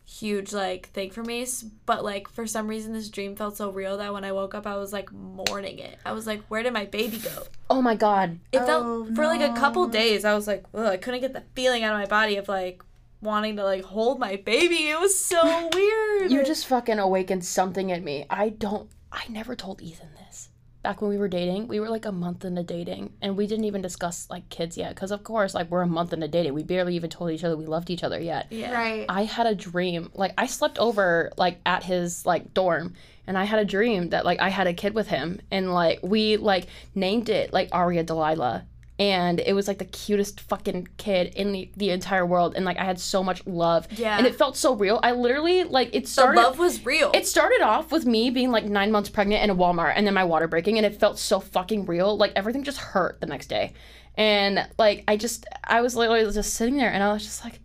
[0.10, 1.46] huge like thing for me.
[1.86, 4.66] But like for some reason this dream felt so real that when I woke up
[4.66, 5.98] I was like mourning it.
[6.06, 7.44] I was like where did my baby go?
[7.70, 8.40] Oh my god.
[8.52, 8.66] It Oh,
[9.06, 11.84] felt for like a couple days I was like Ugh, I couldn't get the feeling
[11.84, 12.84] out of my body of like
[13.22, 14.88] wanting to like hold my baby.
[14.90, 16.32] It was so weird.
[16.32, 18.26] You just fucking awakened something in me.
[18.30, 18.90] I don't.
[19.12, 20.49] I never told Ethan this.
[20.82, 23.66] Back when we were dating, we were like a month into dating, and we didn't
[23.66, 24.96] even discuss like kids yet.
[24.96, 27.58] Because of course, like we're a month into dating, we barely even told each other
[27.58, 28.48] we loved each other yet.
[28.50, 28.72] yeah.
[28.72, 29.06] Right.
[29.10, 30.10] I had a dream.
[30.14, 32.94] Like I slept over like at his like dorm
[33.28, 36.00] and I had a dream that like I had a kid with him and like
[36.02, 38.66] we like named it like Aria Delilah
[39.00, 42.78] and it was like the cutest fucking kid in the, the entire world and like
[42.78, 43.88] I had so much love.
[43.92, 44.18] Yeah.
[44.18, 45.00] And it felt so real.
[45.02, 47.10] I literally like it started The love was real.
[47.14, 50.14] it started off with me being like nine months pregnant in a Walmart and then
[50.14, 52.18] my water breaking and it felt so fucking real.
[52.18, 53.74] Like everything just hurt the next day.
[54.16, 57.62] And like I just I was literally just sitting there and I was just like,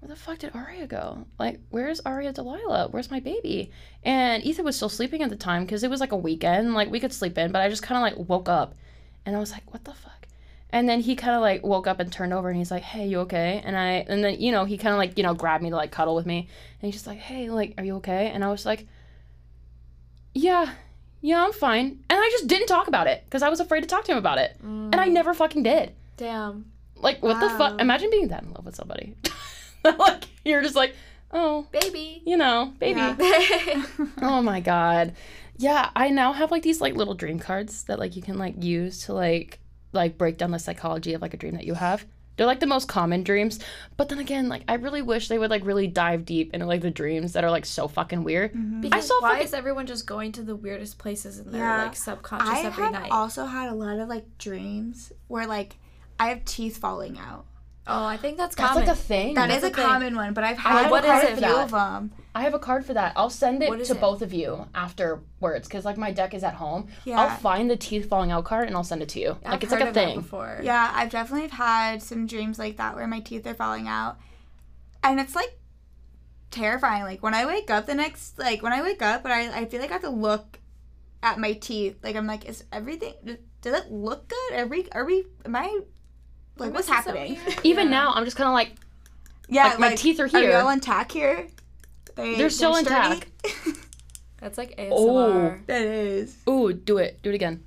[0.00, 1.24] where the fuck did Aria go?
[1.38, 2.88] Like, where's Aria Delilah?
[2.90, 3.72] Where's my baby?
[4.04, 6.74] And Ethan was still sleeping at the time because it was like a weekend.
[6.74, 8.74] Like we could sleep in, but I just kind of like woke up
[9.24, 10.12] and I was like, what the fuck?
[10.70, 13.06] And then he kind of like woke up and turned over and he's like, "Hey,
[13.06, 15.62] you okay?" And I and then you know he kind of like you know grabbed
[15.62, 16.48] me to like cuddle with me
[16.80, 18.86] and he's just like, "Hey, like, are you okay?" And I was like,
[20.34, 20.74] "Yeah,
[21.22, 23.86] yeah, I'm fine." And I just didn't talk about it because I was afraid to
[23.86, 25.12] talk to him about it, and I mm.
[25.12, 25.92] never fucking did.
[26.16, 26.70] Damn.
[26.96, 27.80] Like, what the fuck?
[27.80, 29.14] Imagine being that in love with somebody.
[29.84, 30.94] like you're just like,
[31.30, 32.22] oh, Baby.
[32.26, 33.00] you know, baby.
[33.00, 33.86] Yeah.
[34.22, 35.14] Oh my god.
[35.56, 38.62] Yeah, I now have like these like little dream cards that like you can like
[38.62, 39.60] use to like
[39.92, 42.04] like break down the psychology of like a dream that you have.
[42.36, 43.58] They're like the most common dreams,
[43.96, 46.82] but then again, like I really wish they would like really dive deep into like
[46.82, 48.52] the dreams that are like so fucking weird.
[48.52, 48.82] Mm-hmm.
[48.82, 51.62] Because I saw why fucking- is everyone just going to the weirdest places in their
[51.62, 51.82] Yeah.
[51.82, 52.64] like subconscious every night?
[52.64, 53.10] I every have night?
[53.10, 55.78] also had a lot of like dreams where like
[56.20, 57.44] I have teeth falling out.
[57.88, 58.84] Oh, I think that's common.
[58.84, 58.88] That's common.
[58.88, 59.34] like a thing.
[59.34, 59.86] That is That's a the thing.
[59.90, 62.12] common one, but I've had have what quite is a it few that- of them.
[62.34, 63.14] I have a card for that.
[63.16, 64.00] I'll send it to it?
[64.00, 66.86] both of you afterwards because like my deck is at home.
[67.04, 67.20] Yeah.
[67.20, 69.30] I'll find the teeth falling out card and I'll send it to you.
[69.30, 70.20] like I've it's heard like a of thing.
[70.20, 70.60] before.
[70.62, 74.18] Yeah, I've definitely had some dreams like that where my teeth are falling out.
[75.02, 75.58] And it's like
[76.52, 77.02] terrifying.
[77.02, 79.64] Like when I wake up the next like when I wake up and I, I
[79.64, 80.60] feel like I have to look
[81.24, 81.96] at my teeth.
[82.04, 83.14] Like I'm like, is everything
[83.62, 84.52] does it look good?
[84.60, 85.80] Are we are we am I
[86.58, 87.36] like what's happening?
[87.36, 87.54] here?
[87.64, 87.90] Even Yeah.
[87.92, 88.72] now, I'm just kind of like
[89.48, 90.48] Yeah, Like, my teeth are Are here.
[90.48, 91.46] they all intact here?
[92.16, 92.94] They, They're still sturdy?
[93.14, 93.28] intact.
[94.40, 95.06] That's like Oh.
[95.16, 95.66] ASMR.
[95.66, 96.36] that is.
[96.48, 97.20] Ooh, do it.
[97.22, 97.64] Do it again.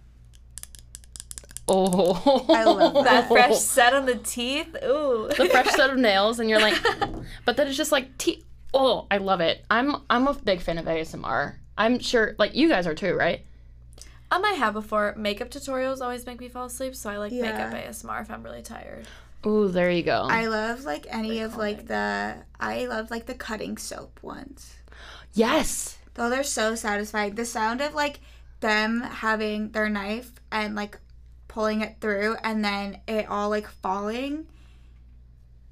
[1.68, 2.46] Oh.
[2.50, 4.76] I love That fresh set on the teeth.
[4.84, 5.30] Ooh.
[5.38, 6.76] the fresh set of nails, and you're like,
[7.46, 8.44] but then it's just like, te-
[8.74, 9.64] oh, I love it.
[9.72, 11.56] I'm I'm a big fan of ASMR.
[11.78, 13.46] I'm sure, like you guys are too, right?
[14.32, 15.14] I might have before.
[15.18, 17.42] Makeup tutorials always make me fall asleep, so I like Yeah.
[17.44, 19.06] makeup ASMR if I'm really tired.
[19.46, 20.28] Ooh, there you go.
[20.30, 24.76] I love like any of like the I love like the cutting soap ones.
[25.34, 25.98] yes.
[26.14, 27.36] Though they're so satisfying.
[27.36, 28.20] The sound of like
[28.60, 31.00] them having their knife and like
[31.48, 34.46] pulling it through and then it all like falling.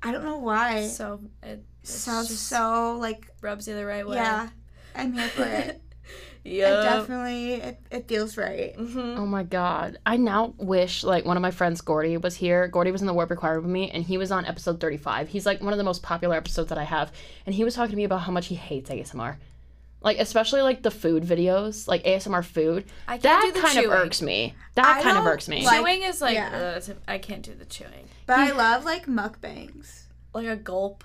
[0.02, 0.88] I don't know why.
[0.88, 4.16] So it sounds so like rubs you the right way.
[4.18, 4.50] yeah.
[4.96, 5.82] I'm here for it.
[6.46, 6.70] It yeah.
[6.82, 8.76] definitely it, it feels right.
[8.76, 9.98] hmm Oh my god.
[10.06, 12.68] I now wish like one of my friends Gordy was here.
[12.68, 15.28] Gordy was in the work required with me and he was on episode 35.
[15.30, 17.12] He's like one of the most popular episodes that I have
[17.46, 19.36] and he was talking to me about how much he hates ASMR.
[20.02, 22.86] Like especially like the food videos, like ASMR food.
[23.06, 23.86] I can't That do the kind chewing.
[23.88, 24.56] of irks me.
[24.76, 25.66] That I kind of irks me.
[25.66, 26.78] like- chewing is like yeah.
[26.88, 28.08] ugh, I can't do the chewing.
[28.26, 30.04] But I love like mukbangs.
[30.34, 31.04] Like a gulp.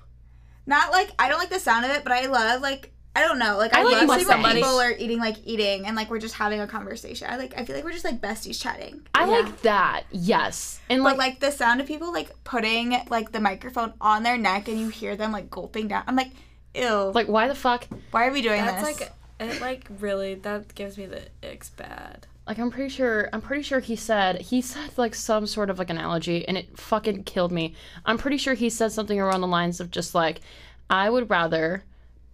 [0.66, 3.38] Not like I don't like the sound of it, but I love like I don't
[3.38, 3.56] know.
[3.58, 4.54] Like I, I like love seeing when mukbangs.
[4.54, 7.28] people are eating like eating and like we're just having a conversation.
[7.30, 9.02] I like I feel like we're just like besties chatting.
[9.14, 9.30] I Yeah.
[9.30, 10.02] like that.
[10.10, 10.80] Yes.
[10.90, 14.36] And But like like the sound of people like putting like the microphone on their
[14.36, 16.02] neck and you hear them like gulping down.
[16.08, 16.32] I'm like,
[16.74, 17.12] ew.
[17.14, 17.86] like why the fuck?
[18.10, 19.00] why are we doing That's this?
[19.00, 22.26] like it like really that gives me the icks bad.
[22.48, 25.78] Like I'm pretty sure I'm pretty sure he said he said like some sort of
[25.78, 27.74] like analogy and it fucking killed me.
[28.04, 30.40] I'm pretty sure he said something around the lines of just like
[30.90, 31.84] I would rather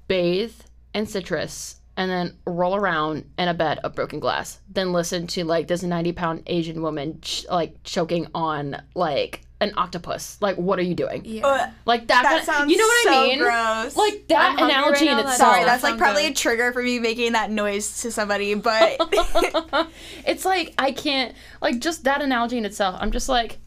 [0.08, 0.54] bathe
[0.94, 5.44] in citrus and then roll around in a bed of broken glass then listen to
[5.44, 10.38] like this 90 pound Asian woman ch- like choking on like an octopus.
[10.40, 11.20] Like what are you doing?
[11.26, 11.46] Yeah.
[11.46, 13.38] Ugh, Like that, that kind- sounds you know what so I mean?
[13.40, 13.94] gross.
[13.96, 15.36] Like that I'm analogy right in itself.
[15.36, 16.32] Sorry, that's like probably good.
[16.32, 18.96] a trigger for me making that noise to somebody, but
[20.26, 22.96] it's like I can't like just that analogy in itself.
[23.00, 23.58] I'm just like,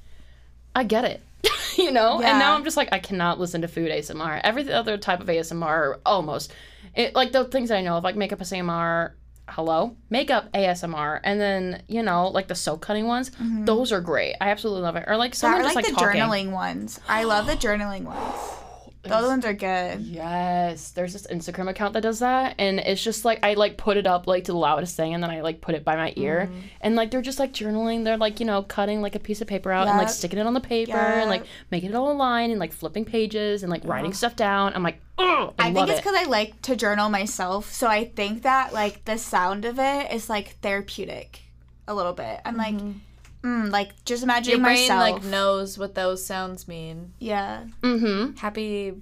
[0.75, 1.21] I get it,
[1.77, 2.15] you know.
[2.21, 4.41] And now I'm just like, I cannot listen to food ASMR.
[4.43, 6.51] Every other type of ASMR, almost,
[6.93, 9.13] it like the things I know of, like makeup ASMR.
[9.49, 13.29] Hello, makeup ASMR, and then you know, like the soap cutting ones.
[13.31, 13.65] Mm-hmm.
[13.65, 14.35] Those are great.
[14.39, 15.03] I absolutely love it.
[15.07, 16.21] Or like someone like like, the talking.
[16.21, 16.99] journaling ones.
[17.09, 18.62] I love the journaling ones.
[19.03, 19.99] Those ones are good.
[20.01, 23.97] Yes, there's this Instagram account that does that, and it's just like I like put
[23.97, 26.13] it up like to the loudest thing, and then I like put it by my
[26.15, 26.59] ear, Mm-hmm.
[26.81, 28.05] and like they're just like journaling.
[28.05, 30.47] They're like you know cutting like a piece of paper out and like sticking it
[30.47, 33.69] on the paper and like making it all a line and like flipping pages and
[33.71, 34.73] like writing stuff down.
[34.73, 36.03] I'm like, oh, I, I think it's it.
[36.03, 40.13] because I like to journal myself, so I think that like the sound of it
[40.13, 41.41] is like therapeutic,
[41.87, 42.39] a little bit.
[42.45, 42.75] I'm like,
[43.43, 44.99] mm, like just imagining Your brain myself.
[45.21, 47.13] like knows what those sounds mean.
[47.19, 48.37] yeah, Mm-hmm.
[48.37, 48.93] Happy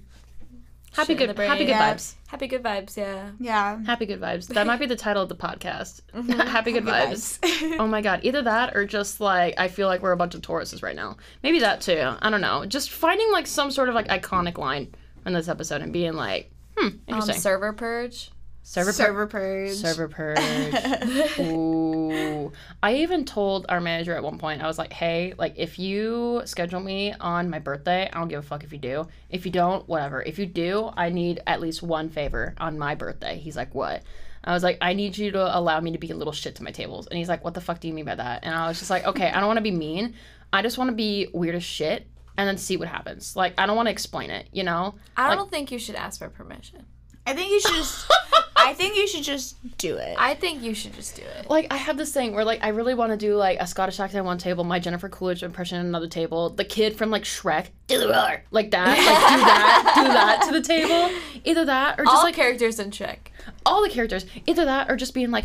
[0.94, 1.94] Happy good, happy good Yeah.
[1.94, 2.14] vibes.
[2.28, 3.30] Happy good vibes, yeah.
[3.40, 3.82] yeah.
[3.86, 4.48] Happy good vibes.
[4.48, 6.02] That might be the title of the podcast.
[6.14, 6.32] Mm-hmm.
[6.48, 7.38] happy good vibes.
[7.80, 10.42] oh my god, either that or just like I feel like we're a bunch of
[10.42, 11.16] Tauruses right now.
[11.42, 12.12] Maybe that too.
[12.20, 12.66] I don't know.
[12.66, 14.94] Just finding like some sort of like iconic line
[15.24, 17.36] in this episode and being like, hmm, Um, interesting.
[17.40, 18.30] server purge.
[18.62, 19.70] Server pur- Server purge.
[19.72, 21.38] server purge.
[21.40, 22.52] Ooh.
[22.82, 26.42] I even told our manager at one point, I was like, hey, like if you
[26.44, 29.06] schedule me on my birthday, I don't give a fuck if you do.
[29.30, 30.22] If you don't, whatever.
[30.22, 33.38] If you do, I need at least one favor on my birthday.
[33.38, 34.02] He's like, what?
[34.44, 36.64] I was like, I need you to allow me to be a little shit to
[36.64, 37.06] my tables.
[37.06, 38.40] And he's like, what the fuck do you mean by that?
[38.44, 40.14] And I was just like, okay, I don't want to be mean.
[40.52, 42.06] I just want to be weird as shit
[42.36, 43.36] and then see what happens.
[43.36, 44.94] Like I don't want to explain it, you know?
[45.16, 46.86] I Like- don't think you should ask for permission.
[47.26, 48.10] I think you should just.
[48.56, 50.16] I think you should just do it.
[50.18, 51.48] I think you should just do it.
[51.48, 54.00] Like I have this thing where like I really want to do like a Scottish
[54.00, 57.22] accent on one table, my Jennifer Coolidge impression on another table, the kid from like
[57.24, 59.04] Shrek, do the roar, like that, like do
[59.44, 61.10] that, do that to the table.
[61.44, 63.18] Either that or just All like characters in Shrek.
[63.64, 64.26] all the characters.
[64.46, 65.44] Either that or just being like,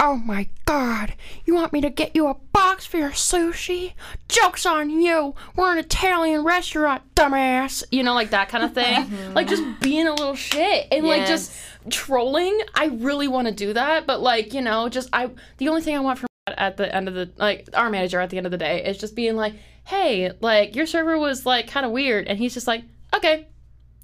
[0.00, 1.14] oh my god,
[1.44, 3.94] you want me to get you a box for your sushi?
[4.28, 5.34] Joke's on you.
[5.56, 7.84] We're an Italian restaurant, dumbass.
[7.90, 9.10] You know, like that kind of thing.
[9.34, 11.52] like just being a little shit and like just
[11.90, 12.58] trolling.
[12.74, 15.96] I really want to do that, but like, you know, just I the only thing
[15.96, 18.52] I want from at the end of the like our manager at the end of
[18.52, 19.54] the day is just being like,
[19.84, 22.84] "Hey, like your server was like kind of weird." And he's just like,
[23.14, 23.46] "Okay.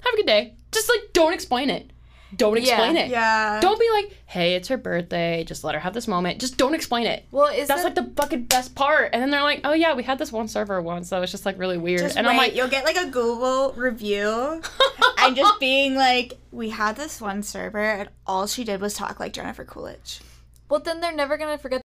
[0.01, 1.91] Have a good day." Just like don't explain it.
[2.37, 3.11] Don't explain it.
[3.11, 3.61] yeah.
[3.61, 5.45] Don't be like, hey, it's her birthday.
[5.45, 6.41] Just let her have this moment.
[6.41, 7.27] Just don't explain it.
[7.31, 9.11] Well, is That's that like the fucking best part.
[9.13, 11.45] And then they're like, oh yeah, we had this one server once so it's just
[11.45, 12.01] like really weird.
[12.01, 14.63] Just and wait, I'm like, you'll get like a Google review
[15.19, 19.19] and just being like, we had this one server and all she did was talk
[19.19, 20.21] like Jennifer Coolidge.
[20.69, 20.81] well?
[20.81, 21.83] Then they're never gonna forget.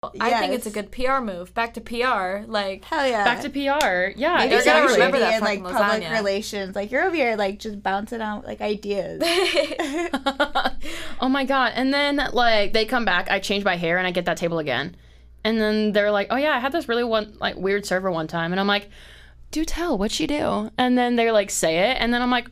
[0.00, 1.52] I think it's a good PR move.
[1.54, 3.24] Back to PR, like Hell yeah.
[3.24, 4.16] back to PR.
[4.16, 6.76] Yeah, Maybe They're gonna social remember that media and, like fucking public relations.
[6.76, 9.20] Like you're over here like just bouncing out like ideas.
[11.20, 11.72] oh my god.
[11.74, 14.60] And then like they come back, I change my hair and I get that table
[14.60, 14.94] again.
[15.42, 18.28] And then they're like, "Oh yeah, I had this really one like weird server one
[18.28, 18.90] time." And I'm like,
[19.50, 22.48] "Do tell, what'd she do?" And then they're like say it, and then I'm like,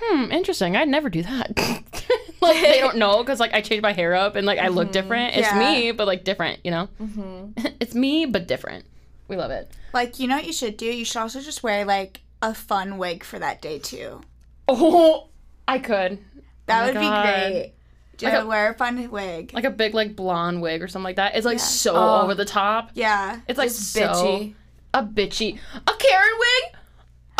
[0.00, 0.76] "Hmm, interesting.
[0.76, 1.56] I'd never do that."
[2.40, 4.92] like they don't know because like I changed my hair up and like I look
[4.92, 5.36] different.
[5.36, 5.58] It's Yeah.
[5.58, 6.88] me, but like different, you know.
[7.80, 8.84] it's me, but different.
[9.28, 9.70] We love it.
[9.92, 10.86] like you know what you should do?
[10.86, 14.20] You should also just wear like a fun wig for that day too.
[14.68, 15.28] Oh,
[15.66, 16.18] I could.
[16.66, 17.22] That my would God.
[17.46, 17.74] be great.
[18.18, 19.52] Just Like a- wear a fun wig.
[19.54, 21.36] Like a big like blonde wig or something like that.
[21.36, 22.22] It's like so Oh.
[22.22, 22.90] over the top.
[22.94, 23.40] yeah.
[23.48, 24.54] It's like so bitchy.
[24.94, 26.74] a bitchy a Karen wig.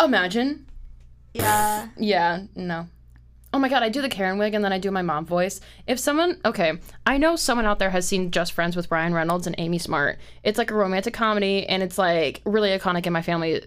[0.03, 0.65] Imagine.
[1.33, 1.87] Yeah.
[1.97, 2.87] Yeah, no.
[3.51, 5.59] Oh my god, I do the Karen wig and then I do my mom voice.
[5.87, 9.47] If someone, okay, I know someone out there has seen Just Friends with Ryan Reynolds
[9.47, 10.19] and Amy Smart.
[10.43, 13.63] It's like a romantic comedy and it's like really iconic in my family.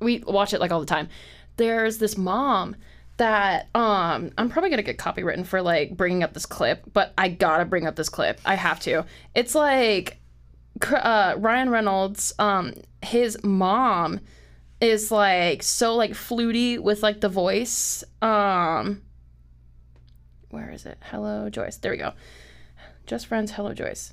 [0.00, 1.08] We watch it like all the time.
[1.56, 2.76] There's this mom
[3.16, 7.12] that um I'm probably going to get copywritten for like bringing up this clip, but
[7.18, 8.40] I got to bring up this clip.
[8.44, 9.06] I have to.
[9.34, 10.18] It's like
[10.92, 14.20] uh, Ryan Reynolds um his mom
[14.80, 18.04] is like so like fluty with like the voice.
[18.22, 19.02] Um
[20.50, 20.98] where is it?
[21.10, 21.76] Hello Joyce.
[21.76, 22.12] There we go.
[23.06, 24.12] Just friends, hello Joyce.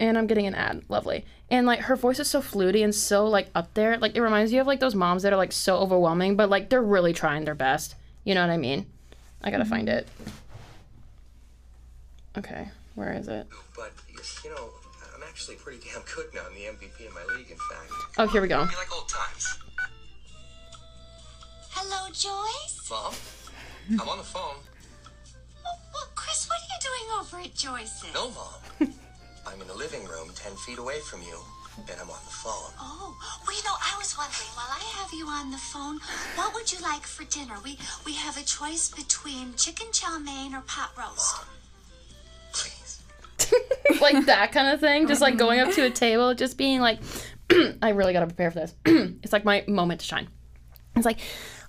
[0.00, 0.82] And I'm getting an ad.
[0.88, 1.24] Lovely.
[1.50, 3.96] And like her voice is so fluty and so like up there.
[3.98, 6.68] Like it reminds you of like those moms that are like so overwhelming, but like
[6.68, 7.94] they're really trying their best.
[8.24, 8.86] You know what I mean?
[9.42, 10.08] I gotta find it.
[12.36, 13.46] Okay, where is it?
[13.76, 13.92] But,
[14.42, 14.70] you know,
[15.34, 16.42] actually pretty damn good now.
[16.46, 17.90] I'm the MVP of my league, in fact.
[18.18, 18.64] Oh, here we go.
[18.66, 19.58] Be like old times.
[21.70, 22.88] Hello, Joyce?
[22.88, 23.12] Mom?
[24.00, 24.62] I'm on the phone.
[25.64, 28.14] Well, well, Chris, what are you doing over at Joyce's?
[28.14, 28.94] No, Mom.
[29.46, 31.36] I'm in the living room, 10 feet away from you,
[31.78, 32.70] and I'm on the phone.
[32.78, 35.98] Oh, well, you know, I was wondering, while I have you on the phone,
[36.36, 37.56] what would you like for dinner?
[37.64, 41.42] We we have a choice between chicken chow mein or pot roast.
[41.42, 41.63] Please.
[44.00, 45.06] like that kind of thing.
[45.06, 47.00] Just like going up to a table, just being like,
[47.82, 48.74] I really gotta prepare for this.
[49.22, 50.28] it's like my moment to shine.
[50.96, 51.18] It's like,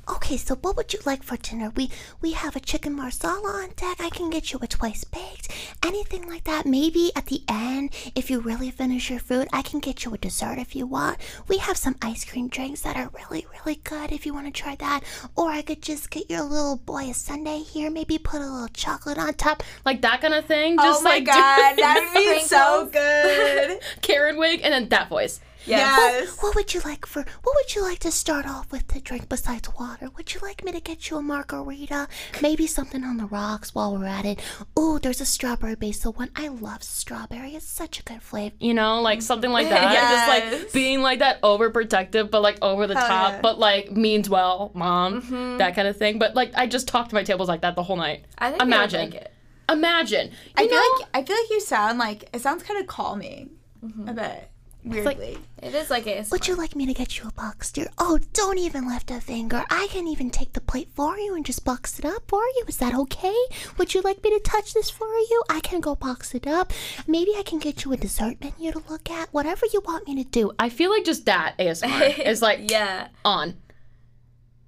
[0.09, 1.71] okay, so what would you like for dinner?
[1.75, 1.89] We
[2.21, 3.97] we have a chicken marsala on deck.
[3.99, 5.51] I can get you a twice baked,
[5.83, 6.65] anything like that.
[6.65, 10.17] Maybe at the end, if you really finish your food, I can get you a
[10.17, 11.17] dessert if you want.
[11.47, 14.51] We have some ice cream drinks that are really really good if you want to
[14.51, 15.01] try that.
[15.35, 17.89] Or I could just get your little boy a sundae here.
[17.89, 19.63] Maybe put a little chocolate on top.
[19.85, 20.77] Like that kind of thing.
[20.79, 23.79] Oh just oh my like god, that would be so good.
[24.01, 25.39] Karen wig and then that voice.
[25.65, 26.37] Yes.
[26.41, 27.21] What would you like for?
[27.21, 30.09] What would you like to start off with to drink besides water?
[30.15, 32.07] Would you like me to get you a margarita?
[32.41, 34.41] Maybe something on the rocks while we're at it.
[34.77, 36.29] Ooh, there's a strawberry basil one.
[36.35, 37.55] I love strawberry.
[37.55, 38.55] It's such a good flavor.
[38.59, 39.91] You know, like something like that.
[39.91, 40.11] yes.
[40.11, 43.41] Just like being like that overprotective, but like over the Hell top, yeah.
[43.41, 45.57] but like means well, mom, mm-hmm.
[45.57, 46.19] that kind of thing.
[46.19, 48.25] But like I just talked to my tables like that the whole night.
[48.37, 49.01] I think Imagine.
[49.01, 49.31] Would like it.
[49.67, 50.27] Imagine.
[50.27, 53.51] You I feel like I feel like you sound like it sounds kind of calming.
[53.83, 54.09] Mm-hmm.
[54.09, 54.49] A bit
[54.85, 55.37] weirdly.
[55.61, 56.29] It is like it.
[56.31, 57.87] Would you like me to get you a box, dear?
[57.97, 59.63] Oh, don't even lift a finger.
[59.69, 62.65] I can even take the plate for you and just box it up for you.
[62.67, 63.35] Is that okay?
[63.77, 65.43] Would you like me to touch this for you?
[65.49, 66.71] I can go box it up.
[67.07, 69.33] Maybe I can get you a dessert menu to look at.
[69.33, 70.51] Whatever you want me to do.
[70.59, 73.07] I feel like just that ASMR is like yeah.
[73.23, 73.55] on.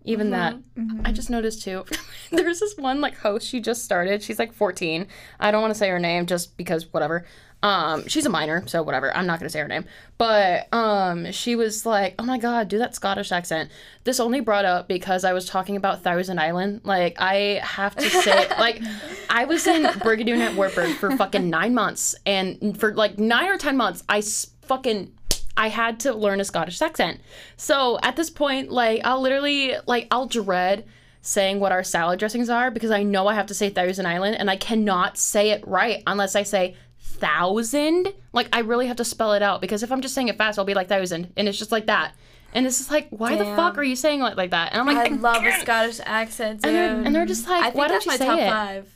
[0.07, 0.56] Even that.
[0.56, 0.81] Mm-hmm.
[0.81, 1.02] Mm-hmm.
[1.07, 1.84] I just noticed too.
[2.31, 4.23] There's this one like host she just started.
[4.23, 5.06] She's like 14.
[5.39, 7.26] I don't want to say her name just because whatever.
[7.68, 9.14] Um, she's a minor, so whatever.
[9.14, 9.84] I'm not gonna say her name.
[10.18, 13.69] But um, she was like, "Oh my god, do that Scottish accent."
[14.06, 16.81] This only brought up because I was talking about Thousand Island.
[16.85, 18.81] Like, I have to say, like,
[19.30, 23.57] I was in Brigadoon at Wartburg for fucking nine months, and for like nine or
[23.57, 24.23] ten months, I
[24.61, 25.11] fucking
[25.57, 27.19] I had to learn a Scottish accent.
[27.57, 30.85] So at this point, like I'll literally like I'll dread
[31.22, 34.38] saying what our salad dressings are because I know I have to say Thousand Island
[34.38, 36.77] and I cannot say it right unless I say
[37.19, 38.14] thousand.
[38.34, 40.57] Like I really have to spell it out because if I'm just saying it fast,
[40.60, 42.14] I'll be like thousand, and it's just like that.
[42.53, 44.72] And it's just like, why the fuck are you saying it like that?
[44.72, 46.73] And I'm like, I love a Scottish accent, dude.
[46.73, 48.49] and they're, and they're just like, I why that's don't you my say top it?
[48.49, 48.95] five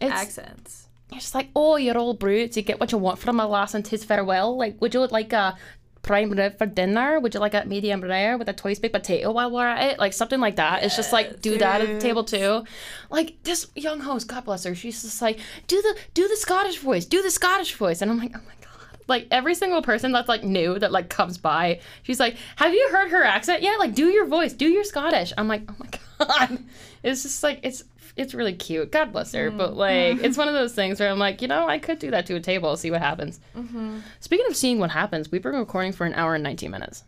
[0.00, 0.88] It's, accents.
[1.10, 2.56] it's just like, oh, you're all brutes.
[2.56, 4.56] You get what you want from a lass and tis farewell.
[4.56, 5.56] Like, would you like a
[6.02, 7.18] prime rib for dinner?
[7.20, 9.98] Would you like a medium rare with a twice baked potato while we're at it?
[9.98, 10.82] Like something like that.
[10.82, 12.64] it's just like do that at the table too.
[13.10, 14.74] Like this young host, God bless her.
[14.74, 18.18] She's just like, do the do the Scottish voice, do the Scottish voice, and I'm
[18.18, 18.98] like, oh my god.
[19.08, 22.88] Like every single person that's like new that like comes by, she's like, "Have you
[22.92, 23.78] heard her accent yet?
[23.80, 25.88] Like, do your voice, do your Scottish." I'm like, "Oh my
[26.26, 26.58] god!"
[27.02, 27.82] It's just like it's
[28.16, 28.92] it's really cute.
[28.92, 29.78] God bless her, but mm-hmm.
[29.78, 32.26] like it's one of those things where I'm like, you know, I could do that
[32.26, 33.40] to a table, see what happens.
[33.56, 34.00] Mm-hmm.
[34.20, 37.04] Speaking of seeing what happens, we've been recording for an hour and 19 minutes.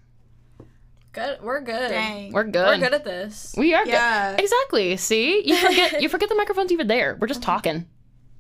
[1.12, 1.40] Good.
[1.42, 1.90] We're good.
[1.90, 2.32] Dang.
[2.32, 2.66] We're good.
[2.66, 3.54] We're good at this.
[3.56, 4.32] We are Yeah.
[4.32, 4.42] good.
[4.42, 4.96] Exactly.
[4.96, 7.16] See, you forget you forget the microphone's even there.
[7.20, 7.50] We're just mm-hmm.
[7.50, 7.86] talking.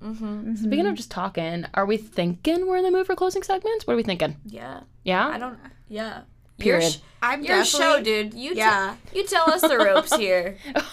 [0.02, 0.56] Mm-hmm.
[0.56, 3.86] Speaking of just talking, are we thinking we're in the mood for closing segments?
[3.86, 4.36] What are we thinking?
[4.44, 4.80] Yeah.
[5.04, 5.28] Yeah.
[5.28, 5.58] I don't.
[5.88, 6.22] Yeah.
[6.58, 6.82] Period.
[6.82, 8.34] Your, sh- I'm your show, dude.
[8.34, 8.96] You te- Yeah.
[9.14, 10.58] you tell us the ropes here.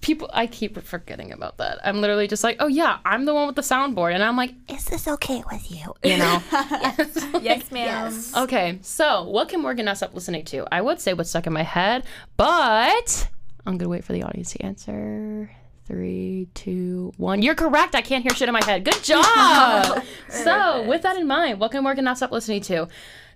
[0.00, 1.78] People, I keep forgetting about that.
[1.84, 4.54] I'm literally just like, oh yeah, I'm the one with the soundboard, and I'm like,
[4.68, 5.94] Is this okay with you?
[6.02, 6.42] you know.
[7.42, 8.12] yes, ma'am.
[8.36, 10.66] Okay, so what can Morgan us up listening to?
[10.72, 12.04] I would say what's stuck in my head,
[12.36, 13.28] but
[13.66, 15.50] I'm gonna wait for the audience to answer.
[15.86, 17.42] Three, two, one.
[17.42, 17.96] You're correct.
[17.96, 18.84] I can't hear shit in my head.
[18.84, 20.04] Good job.
[20.28, 22.86] so, with that in mind, what can Morgan not stop listening to?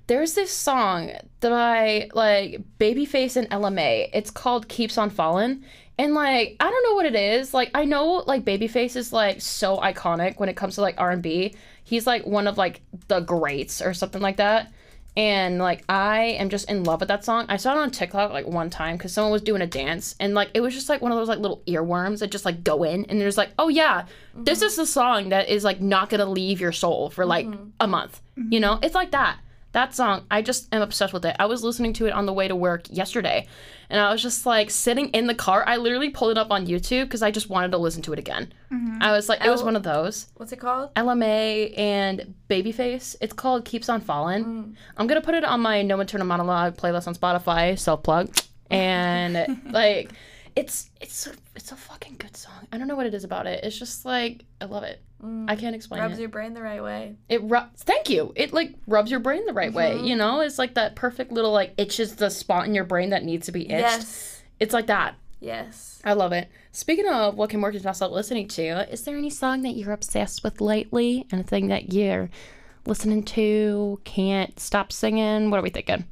[0.07, 4.09] There's this song by like Babyface and Ella Mai.
[4.13, 5.65] It's called "Keeps on Falling,"
[5.99, 7.55] and like I don't know what it is.
[7.55, 11.11] Like I know like Babyface is like so iconic when it comes to like R
[11.11, 11.55] and B.
[11.85, 14.73] He's like one of like the greats or something like that
[15.17, 17.47] and like I am just in love with that song.
[17.49, 20.35] I saw it on TikTok like one time because someone was doing a dance, and
[20.35, 22.83] like it was just like one of those like little earworms that just like go
[22.83, 24.67] in, and there's like, oh yeah, this mm-hmm.
[24.67, 27.69] is the song that is like not gonna leave your soul for like mm-hmm.
[27.81, 28.21] a month.
[28.51, 29.39] You know, it's like that.
[29.75, 31.35] That song, I just am obsessed with it.
[31.37, 33.49] I was listening to it on the way to work yesterday,
[33.91, 35.65] and I was just like sitting in the car.
[35.67, 38.21] I literally pulled it up on YouTube because I just wanted to listen to it
[38.21, 38.53] again.
[38.73, 39.03] Mm-hmm.
[39.03, 40.29] I was like, it was L- one of those.
[40.37, 40.91] What's it called?
[40.95, 43.17] Ella Mai and Babyface.
[43.21, 44.45] It's called Keeps on Falling.
[44.45, 44.75] Mm.
[44.97, 48.33] I'm gonna put it on my No Internal Monologue playlist on Spotify, self plug.
[48.71, 50.13] And like
[50.55, 52.69] it's it's a, it's a fucking good song.
[52.71, 53.65] I don't know what it is about it.
[53.65, 55.03] It's just like I love it.
[55.25, 55.51] Mm.
[55.51, 56.21] I can't explain Rubs it.
[56.21, 57.17] your brain the right way.
[57.29, 57.83] It rubs.
[57.83, 58.33] Thank you.
[58.37, 59.95] It like rubs your brain the right way.
[59.95, 60.05] Mm-hmm.
[60.05, 63.25] You know, it's like that perfect little like itches the spot in your brain that
[63.25, 63.81] needs to be itched.
[63.81, 64.43] Yes.
[64.61, 65.15] It's like that.
[65.41, 66.01] Yes.
[66.05, 66.49] I love it.
[66.73, 69.93] Speaking of what can Morgan not stop listening to, is there any song that you're
[69.93, 71.27] obsessed with lately?
[71.33, 72.31] Anything that you're
[72.87, 75.51] listening to, can't stop singing?
[75.51, 76.05] What are we thinking?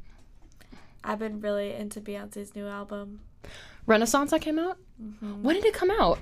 [1.05, 3.21] I've been really into Beyonce's new album.
[3.87, 4.79] Renaissance that came out?
[5.03, 5.43] Mm-hmm.
[5.43, 6.19] When did it come out?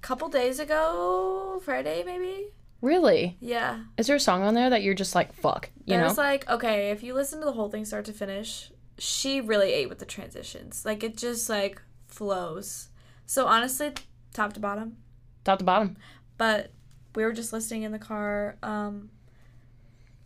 [0.00, 2.48] Couple days ago, Friday maybe.
[2.80, 3.36] Really?
[3.40, 3.80] Yeah.
[3.96, 6.04] Is there a song on there that you're just like, fuck, you know?
[6.04, 9.72] was like, okay, if you listen to the whole thing start to finish, she really
[9.72, 10.84] ate with the transitions.
[10.84, 12.88] Like it just like flows.
[13.26, 13.92] So honestly,
[14.32, 14.98] top to bottom.
[15.44, 15.96] Top to bottom.
[16.36, 16.70] But
[17.14, 18.56] we were just listening in the car.
[18.62, 19.10] Um,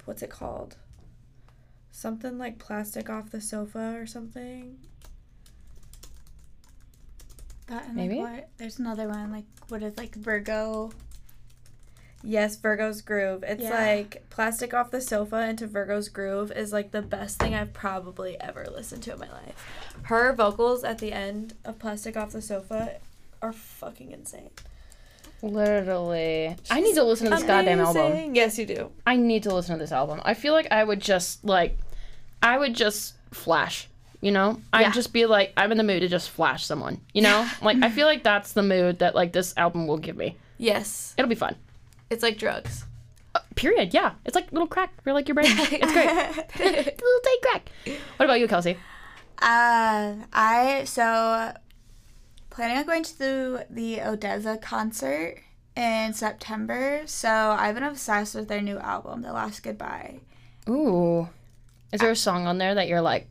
[0.05, 0.77] what's it called?
[1.91, 4.79] Something like plastic off the sofa or something.
[7.73, 8.17] That and Maybe?
[8.21, 8.49] like what?
[8.59, 10.91] There's another one like what is like Virgo.
[12.23, 13.43] Yes, Virgo's Groove.
[13.47, 13.71] It's Yeah.
[13.71, 18.39] like plastic off the sofa into Virgo's Groove is like the best thing I've probably
[18.41, 19.67] ever listened to in my life.
[20.03, 22.99] Her vocals at the end of Plastic Off the Sofa
[23.41, 24.51] are fucking insane.
[25.43, 26.55] Literally.
[26.71, 28.35] I need to listen to this goddamn album.
[28.35, 28.93] Yes, you do.
[29.07, 30.21] I need to listen to this album.
[30.25, 31.77] I feel like I would just like,
[32.43, 33.89] I would just flash.
[34.23, 34.93] You know, I'd Yeah.
[34.93, 37.01] just be like, I'm in the mood to just flash someone.
[37.13, 40.17] You know, like I feel like that's the mood that like this album will give
[40.17, 40.37] me.
[40.57, 41.13] Yes.
[41.19, 41.57] It'll be fun.
[42.09, 42.85] It's like drugs.
[43.35, 43.93] Uh, period.
[43.93, 45.47] Yeah, it's like little crack for like your brain.
[45.49, 46.57] It's great.
[46.59, 47.69] little tight crack.
[48.17, 48.77] What about you, Kelsey?
[49.41, 51.53] Uh, I so
[52.51, 55.39] planning on going to the the ODESZA concert
[55.75, 57.03] in September.
[57.07, 60.21] So I've been obsessed with their new album, The Last Goodbye.
[60.69, 61.29] Ooh,
[61.93, 63.27] is there a song on there that you're like,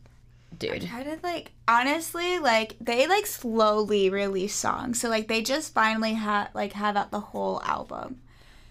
[0.58, 0.88] dude.
[0.92, 6.12] I did like honestly like they like slowly release songs, so like they just finally
[6.14, 8.20] had like have out the whole album,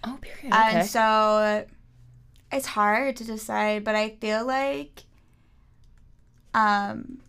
[0.04, 0.54] Oh, period.
[0.54, 0.88] and Okay.
[0.88, 1.66] so
[2.52, 3.84] it's hard to decide.
[3.84, 5.04] But I feel like,
[6.54, 7.20] um,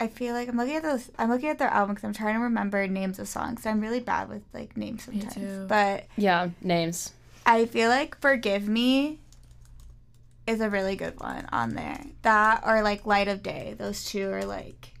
[0.00, 1.10] I feel like I'm looking at those.
[1.18, 3.66] I'm looking at their album because I'm trying to remember names of songs.
[3.66, 7.12] I'm really bad with like names sometimes, but yeah, names.
[7.44, 9.18] I feel like Forgive Me
[10.48, 12.02] is a really good one on there.
[12.22, 13.74] That or like Light of Day.
[13.78, 14.94] Those two are like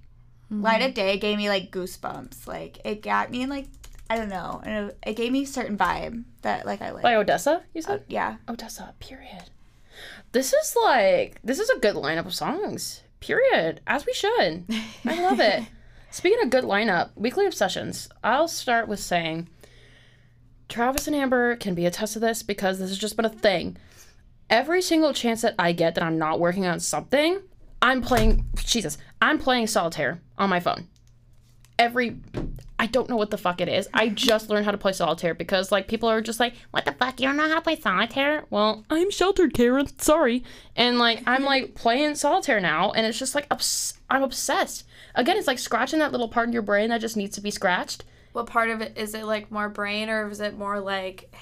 [0.52, 0.62] mm-hmm.
[0.62, 2.46] Light of Day gave me like goosebumps.
[2.46, 3.66] Like it got me in like
[4.10, 4.60] I don't know.
[4.64, 7.02] and It, it gave me a certain vibe that like I like.
[7.02, 8.00] By ODESZA, you said?
[8.00, 8.36] Uh, yeah.
[8.46, 9.50] ODESZA, period.
[10.32, 13.02] This is like this is a good lineup of songs.
[13.20, 13.80] Period.
[13.86, 14.64] As we should.
[15.04, 15.64] I love it.
[16.10, 18.08] Speaking of good lineup, weekly obsessions.
[18.22, 19.48] I'll start with saying
[20.68, 23.76] Travis and Amber can be attest to this because this has just been a thing.
[24.50, 27.42] Every single chance that I get that I'm not working on something,
[27.82, 28.98] I'm playing Jesus.
[29.20, 30.88] I'm playing solitaire on my phone.
[31.78, 32.16] Every
[32.80, 33.88] I don't know what the fuck it is.
[33.92, 36.92] I just learned how to play solitaire because like people are just like, "What the
[36.92, 37.20] fuck?
[37.20, 39.86] You don't know how to play solitaire?" Well, I'm sheltered, Karen.
[39.98, 40.44] Sorry.
[40.76, 44.84] And like I'm like playing solitaire now, and it's just like obs- I'm obsessed.
[45.14, 47.50] Again, it's like scratching that little part in your brain that just needs to be
[47.50, 48.04] scratched.
[48.32, 51.34] What part of it is it like more brain or is it more like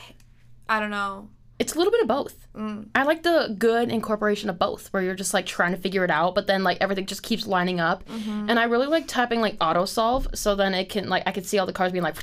[0.68, 1.28] I don't know.
[1.58, 2.46] It's a little bit of both.
[2.54, 2.88] Mm.
[2.94, 6.10] I like the good incorporation of both, where you're just like trying to figure it
[6.10, 8.06] out, but then like everything just keeps lining up.
[8.06, 8.50] Mm-hmm.
[8.50, 11.44] And I really like typing like auto solve, so then it can like I can
[11.44, 12.16] see all the cards being like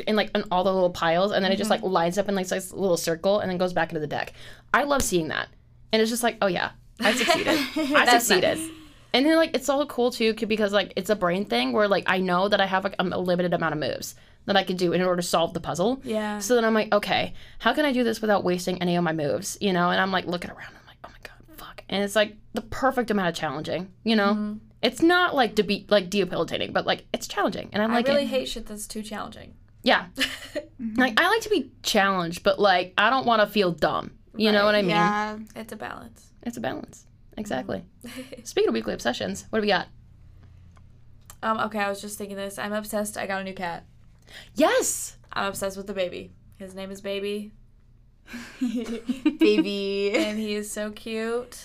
[0.06, 1.92] in like in all the little piles, and then it just like mm-hmm.
[1.92, 4.32] lines up in like this little circle, and then goes back into the deck.
[4.72, 5.48] I love seeing that,
[5.92, 6.70] and it's just like, oh yeah,
[7.00, 7.58] I succeeded.
[7.94, 8.58] I succeeded.
[9.12, 12.04] And then like it's all cool too because like it's a brain thing where like
[12.06, 14.14] I know that I have like a limited amount of moves
[14.48, 16.00] that I can do in order to solve the puzzle.
[16.04, 16.38] Yeah.
[16.38, 19.12] So then I'm like, okay, how can I do this without wasting any of my
[19.12, 19.58] moves?
[19.60, 20.70] You know, and I'm like looking around.
[20.70, 21.84] I'm like, oh my god, fuck.
[21.88, 23.92] And it's like the perfect amount of challenging.
[24.04, 24.54] You know, mm-hmm.
[24.82, 28.08] it's not like to be like debilitating, but like it's challenging, and I'm like.
[28.08, 29.54] I really hate shit that's too challenging.
[29.82, 30.06] yeah.
[30.80, 31.00] Mm-hmm.
[31.00, 34.12] Like I like to be challenged, but like I don't want to feel dumb.
[34.36, 34.90] You know what I mean?
[34.90, 35.38] Yeah.
[35.56, 36.30] It's a balance.
[36.44, 37.04] It's a balance.
[37.36, 37.82] Exactly.
[38.06, 38.22] Mm-hmm.
[38.44, 39.88] Speaking of weekly obsessions, what do we got?
[41.42, 42.58] Um, okay, I was just thinking this.
[42.58, 43.16] I'm obsessed.
[43.16, 43.84] I got a new cat.
[44.54, 45.16] Yes.
[45.32, 46.30] I'm obsessed with the baby.
[46.58, 47.52] His name is Baby,
[48.60, 50.12] Baby.
[50.14, 51.58] and he is so cute.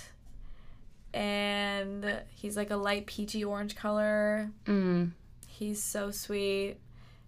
[1.13, 4.51] And he's like a light peachy orange color.
[4.65, 5.11] Mm.
[5.47, 6.77] He's so sweet.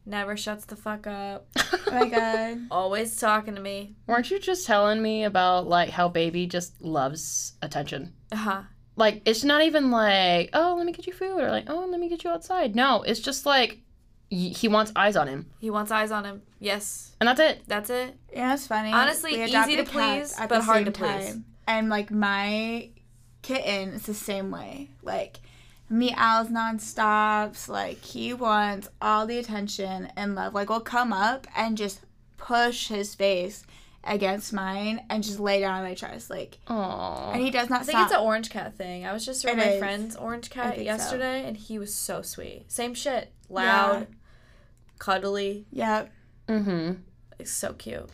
[0.05, 1.47] Never shuts the fuck up.
[1.57, 2.67] oh my god.
[2.69, 3.95] Always talking to me.
[4.07, 8.13] Weren't you just telling me about like how baby just loves attention?
[8.31, 8.61] Uh huh.
[8.95, 11.99] Like it's not even like, oh, let me get you food or like, oh, let
[11.99, 12.75] me get you outside.
[12.75, 13.79] No, it's just like
[14.49, 16.41] he wants eyes on him, He wants eyes on him.
[16.59, 17.61] Yes, and that's it.
[17.67, 18.15] that's it.
[18.33, 18.91] Yeah, it's funny.
[18.91, 21.37] Honestly, We easy to please, at but the hard same to please.
[21.67, 22.89] And like my
[23.41, 24.89] kitten is the same way.
[25.03, 25.39] Like
[25.89, 27.67] meows nonstops.
[27.67, 30.53] Like he wants all the attention and love.
[30.53, 32.01] Like will come up and just
[32.37, 33.63] push his face
[34.03, 36.29] against mine and just lay down on my chest.
[36.29, 37.33] Like Aww.
[37.33, 38.07] and he does not I think stop.
[38.11, 39.05] it's an orange cat thing.
[39.05, 39.79] I was just around my is.
[39.79, 40.83] friend's orange cat think so.
[40.83, 42.65] yesterday, and he was so sweet.
[42.67, 43.31] Same shit.
[43.49, 44.07] Loud,
[44.99, 45.65] cuddly.
[45.71, 46.05] Yeah.
[46.47, 46.93] Mm-hmm.
[47.39, 48.09] It's so cute.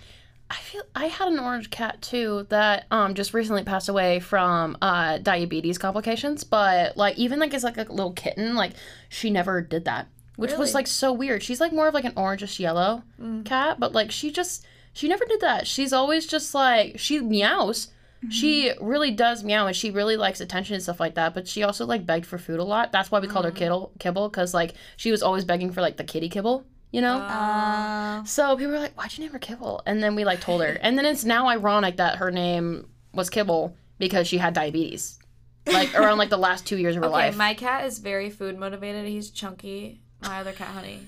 [0.50, 4.78] I feel I had an orange cat too that um just recently passed away from
[4.82, 8.74] uh diabetes complications, but like even like as like a little kitten, like
[9.08, 11.42] she never did that, which was like so weird.
[11.42, 13.04] She's like more of like an orangish yellow
[13.46, 15.68] cat, but like she just she never did that.
[15.68, 17.88] She's always just like she meows.
[18.30, 21.64] She really does meow and she really likes attention and stuff like that, but she
[21.64, 22.92] also like begged for food a lot.
[22.92, 25.98] That's why we called her kibble kibble cuz like she was always begging for like
[25.98, 27.18] the kitty kibble, you know?
[27.18, 30.62] Uh, So people were like, "Why'd you name her Kibble?" And then we like told
[30.62, 35.18] her, and then it's now ironic that her name was Kibble because she had diabetes,
[35.66, 37.38] like around like the last two years of her Okay, life.
[37.38, 39.08] my cat is very food motivated.
[39.08, 40.02] He's chunky.
[40.22, 41.00] My other cat, Honey.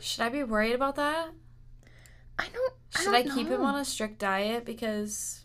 [0.00, 1.30] Should I be worried about that?
[2.38, 2.74] I don't.
[2.94, 5.44] I Should I, don't keep him on a strict diet because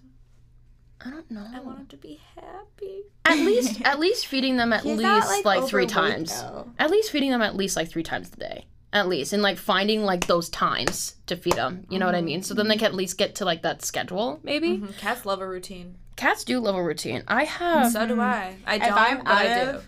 [1.06, 1.46] I don't know.
[1.54, 3.04] I want them to be happy?
[3.26, 6.42] At least, at least feeding them at He's least not, like, like, three times.
[6.42, 6.70] though.
[6.80, 8.66] At least feeding them at least like three times a day.
[8.94, 11.86] At least, and like finding like those times to feed them.
[11.90, 12.44] You know what I mean?
[12.44, 14.40] So then they can at least get to like that schedule.
[14.44, 15.96] Maybe Mhm, Cats love a routine.
[16.18, 17.24] cats do love a routine.
[17.28, 17.94] I have.
[17.94, 18.58] So do I.
[18.68, 19.80] I don't, if I'm but out I do.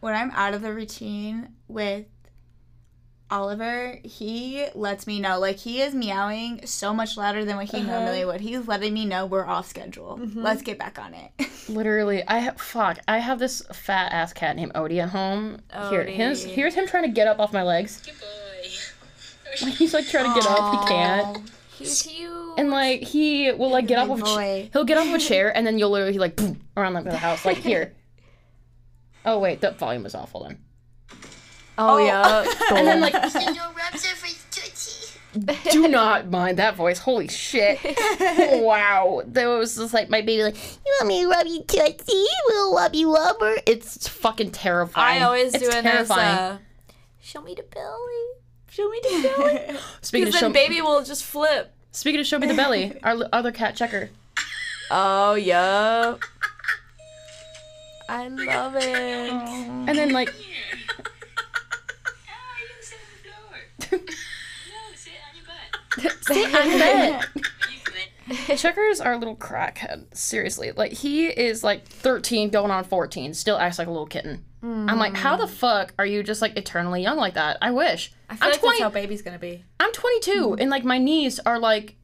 [0.00, 2.06] when I'm out of the routine with
[3.30, 5.38] Oliver, he lets me know.
[5.40, 7.86] Like he is meowing so much louder than what he Uh-huh.
[7.90, 8.40] normally would.
[8.40, 10.18] He's letting me know we're off schedule.
[10.20, 10.40] Mm-hmm.
[10.42, 11.30] Let's get back on it.
[11.68, 12.98] Literally, I have fuck.
[13.08, 15.60] I have this fat ass cat named Odie at home.
[15.90, 16.50] Here, here's Odie.
[16.50, 18.00] here's him trying to get up off my legs.
[18.04, 19.70] Good boy.
[19.70, 21.50] He's like trying to get up, he can't.
[21.78, 22.30] He's cute.
[22.58, 24.22] and like he will like get off of a
[24.66, 27.04] ch- he'll get off of a chair and then you'll literally like boom, around like
[27.04, 27.92] the house like here.
[29.28, 30.54] Oh wait, the volume was awful Hold
[31.78, 31.90] on.
[31.90, 32.44] Oh, yeah.
[32.76, 33.20] And then like No
[33.72, 34.92] rubs over Tootsie.
[35.70, 36.98] do not mind that voice.
[36.98, 37.78] Holy shit!
[38.62, 40.42] wow, that was just like my baby.
[40.44, 42.24] Like you want me to rub you tootsie?
[42.46, 43.56] We'll rub you rubber.
[43.66, 45.20] It's fucking terrifying.
[45.22, 46.38] I always it's do it as terrifying.
[46.38, 46.58] uh,
[47.20, 48.24] show me the belly.
[48.70, 49.78] Show me the belly.
[50.00, 51.70] Speaking of Because show, then baby will just flip.
[51.92, 54.08] speaking of show me the belly, our l- other cat checker.
[54.90, 56.14] Oh, yeah.
[58.08, 58.82] I love it.
[58.84, 60.32] And then like Ah,
[62.60, 63.60] you sit on the floor.
[63.92, 63.98] No,
[64.94, 66.24] sit on your butt.
[66.24, 67.24] sit on bed.
[67.36, 70.14] You can Checker's our little crackhead.
[70.14, 74.44] Seriously, like he is like 13, going on 14, still acts like a little kitten.
[74.66, 75.50] I'm like, how the mm.
[75.50, 77.58] fuck are you just like eternally young like that?
[77.62, 78.12] I wish.
[78.28, 78.74] I feel I'm like 20.
[78.74, 79.64] that's how baby's gonna be.
[79.78, 80.60] I'm 22, mm.
[80.60, 81.94] and like my knees are like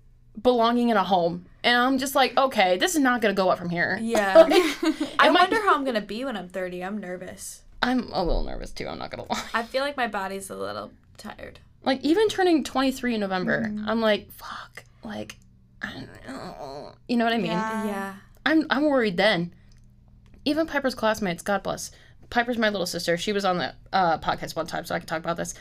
[0.41, 3.59] belonging in a home, and I'm just like, okay, this is not gonna go up
[3.59, 3.99] from here.
[4.01, 4.47] Yeah.
[4.49, 6.85] I Am I- wonder how I'm gonna be when I'm 30.
[6.85, 7.63] I'm nervous.
[7.83, 8.87] I'm a little nervous too.
[8.87, 9.43] I'm not gonna lie.
[9.55, 11.59] I feel like my body's a little tired.
[11.85, 14.85] Like even turning 23 in November, I'm like, fuck.
[15.05, 15.37] Like,
[15.83, 16.93] I don't know.
[17.09, 17.47] You know what I mean?
[17.47, 18.15] Yeah.
[18.47, 19.53] I'm I'm worried then.
[20.45, 21.91] Even Piper's classmates, God bless.
[22.31, 23.17] Piper's my little sister.
[23.17, 25.55] She was on the uh, podcast one time, so I can talk about this.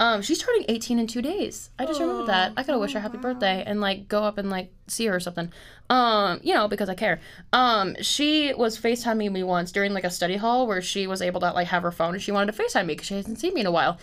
[0.00, 1.70] Um, she's turning 18 in two days.
[1.76, 2.52] I just remembered that.
[2.56, 5.20] I gotta wish her happy birthday and like go up and like see her or
[5.20, 5.52] something.
[5.90, 7.20] Um, you know, because I care.
[7.52, 11.40] Um, she was FaceTiming me once during like a study hall where she was able
[11.40, 13.54] to like have her phone and she wanted to FaceTime me because she hasn't seen
[13.54, 13.98] me in a while.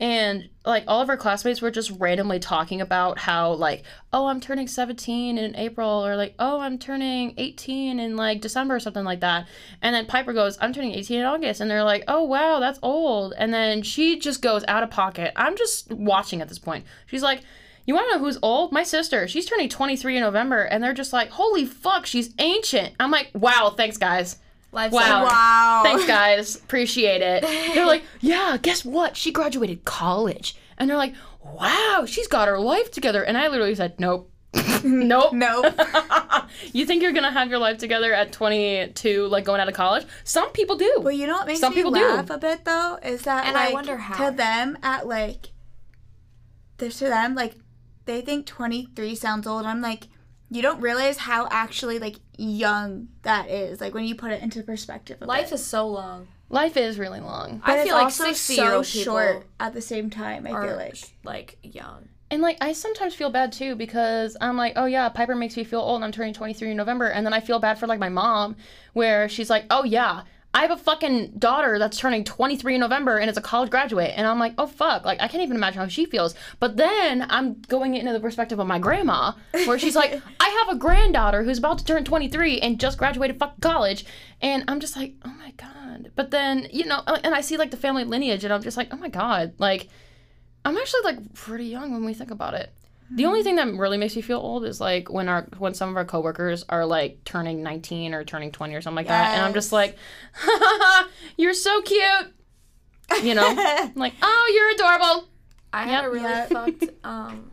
[0.00, 4.40] And like all of her classmates were just randomly talking about how like, oh, I'm
[4.40, 9.04] turning 17 in April, or like, oh, I'm turning 18 in like December or something
[9.04, 9.48] like that.
[9.82, 12.78] And then Piper goes, I'm turning 18 in August, and they're like, oh wow, that's
[12.82, 13.34] old.
[13.36, 15.32] And then she just goes out of pocket.
[15.36, 16.84] I'm just watching at this point.
[17.06, 17.42] She's like.
[17.86, 18.70] You want to know who's old?
[18.70, 19.26] My sister.
[19.26, 23.30] She's turning 23 in November, and they're just like, "Holy fuck, she's ancient." I'm like,
[23.32, 24.36] "Wow, thanks, guys."
[24.72, 25.22] Life's Wow.
[25.22, 25.30] over.
[25.32, 25.80] Wow.
[25.84, 26.56] Thanks, guys.
[26.56, 27.42] Appreciate it.
[27.74, 29.16] They're like, yeah, guess what?
[29.16, 30.56] She graduated college.
[30.76, 33.22] And they're like, wow, she's got her life together.
[33.22, 34.30] And I literally said, nope.
[34.84, 35.32] nope.
[35.32, 35.66] Nope.
[36.72, 39.74] you think you're going to have your life together at 22, like going out of
[39.74, 40.06] college?
[40.24, 41.00] Some people do.
[41.02, 42.06] But you know what makes Some me people do.
[42.06, 44.30] laugh a bit though is that And I wonder how.
[44.30, 45.50] to them at like
[46.78, 47.54] this to them like
[48.04, 49.66] they think 23 sounds old.
[49.66, 50.08] I'm like
[50.50, 54.62] you don't realize how actually like young that is like when you put it into
[54.62, 55.18] perspective.
[55.20, 55.54] a Life bit.
[55.54, 56.28] is so long.
[56.48, 57.58] Life is really long.
[57.64, 60.46] But I it's feel like also 60 so short at the same time.
[60.46, 62.08] I feel like like young.
[62.30, 65.64] And like I sometimes feel bad too because I'm like, oh yeah, Piper makes me
[65.64, 67.98] feel old and I'm turning 23 in November and then I feel bad for like
[67.98, 68.56] my mom
[68.92, 70.22] where she's like, "Oh yeah,
[70.54, 74.12] I have a fucking daughter that's turning 23 in November and is a college graduate."
[74.16, 77.26] And I'm like, "Oh fuck, like I can't even imagine how she feels." But then
[77.28, 79.32] I'm going into the perspective of my grandma
[79.66, 83.38] where she's like, "I have a granddaughter who's about to turn 23 and just graduated
[83.38, 84.04] fucking college."
[84.40, 87.56] And I'm just like, "Oh my god." But then, you know, uh, and I see
[87.56, 89.88] like the family lineage and I'm just like, "Oh my god." Like
[90.64, 92.72] I'm actually like pretty young when we think about it.
[93.10, 95.88] The only thing that really makes me feel old is like when our when some
[95.88, 99.44] of our coworkers are like turning 19 or turning 20 or something like that, and
[99.44, 99.96] I'm just like,
[101.38, 102.02] "You're so cute,"
[103.22, 105.28] you know, I'm like, "Oh, you're adorable."
[105.72, 106.48] I had a really Yep.
[106.50, 107.50] fucked um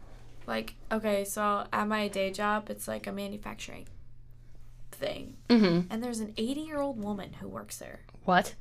[0.48, 3.88] like okay, so at my day job it's like a manufacturing
[4.91, 5.36] thing.
[5.49, 5.88] Mm-hmm.
[5.91, 8.02] And there's an 80-year-old woman who works there.
[8.23, 8.56] What?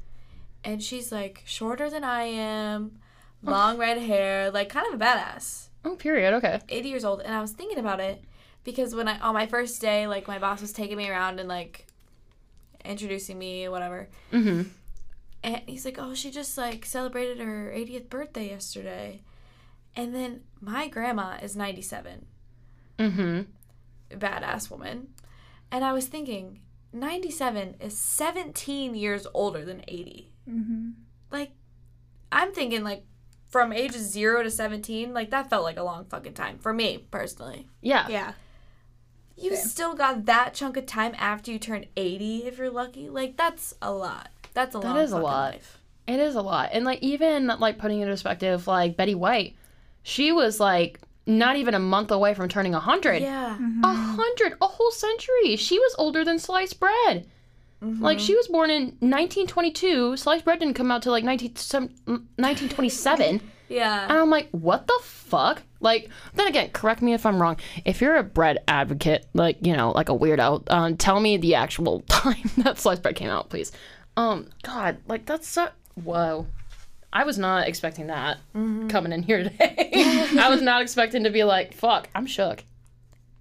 [0.65, 2.99] And she's like shorter than I am,
[3.43, 5.69] long red hair, like kind of a badass.
[5.85, 6.35] Oh, period.
[6.35, 6.61] Okay.
[6.69, 8.23] 80 years old and I was thinking about it
[8.65, 11.49] because when I on my first day like my boss was taking me around and
[11.49, 11.87] like
[12.85, 14.63] introducing me whatever Mm-hmm.
[15.43, 19.23] and he's like oh she just like celebrated her 80th birthday yesterday
[19.97, 22.27] and then my grandma is 97
[22.99, 23.41] Mm-hmm.
[24.19, 25.09] badass woman
[25.71, 26.61] and I was thinking
[26.93, 30.91] 97 is 17 years older than 80 mm-hmm.
[31.31, 31.51] like
[32.31, 33.05] I'm thinking like
[33.55, 36.99] from ages 0 to 17 like that felt like a long fucking time for me
[37.13, 38.09] personally Yeah.
[38.09, 38.33] yeah.
[39.37, 39.67] You Same.
[39.69, 43.09] still got that chunk of time after you turn 80 if you're lucky.
[43.09, 44.29] Like that's a lot.
[44.55, 45.53] That's a That long is a lot.
[45.55, 45.79] life.
[46.09, 46.71] It is a lot.
[46.73, 49.55] And like even like putting it in perspective, like Betty White,
[50.03, 53.23] she was like not even a month away from turning 100.
[53.23, 53.57] Yeah.
[53.61, 53.85] Mm-hmm.
[53.85, 55.55] A hundred, a whole century.
[55.57, 57.27] She was older than sliced bread.
[58.01, 60.17] Like she was born in 1922.
[60.17, 61.53] Sliced bread didn't come out till like 19,
[62.07, 63.41] 1927.
[63.67, 64.03] Yeah.
[64.05, 65.63] and I'm like, what the fuck?
[65.81, 67.57] Like, then again, correct me if I'm wrong.
[67.87, 71.55] If you're a bread advocate, like you know, like a weirdo, um, tell me the
[71.55, 73.73] actual time that sliced bread came out, please.
[74.19, 75.69] Um, God, like that's so.
[75.95, 76.47] Whoa.
[77.13, 79.91] I was not expecting that coming in here today.
[80.39, 82.65] I was not expecting to be like, fuck, I'm shook.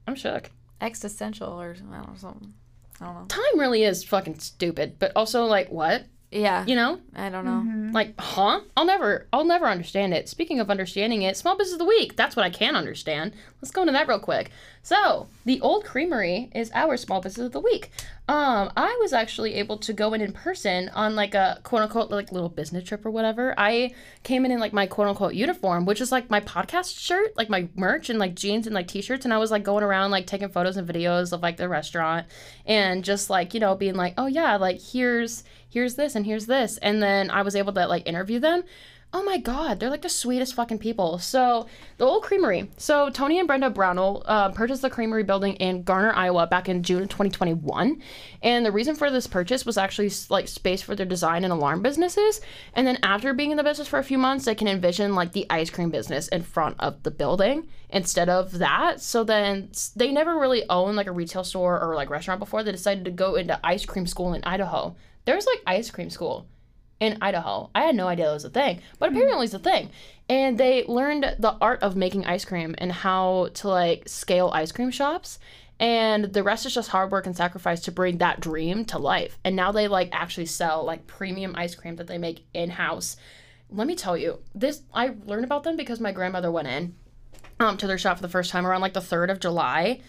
[0.07, 0.52] I'm shook.
[0.80, 2.53] Existential or I don't know something.
[3.02, 3.26] I don't know.
[3.28, 6.06] Time really is fucking stupid, but also like what?
[6.34, 6.65] Yeah.
[6.65, 6.99] You know?
[7.15, 7.52] I don't know.
[7.52, 7.91] Mm-hmm.
[7.91, 8.61] Like, huh?
[8.76, 10.28] I'll never I'll never understand it.
[10.28, 12.15] Speaking of understanding it, small business of the week.
[12.15, 13.34] That's what I can understand.
[13.61, 14.52] Let's go into that real quick.
[14.82, 17.91] So, the Old Creamery is our small business of the week.
[18.26, 22.10] Um, I was actually able to go in in person on like a quote unquote
[22.10, 23.54] like little business trip or whatever.
[23.58, 23.94] I
[24.24, 27.50] came in in like my quote unquote uniform, which is like my podcast shirt, like
[27.50, 30.26] my merch and like jeans and like t-shirts, and I was like going around like
[30.26, 32.26] taking photos and videos of like the restaurant
[32.66, 36.45] and just like you know being like, oh yeah, like here's here's this and here's
[36.45, 38.64] this, and then I was able to like interview them.
[39.15, 41.19] Oh my god, they're like the sweetest fucking people.
[41.19, 41.68] So
[41.99, 42.72] the old creamery.
[42.77, 46.81] So Tony and Brenda Brownell uh, purchased the creamery building in Garner, Iowa, back in
[46.81, 48.02] June of 2021.
[48.41, 51.84] And the reason for this purchase was actually like space for their design and alarm
[51.84, 52.41] businesses.
[52.73, 55.34] And then after being in the business for a few months, they can envision like
[55.34, 58.99] the ice cream business in front of the building instead of that.
[58.99, 62.64] So then they never really owned like a retail store or like restaurant before.
[62.64, 64.95] They decided to go into ice cream school in Idaho.
[65.26, 66.48] There's like ice cream school
[66.99, 67.70] in Idaho.
[67.76, 69.90] I had no idea that was a thing, but apparently it's a thing.
[70.30, 74.72] And they learned the art of making ice cream and how to like scale ice
[74.72, 75.40] cream shops.
[75.80, 79.38] And the rest is just hard work and sacrifice to bring that dream to life.
[79.44, 83.18] And now they like actually sell like premium ice cream that they make in house.
[83.70, 86.95] Let me tell you, this I learned about them because my grandmother went in
[87.60, 89.99] um, to their shop for the first time around like the 3rd of July.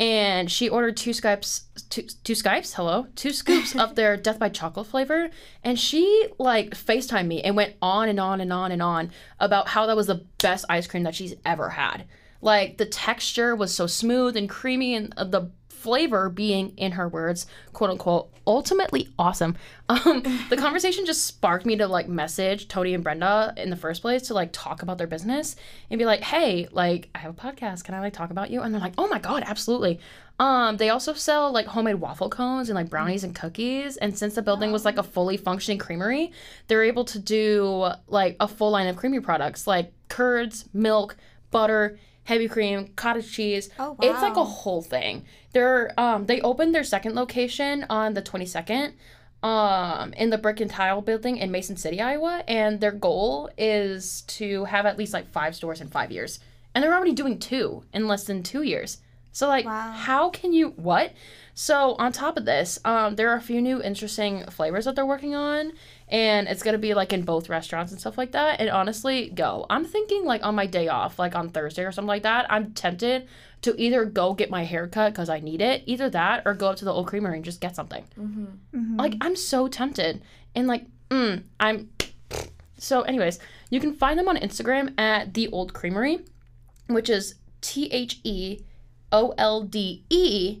[0.00, 4.48] And she ordered two Skypes, two, two scoops, hello, two scoops of their Death by
[4.48, 5.30] Chocolate flavor.
[5.62, 9.68] And she like FaceTimed me and went on and on and on and on about
[9.68, 12.06] how that was the best ice cream that she's ever had.
[12.40, 15.52] Like the texture was so smooth and creamy, and uh, the
[15.82, 19.56] flavor being, in her words, quote unquote, ultimately awesome.
[19.88, 24.00] Um, the conversation just sparked me to like message Tony and Brenda in the first
[24.00, 25.56] place to like talk about their business
[25.90, 27.82] and be like, hey, like I have a podcast.
[27.82, 28.62] Can I like talk about you?
[28.62, 29.98] And they're like, oh my God, absolutely.
[30.38, 33.96] Um, they also sell like homemade waffle cones and like brownies and cookies.
[33.96, 36.32] And since the building was like a fully functioning creamery,
[36.68, 41.16] they're able to do like a full line of creamy products like curds, milk,
[41.50, 43.68] butter, heavy cream, cottage cheese.
[43.78, 45.24] Oh, It's like a whole thing.
[45.52, 48.92] They're um they opened their second location on the 22nd
[49.42, 54.22] um in the brick and tile building in Mason City, Iowa, and their goal is
[54.22, 56.38] to have at least like 5 stores in 5 years.
[56.74, 58.98] And they're already doing 2 in less than 2 years.
[59.32, 59.92] So like Wow.
[59.92, 61.12] how can you what?
[61.54, 65.04] So on top of this, um there are a few new interesting flavors that they're
[65.06, 65.72] working on
[66.12, 68.60] and it's going to be like in both restaurants and stuff like that.
[68.60, 69.64] And honestly, go.
[69.70, 72.72] I'm thinking like on my day off, like on Thursday or something like that, I'm
[72.74, 73.26] tempted
[73.62, 76.68] to either go get my hair cut because I need it, either that or go
[76.68, 78.04] up to the old creamery and just get something.
[78.98, 80.22] Like I'm so tempted,
[80.54, 81.90] and like, mm, I'm.
[82.76, 83.38] So, anyways,
[83.70, 86.18] you can find them on Instagram at the Old Creamery,
[86.88, 88.58] which is T H E
[89.12, 90.60] O L D E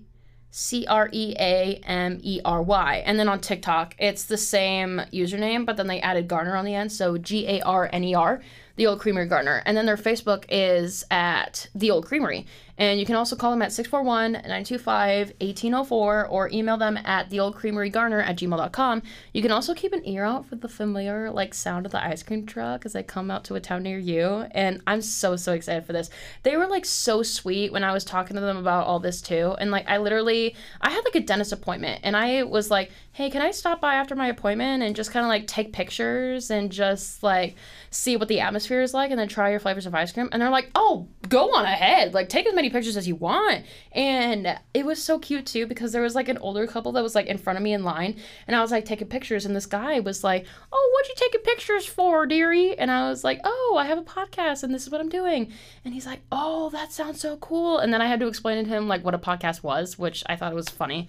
[0.54, 3.02] C R E A M E R Y.
[3.06, 6.74] And then on TikTok, it's the same username, but then they added Garner on the
[6.74, 6.92] end.
[6.92, 8.42] So G A R N E R,
[8.76, 9.62] The Old Creamery Garner.
[9.66, 12.46] And then their Facebook is at The Old Creamery.
[12.78, 18.26] And you can also call them at 641 925 1804 or email them at theoldcreamerygarner
[18.26, 19.02] at gmail.com.
[19.32, 22.22] You can also keep an ear out for the familiar like sound of the ice
[22.22, 24.46] cream truck as they come out to a town near you.
[24.52, 26.08] And I'm so, so excited for this.
[26.42, 29.54] They were like so sweet when I was talking to them about all this too.
[29.58, 33.28] And like I literally, I had like a dentist appointment and I was like, hey,
[33.28, 36.72] can I stop by after my appointment and just kind of like take pictures and
[36.72, 37.56] just like
[37.90, 40.28] see what the atmosphere is like and then try your flavors of ice cream?
[40.32, 42.14] And they're like, oh, go on ahead.
[42.14, 43.64] Like take as many pictures as you want.
[43.92, 47.14] And it was so cute too because there was like an older couple that was
[47.14, 48.16] like in front of me in line
[48.46, 51.40] and I was like taking pictures and this guy was like, oh, what you taking
[51.40, 52.76] pictures for, dearie?
[52.78, 55.52] And I was like, oh, I have a podcast and this is what I'm doing.
[55.84, 57.78] And he's like, oh, that sounds so cool.
[57.78, 60.36] And then I had to explain to him like what a podcast was, which I
[60.36, 61.08] thought was funny.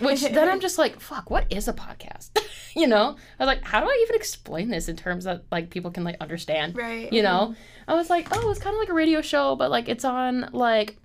[0.00, 2.30] Which then I'm just like, fuck, what is a podcast?
[2.76, 3.16] you know?
[3.38, 6.04] I was like, how do I even explain this in terms that like people can
[6.04, 6.76] like understand?
[6.76, 6.93] Right.
[6.94, 7.54] You know?
[7.86, 10.48] I was like, oh, it's kind of like a radio show, but like it's on
[10.52, 10.96] like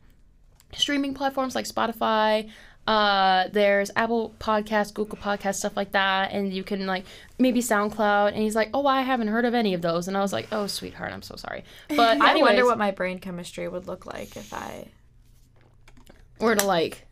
[0.74, 2.50] streaming platforms like Spotify.
[2.88, 7.06] Uh, there's Apple Podcast, Google Podcast, stuff like that, and you can like
[7.38, 8.30] maybe SoundCloud.
[8.30, 10.48] And he's like, "Oh, I haven't heard of any of those." And I was like,
[10.52, 14.36] "Oh, sweetheart, I'm so sorry." But I wonder what my brain chemistry would look like
[14.38, 14.88] if I
[16.40, 17.06] we're to like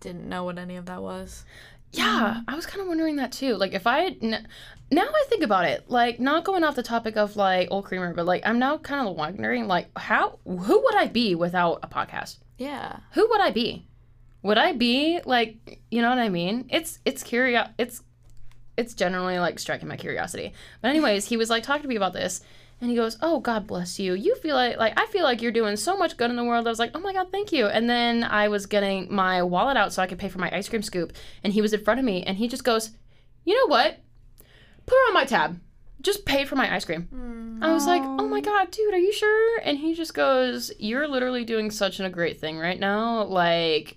[0.00, 1.44] didn't know what any of that was.
[1.92, 3.56] Yeah, I was kind of wondering that too.
[3.56, 4.46] Like, if i n-
[4.90, 8.14] now I think about it, like not going off the topic of like old creamer,
[8.14, 11.88] but like I'm now kind of wondering, like, how who would I be without a
[11.88, 12.38] podcast?
[12.58, 13.00] Yeah.
[13.12, 13.86] Who would I be?
[14.42, 16.66] Would I be like, you know what I mean?
[16.70, 17.68] It's it's curious.
[17.78, 18.02] It's
[18.76, 20.52] it's generally like striking my curiosity.
[20.82, 22.42] But anyways, he was like talking to me about this,
[22.80, 24.12] And he goes, "Oh, God bless you.
[24.12, 26.66] You feel like like I feel like you're doing so much good in the world."
[26.66, 29.76] I was like, "Oh my God, thank you." And then I was getting my wallet
[29.78, 32.00] out so I could pay for my ice cream scoop, and he was in front
[32.00, 32.90] of me, and he just goes,
[33.44, 33.98] "You know what?
[34.86, 35.60] Put her on my tab.
[36.00, 39.12] Just pay for my ice cream." I was like, "Oh my God, dude, are you
[39.12, 43.24] sure?" And he just goes, "You're literally doing such a great thing right now.
[43.24, 43.96] Like,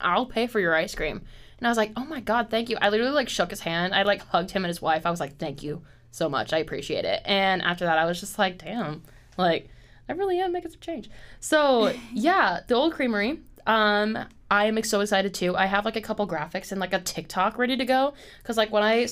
[0.00, 1.22] I'll pay for your ice cream."
[1.58, 3.94] And I was like, "Oh my God, thank you." I literally like shook his hand.
[3.94, 5.06] I like hugged him and his wife.
[5.06, 5.82] I was like, "Thank you."
[6.14, 6.52] so much.
[6.52, 7.22] I appreciate it.
[7.24, 9.02] And after that, I was just like, damn,
[9.36, 9.68] like
[10.08, 11.10] I really am making some change.
[11.40, 13.40] So yeah, the old creamery.
[13.66, 14.18] Um,
[14.50, 15.56] I am so excited too.
[15.56, 18.70] I have like a couple graphics and like a TikTok ready to go because like
[18.70, 19.06] when I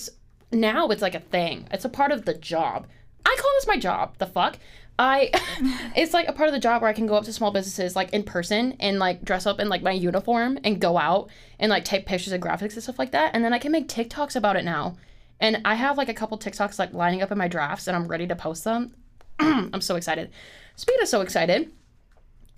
[0.53, 1.67] now it's like a thing.
[1.71, 2.87] It's a part of the job.
[3.25, 4.17] I call this my job.
[4.19, 4.59] The fuck.
[4.99, 5.31] I
[5.97, 7.97] it's like a part of the job where I can go up to small businesses
[7.97, 11.71] like in person and like dress up in like my uniform and go out and
[11.71, 14.37] like take pictures and graphics and stuff like that and then I can make TikToks
[14.37, 14.97] about it now.
[15.41, 18.07] And I have like a couple TikToks like lining up in my drafts and I'm
[18.07, 18.95] ready to post them.
[19.41, 20.31] I'm so excited.
[20.77, 21.71] Speed is so excited,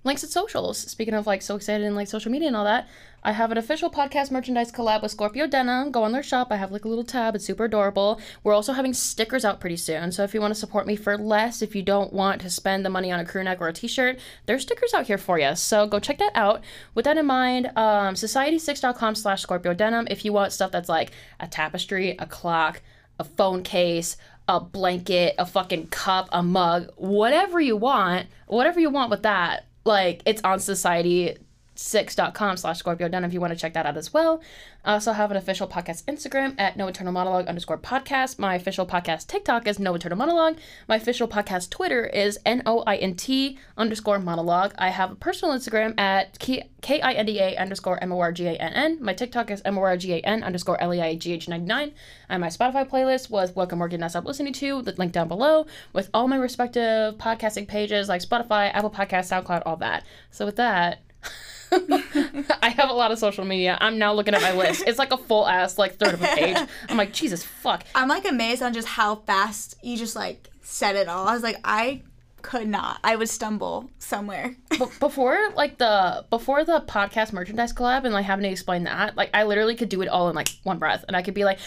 [0.05, 0.77] links and socials.
[0.77, 2.87] Speaking of like so excited and like social media and all that,
[3.23, 5.91] I have an official podcast merchandise collab with Scorpio Denim.
[5.91, 6.49] Go on their shop.
[6.51, 7.35] I have like a little tab.
[7.35, 8.21] It's super adorable.
[8.43, 10.11] We're also having stickers out pretty soon.
[10.11, 12.85] So if you want to support me for less, if you don't want to spend
[12.85, 15.55] the money on a crew neck or a t-shirt, there's stickers out here for you.
[15.55, 16.61] So go check that out.
[16.93, 20.07] With that in mind, um, society6.com slash Scorpio Denim.
[20.11, 22.83] If you want stuff that's like a tapestry, a clock,
[23.19, 24.17] a phone case,
[24.47, 29.65] a blanket, a fucking cup, a mug, whatever you want, whatever you want with that,
[29.85, 31.37] like it's on society
[31.75, 34.41] six.com slash scorpio denim if you want to check that out as well.
[34.83, 38.37] I also have an official podcast instagram at no internal monologue underscore podcast.
[38.37, 40.57] My official podcast tiktok is no internal monologue.
[40.87, 44.73] My official podcast twitter is n-o-i-n-t underscore monologue.
[44.77, 46.69] I have a personal instagram at K
[47.01, 51.93] I N D A underscore m-o-r-g-a-n-n my tiktok is m-o-r-g-a-n underscore l-e-i-g-h-99
[52.29, 54.81] and my spotify playlist was welcome morgan i stop listening to?
[54.81, 59.63] The link down below with all my respective podcasting pages like spotify apple podcast soundcloud
[59.65, 60.03] all that.
[60.29, 61.01] So with that
[62.61, 63.77] I have a lot of social media.
[63.79, 64.83] I'm now looking at my list.
[64.87, 66.57] It's like a full ass like third of a page.
[66.89, 67.83] I'm like, Jesus fuck.
[67.93, 71.27] I'm like amazed on just how fast you just like said it all.
[71.27, 72.01] I was like, I
[72.41, 72.99] could not.
[73.03, 74.55] I would stumble somewhere.
[74.69, 79.17] B- before like the before the podcast merchandise collab and like having to explain that,
[79.17, 81.43] like I literally could do it all in like one breath, and I could be
[81.43, 81.57] like,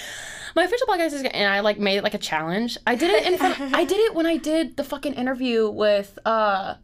[0.54, 2.78] my official podcast is, and I like made it like a challenge.
[2.86, 3.58] I did it in front.
[3.74, 6.74] I did it when I did the fucking interview with uh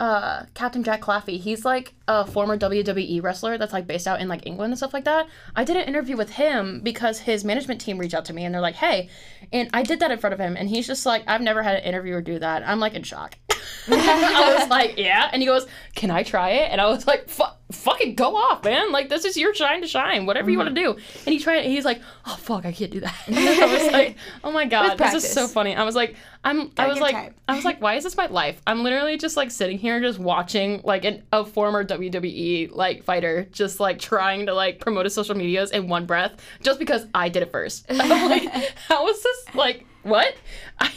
[0.00, 1.38] uh Captain Jack Claffey.
[1.38, 4.94] He's like a former WWE wrestler that's like based out in like England and stuff
[4.94, 5.28] like that.
[5.54, 8.54] I did an interview with him because his management team reached out to me and
[8.54, 9.08] they're like, "Hey,"
[9.52, 11.76] and I did that in front of him, and he's just like, "I've never had
[11.76, 13.36] an interviewer do that." I'm like in shock.
[13.88, 17.28] I was like, "Yeah," and he goes, "Can I try it?" And I was like,
[17.28, 18.90] "Fuck." Fucking go off, man!
[18.90, 20.26] Like this is your shine to shine.
[20.26, 20.90] Whatever you want to do.
[20.90, 21.66] And he tried it.
[21.66, 24.98] And he's like, "Oh fuck, I can't do that." I was like, "Oh my god,
[24.98, 27.34] this is so funny." I was like, "I'm." I Gotta was like, time.
[27.46, 28.60] I was like, why is this my life?
[28.66, 33.46] I'm literally just like sitting here just watching like an, a former WWE like fighter
[33.52, 37.28] just like trying to like promote his social medias in one breath just because I
[37.28, 37.86] did it first.
[37.88, 37.98] I'm
[38.30, 38.52] like,
[38.88, 40.34] how is this like what?
[40.80, 40.92] I,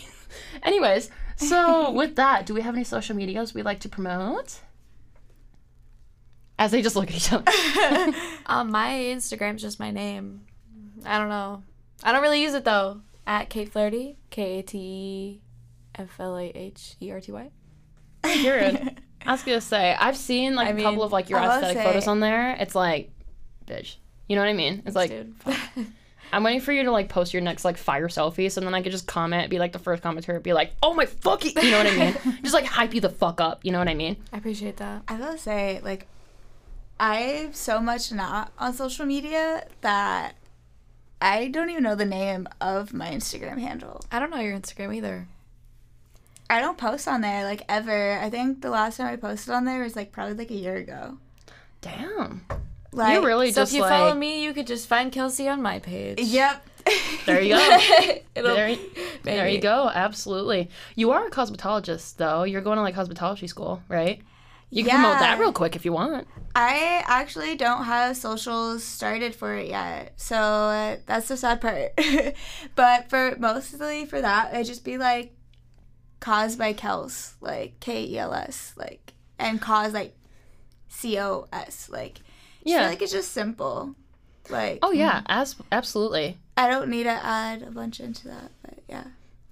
[0.64, 1.12] anyways,
[1.50, 4.60] so with that, do we have any social medias we'd like to promote?
[6.60, 7.46] As they just look at each other.
[8.46, 10.42] Um, my Instagram's just my name.
[11.06, 11.64] I don't know.
[12.04, 13.00] I don't really use it though.
[13.26, 15.42] At Kate Flaherty, K A T E
[15.96, 17.50] F L A H E R T Y.
[18.24, 19.00] Period.
[19.26, 21.78] I was gonna say I've seen like I a mean, couple of like your aesthetic
[21.78, 22.56] say- photos on there.
[22.60, 23.12] It's like,
[23.66, 23.96] bitch.
[24.28, 24.84] You know what I mean?
[24.86, 25.12] It's like.
[26.34, 28.82] I'm waiting for you to like post your next like fire selfie, so then I
[28.82, 31.78] could just comment, be like the first commenter, be like, "Oh my fucking," you know
[31.78, 32.38] what I mean?
[32.42, 34.18] just like hype you the fuck up, you know what I mean?
[34.34, 35.04] I appreciate that.
[35.08, 36.08] I will say, like,
[37.00, 40.36] I'm so much not on social media that
[41.22, 44.04] I don't even know the name of my Instagram handle.
[44.12, 45.28] I don't know your Instagram either.
[46.50, 48.18] I don't post on there like ever.
[48.20, 50.76] I think the last time I posted on there was like probably like a year
[50.76, 51.18] ago.
[51.82, 52.46] Damn,
[52.94, 53.56] Like, you really just.
[53.56, 56.20] So just if you like follow me, you could just find Kelsey on my page.
[56.20, 56.68] Yep.
[57.26, 57.78] there you go.
[58.34, 58.76] There,
[59.24, 59.90] there you go.
[59.94, 60.70] Absolutely.
[60.96, 62.44] You are a cosmetologist though.
[62.44, 64.22] You're going to like cosmetology school, right?
[64.70, 66.28] You can promote that real quick if you want.
[66.56, 71.92] I actually don't have socials started for it yet, so uh, that's the sad part.
[72.76, 75.36] but for mostly for that, it'd just be like
[76.20, 80.16] Cos by Kels, like K E L S, like and Cos like
[80.88, 82.22] C O S, like
[82.64, 82.80] yeah.
[82.80, 83.96] Feel like it's just simple.
[84.50, 86.38] Like Oh yeah, as absolutely.
[86.58, 89.06] I don't need to add a bunch into that, but yeah.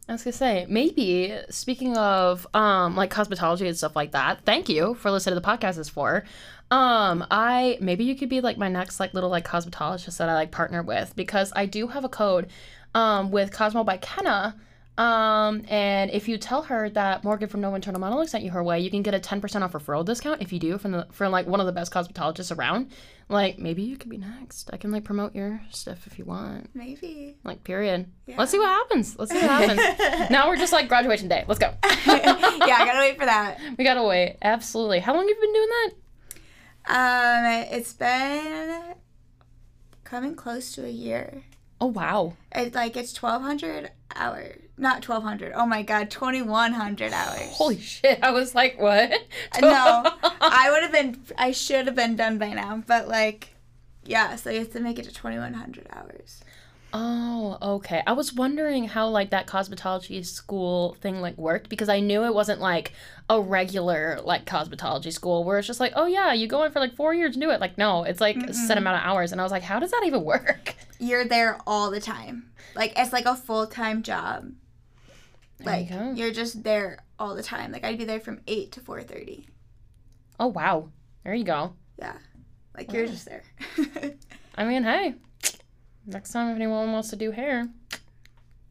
[0.10, 4.42] I was gonna say maybe speaking of um like cosmetology and stuff like that.
[4.46, 5.78] Thank you for listening to the podcast.
[5.78, 6.26] Is for
[6.70, 10.34] um I maybe you could be like my next like little like cosmetologist that I
[10.34, 12.48] like partner with because I do have a code
[12.94, 14.56] um with Kosmo by Kenna
[15.02, 18.64] Um, and if you tell her that Morgan from No Internal Monologue sent you her
[18.64, 21.32] way, you can get a 10% off referral discount if you do from the from
[21.32, 22.92] like one of the best cosmetologists around.
[23.28, 24.70] Like maybe you could be next.
[24.72, 26.70] I can like promote your stuff if you want.
[26.76, 27.36] Maybe.
[27.44, 28.12] Like period.
[28.28, 28.36] Yeah.
[28.38, 29.18] Let's see what happens.
[29.18, 30.30] Let's see what happens.
[30.30, 31.46] now we're just like graduation day.
[31.48, 31.74] Let's go.
[31.84, 33.60] yeah, I gotta wait for that.
[33.80, 34.38] we gotta wait.
[34.44, 35.00] Absolutely.
[35.00, 35.92] How long have you been doing that?
[36.86, 38.94] Um, it's been
[40.04, 41.42] coming close to a year.
[41.82, 42.34] Oh wow.
[42.54, 45.52] It's like it's twelve hundred hours, not twelve hundred.
[45.56, 47.50] Oh my god, twenty one hundred hours.
[47.54, 48.20] Holy shit.
[48.22, 49.10] I was like, what?
[49.60, 50.04] no,
[50.42, 51.20] I would have been.
[51.40, 53.56] I should have been done by now, but like,
[54.06, 54.36] yeah.
[54.36, 56.44] So you have to make it to twenty one hundred hours.
[56.94, 58.04] Oh, okay.
[58.06, 62.34] I was wondering how like that cosmetology school thing like worked because I knew it
[62.34, 62.94] wasn't like
[63.30, 66.80] a regular like cosmetology school where it's just like, oh yeah, you go in for
[66.80, 67.62] like four years and do it.
[67.62, 69.92] Like no, it's like a set amount of hours, and I was like, how does
[69.92, 70.76] that even work?
[71.00, 72.52] You're there all the time.
[72.76, 74.52] Like it's like a full time job.
[75.60, 77.72] There you Like you're just there all the time.
[77.72, 79.48] Like I'd be there from eight to four thirty.
[80.40, 80.90] Oh wow,
[81.24, 81.76] there you go.
[81.98, 82.18] Yeah,
[82.76, 83.08] like you're oh.
[83.08, 83.44] just there.
[84.56, 85.16] I mean, hey,
[86.06, 87.70] next time if anyone wants to do hair,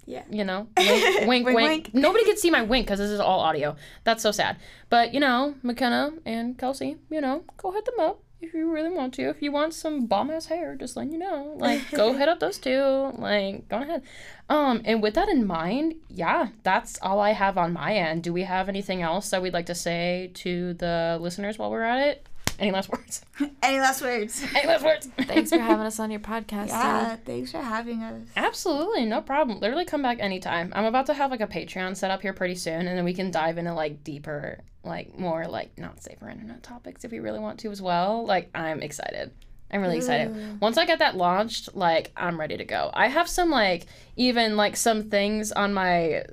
[0.07, 0.25] yeah.
[0.31, 1.47] you know, wink, wink, wink.
[1.47, 1.95] Wink, wink.
[1.95, 3.77] Nobody can see my wink because this is all audio.
[4.05, 4.57] That's so sad.
[4.89, 8.91] But you know, McKenna and Kelsey, you know, go hit them up if you really
[8.91, 9.29] want to.
[9.29, 12.41] If you want some bomb ass hair, just letting you know, like, go hit up
[12.41, 13.13] those two.
[13.17, 14.03] Like, go ahead.
[14.49, 18.23] Um, and with that in mind, yeah, that's all I have on my end.
[18.23, 21.83] Do we have anything else that we'd like to say to the listeners while we're
[21.83, 22.27] at it?
[22.61, 23.23] Any last words?
[23.63, 24.45] Any last words?
[24.55, 25.09] Any last words?
[25.23, 26.69] Thanks for having us on your podcast.
[26.69, 28.23] Yeah, thanks for having us.
[28.37, 29.61] Absolutely, no problem.
[29.61, 30.71] Literally come back anytime.
[30.77, 33.15] I'm about to have like a Patreon set up here pretty soon and then we
[33.15, 37.19] can dive into like deeper, like more like not safe for internet topics if we
[37.19, 38.27] really want to as well.
[38.27, 39.31] Like I'm excited.
[39.73, 40.61] I'm really excited.
[40.61, 42.91] Once I get that launched, like I'm ready to go.
[42.93, 46.25] I have some like even like some things on my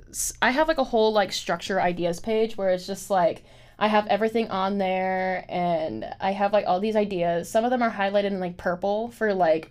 [0.42, 3.44] I have like a whole like structure ideas page where it's just like
[3.78, 7.48] I have everything on there and I have like all these ideas.
[7.48, 9.70] Some of them are highlighted in like purple for like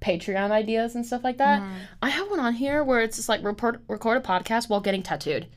[0.00, 1.62] Patreon ideas and stuff like that.
[2.02, 5.02] I have one on here where it's just like report, record a podcast while getting
[5.02, 5.48] tattooed.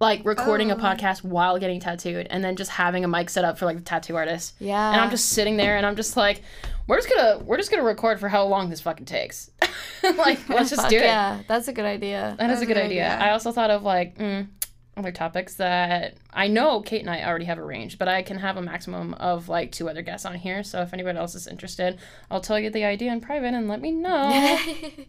[0.00, 0.78] Like recording a Oh.
[0.78, 3.82] podcast while getting tattooed and then just having a mic set up for like the
[3.82, 4.54] tattoo artist.
[4.58, 4.90] Yeah.
[4.92, 6.42] And I'm just sitting there and I'm just like,
[6.88, 9.50] we're just gonna we're just gonna record for how long this fucking takes.
[10.02, 11.04] like, let's just Fuck do it.
[11.04, 12.34] Yeah, that's a good idea.
[12.38, 13.06] That is a good idea.
[13.14, 13.24] idea.
[13.26, 14.48] I also thought of like mm,
[14.96, 18.56] other topics that I know Kate and I already have arranged, but I can have
[18.56, 20.62] a maximum of like two other guests on here.
[20.62, 21.98] So if anybody else is interested,
[22.30, 24.58] I'll tell you the idea in private and let me know.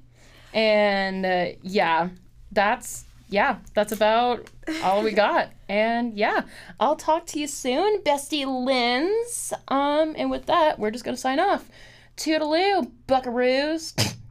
[0.53, 2.09] and uh, yeah,
[2.51, 4.49] that's yeah, that's about
[4.83, 5.51] all we got.
[5.67, 6.41] And yeah,
[6.79, 9.51] I'll talk to you soon, bestie Lins.
[9.67, 11.69] Um, and with that, we're just gonna sign off.
[12.17, 14.15] Toodaloo, buckaroos.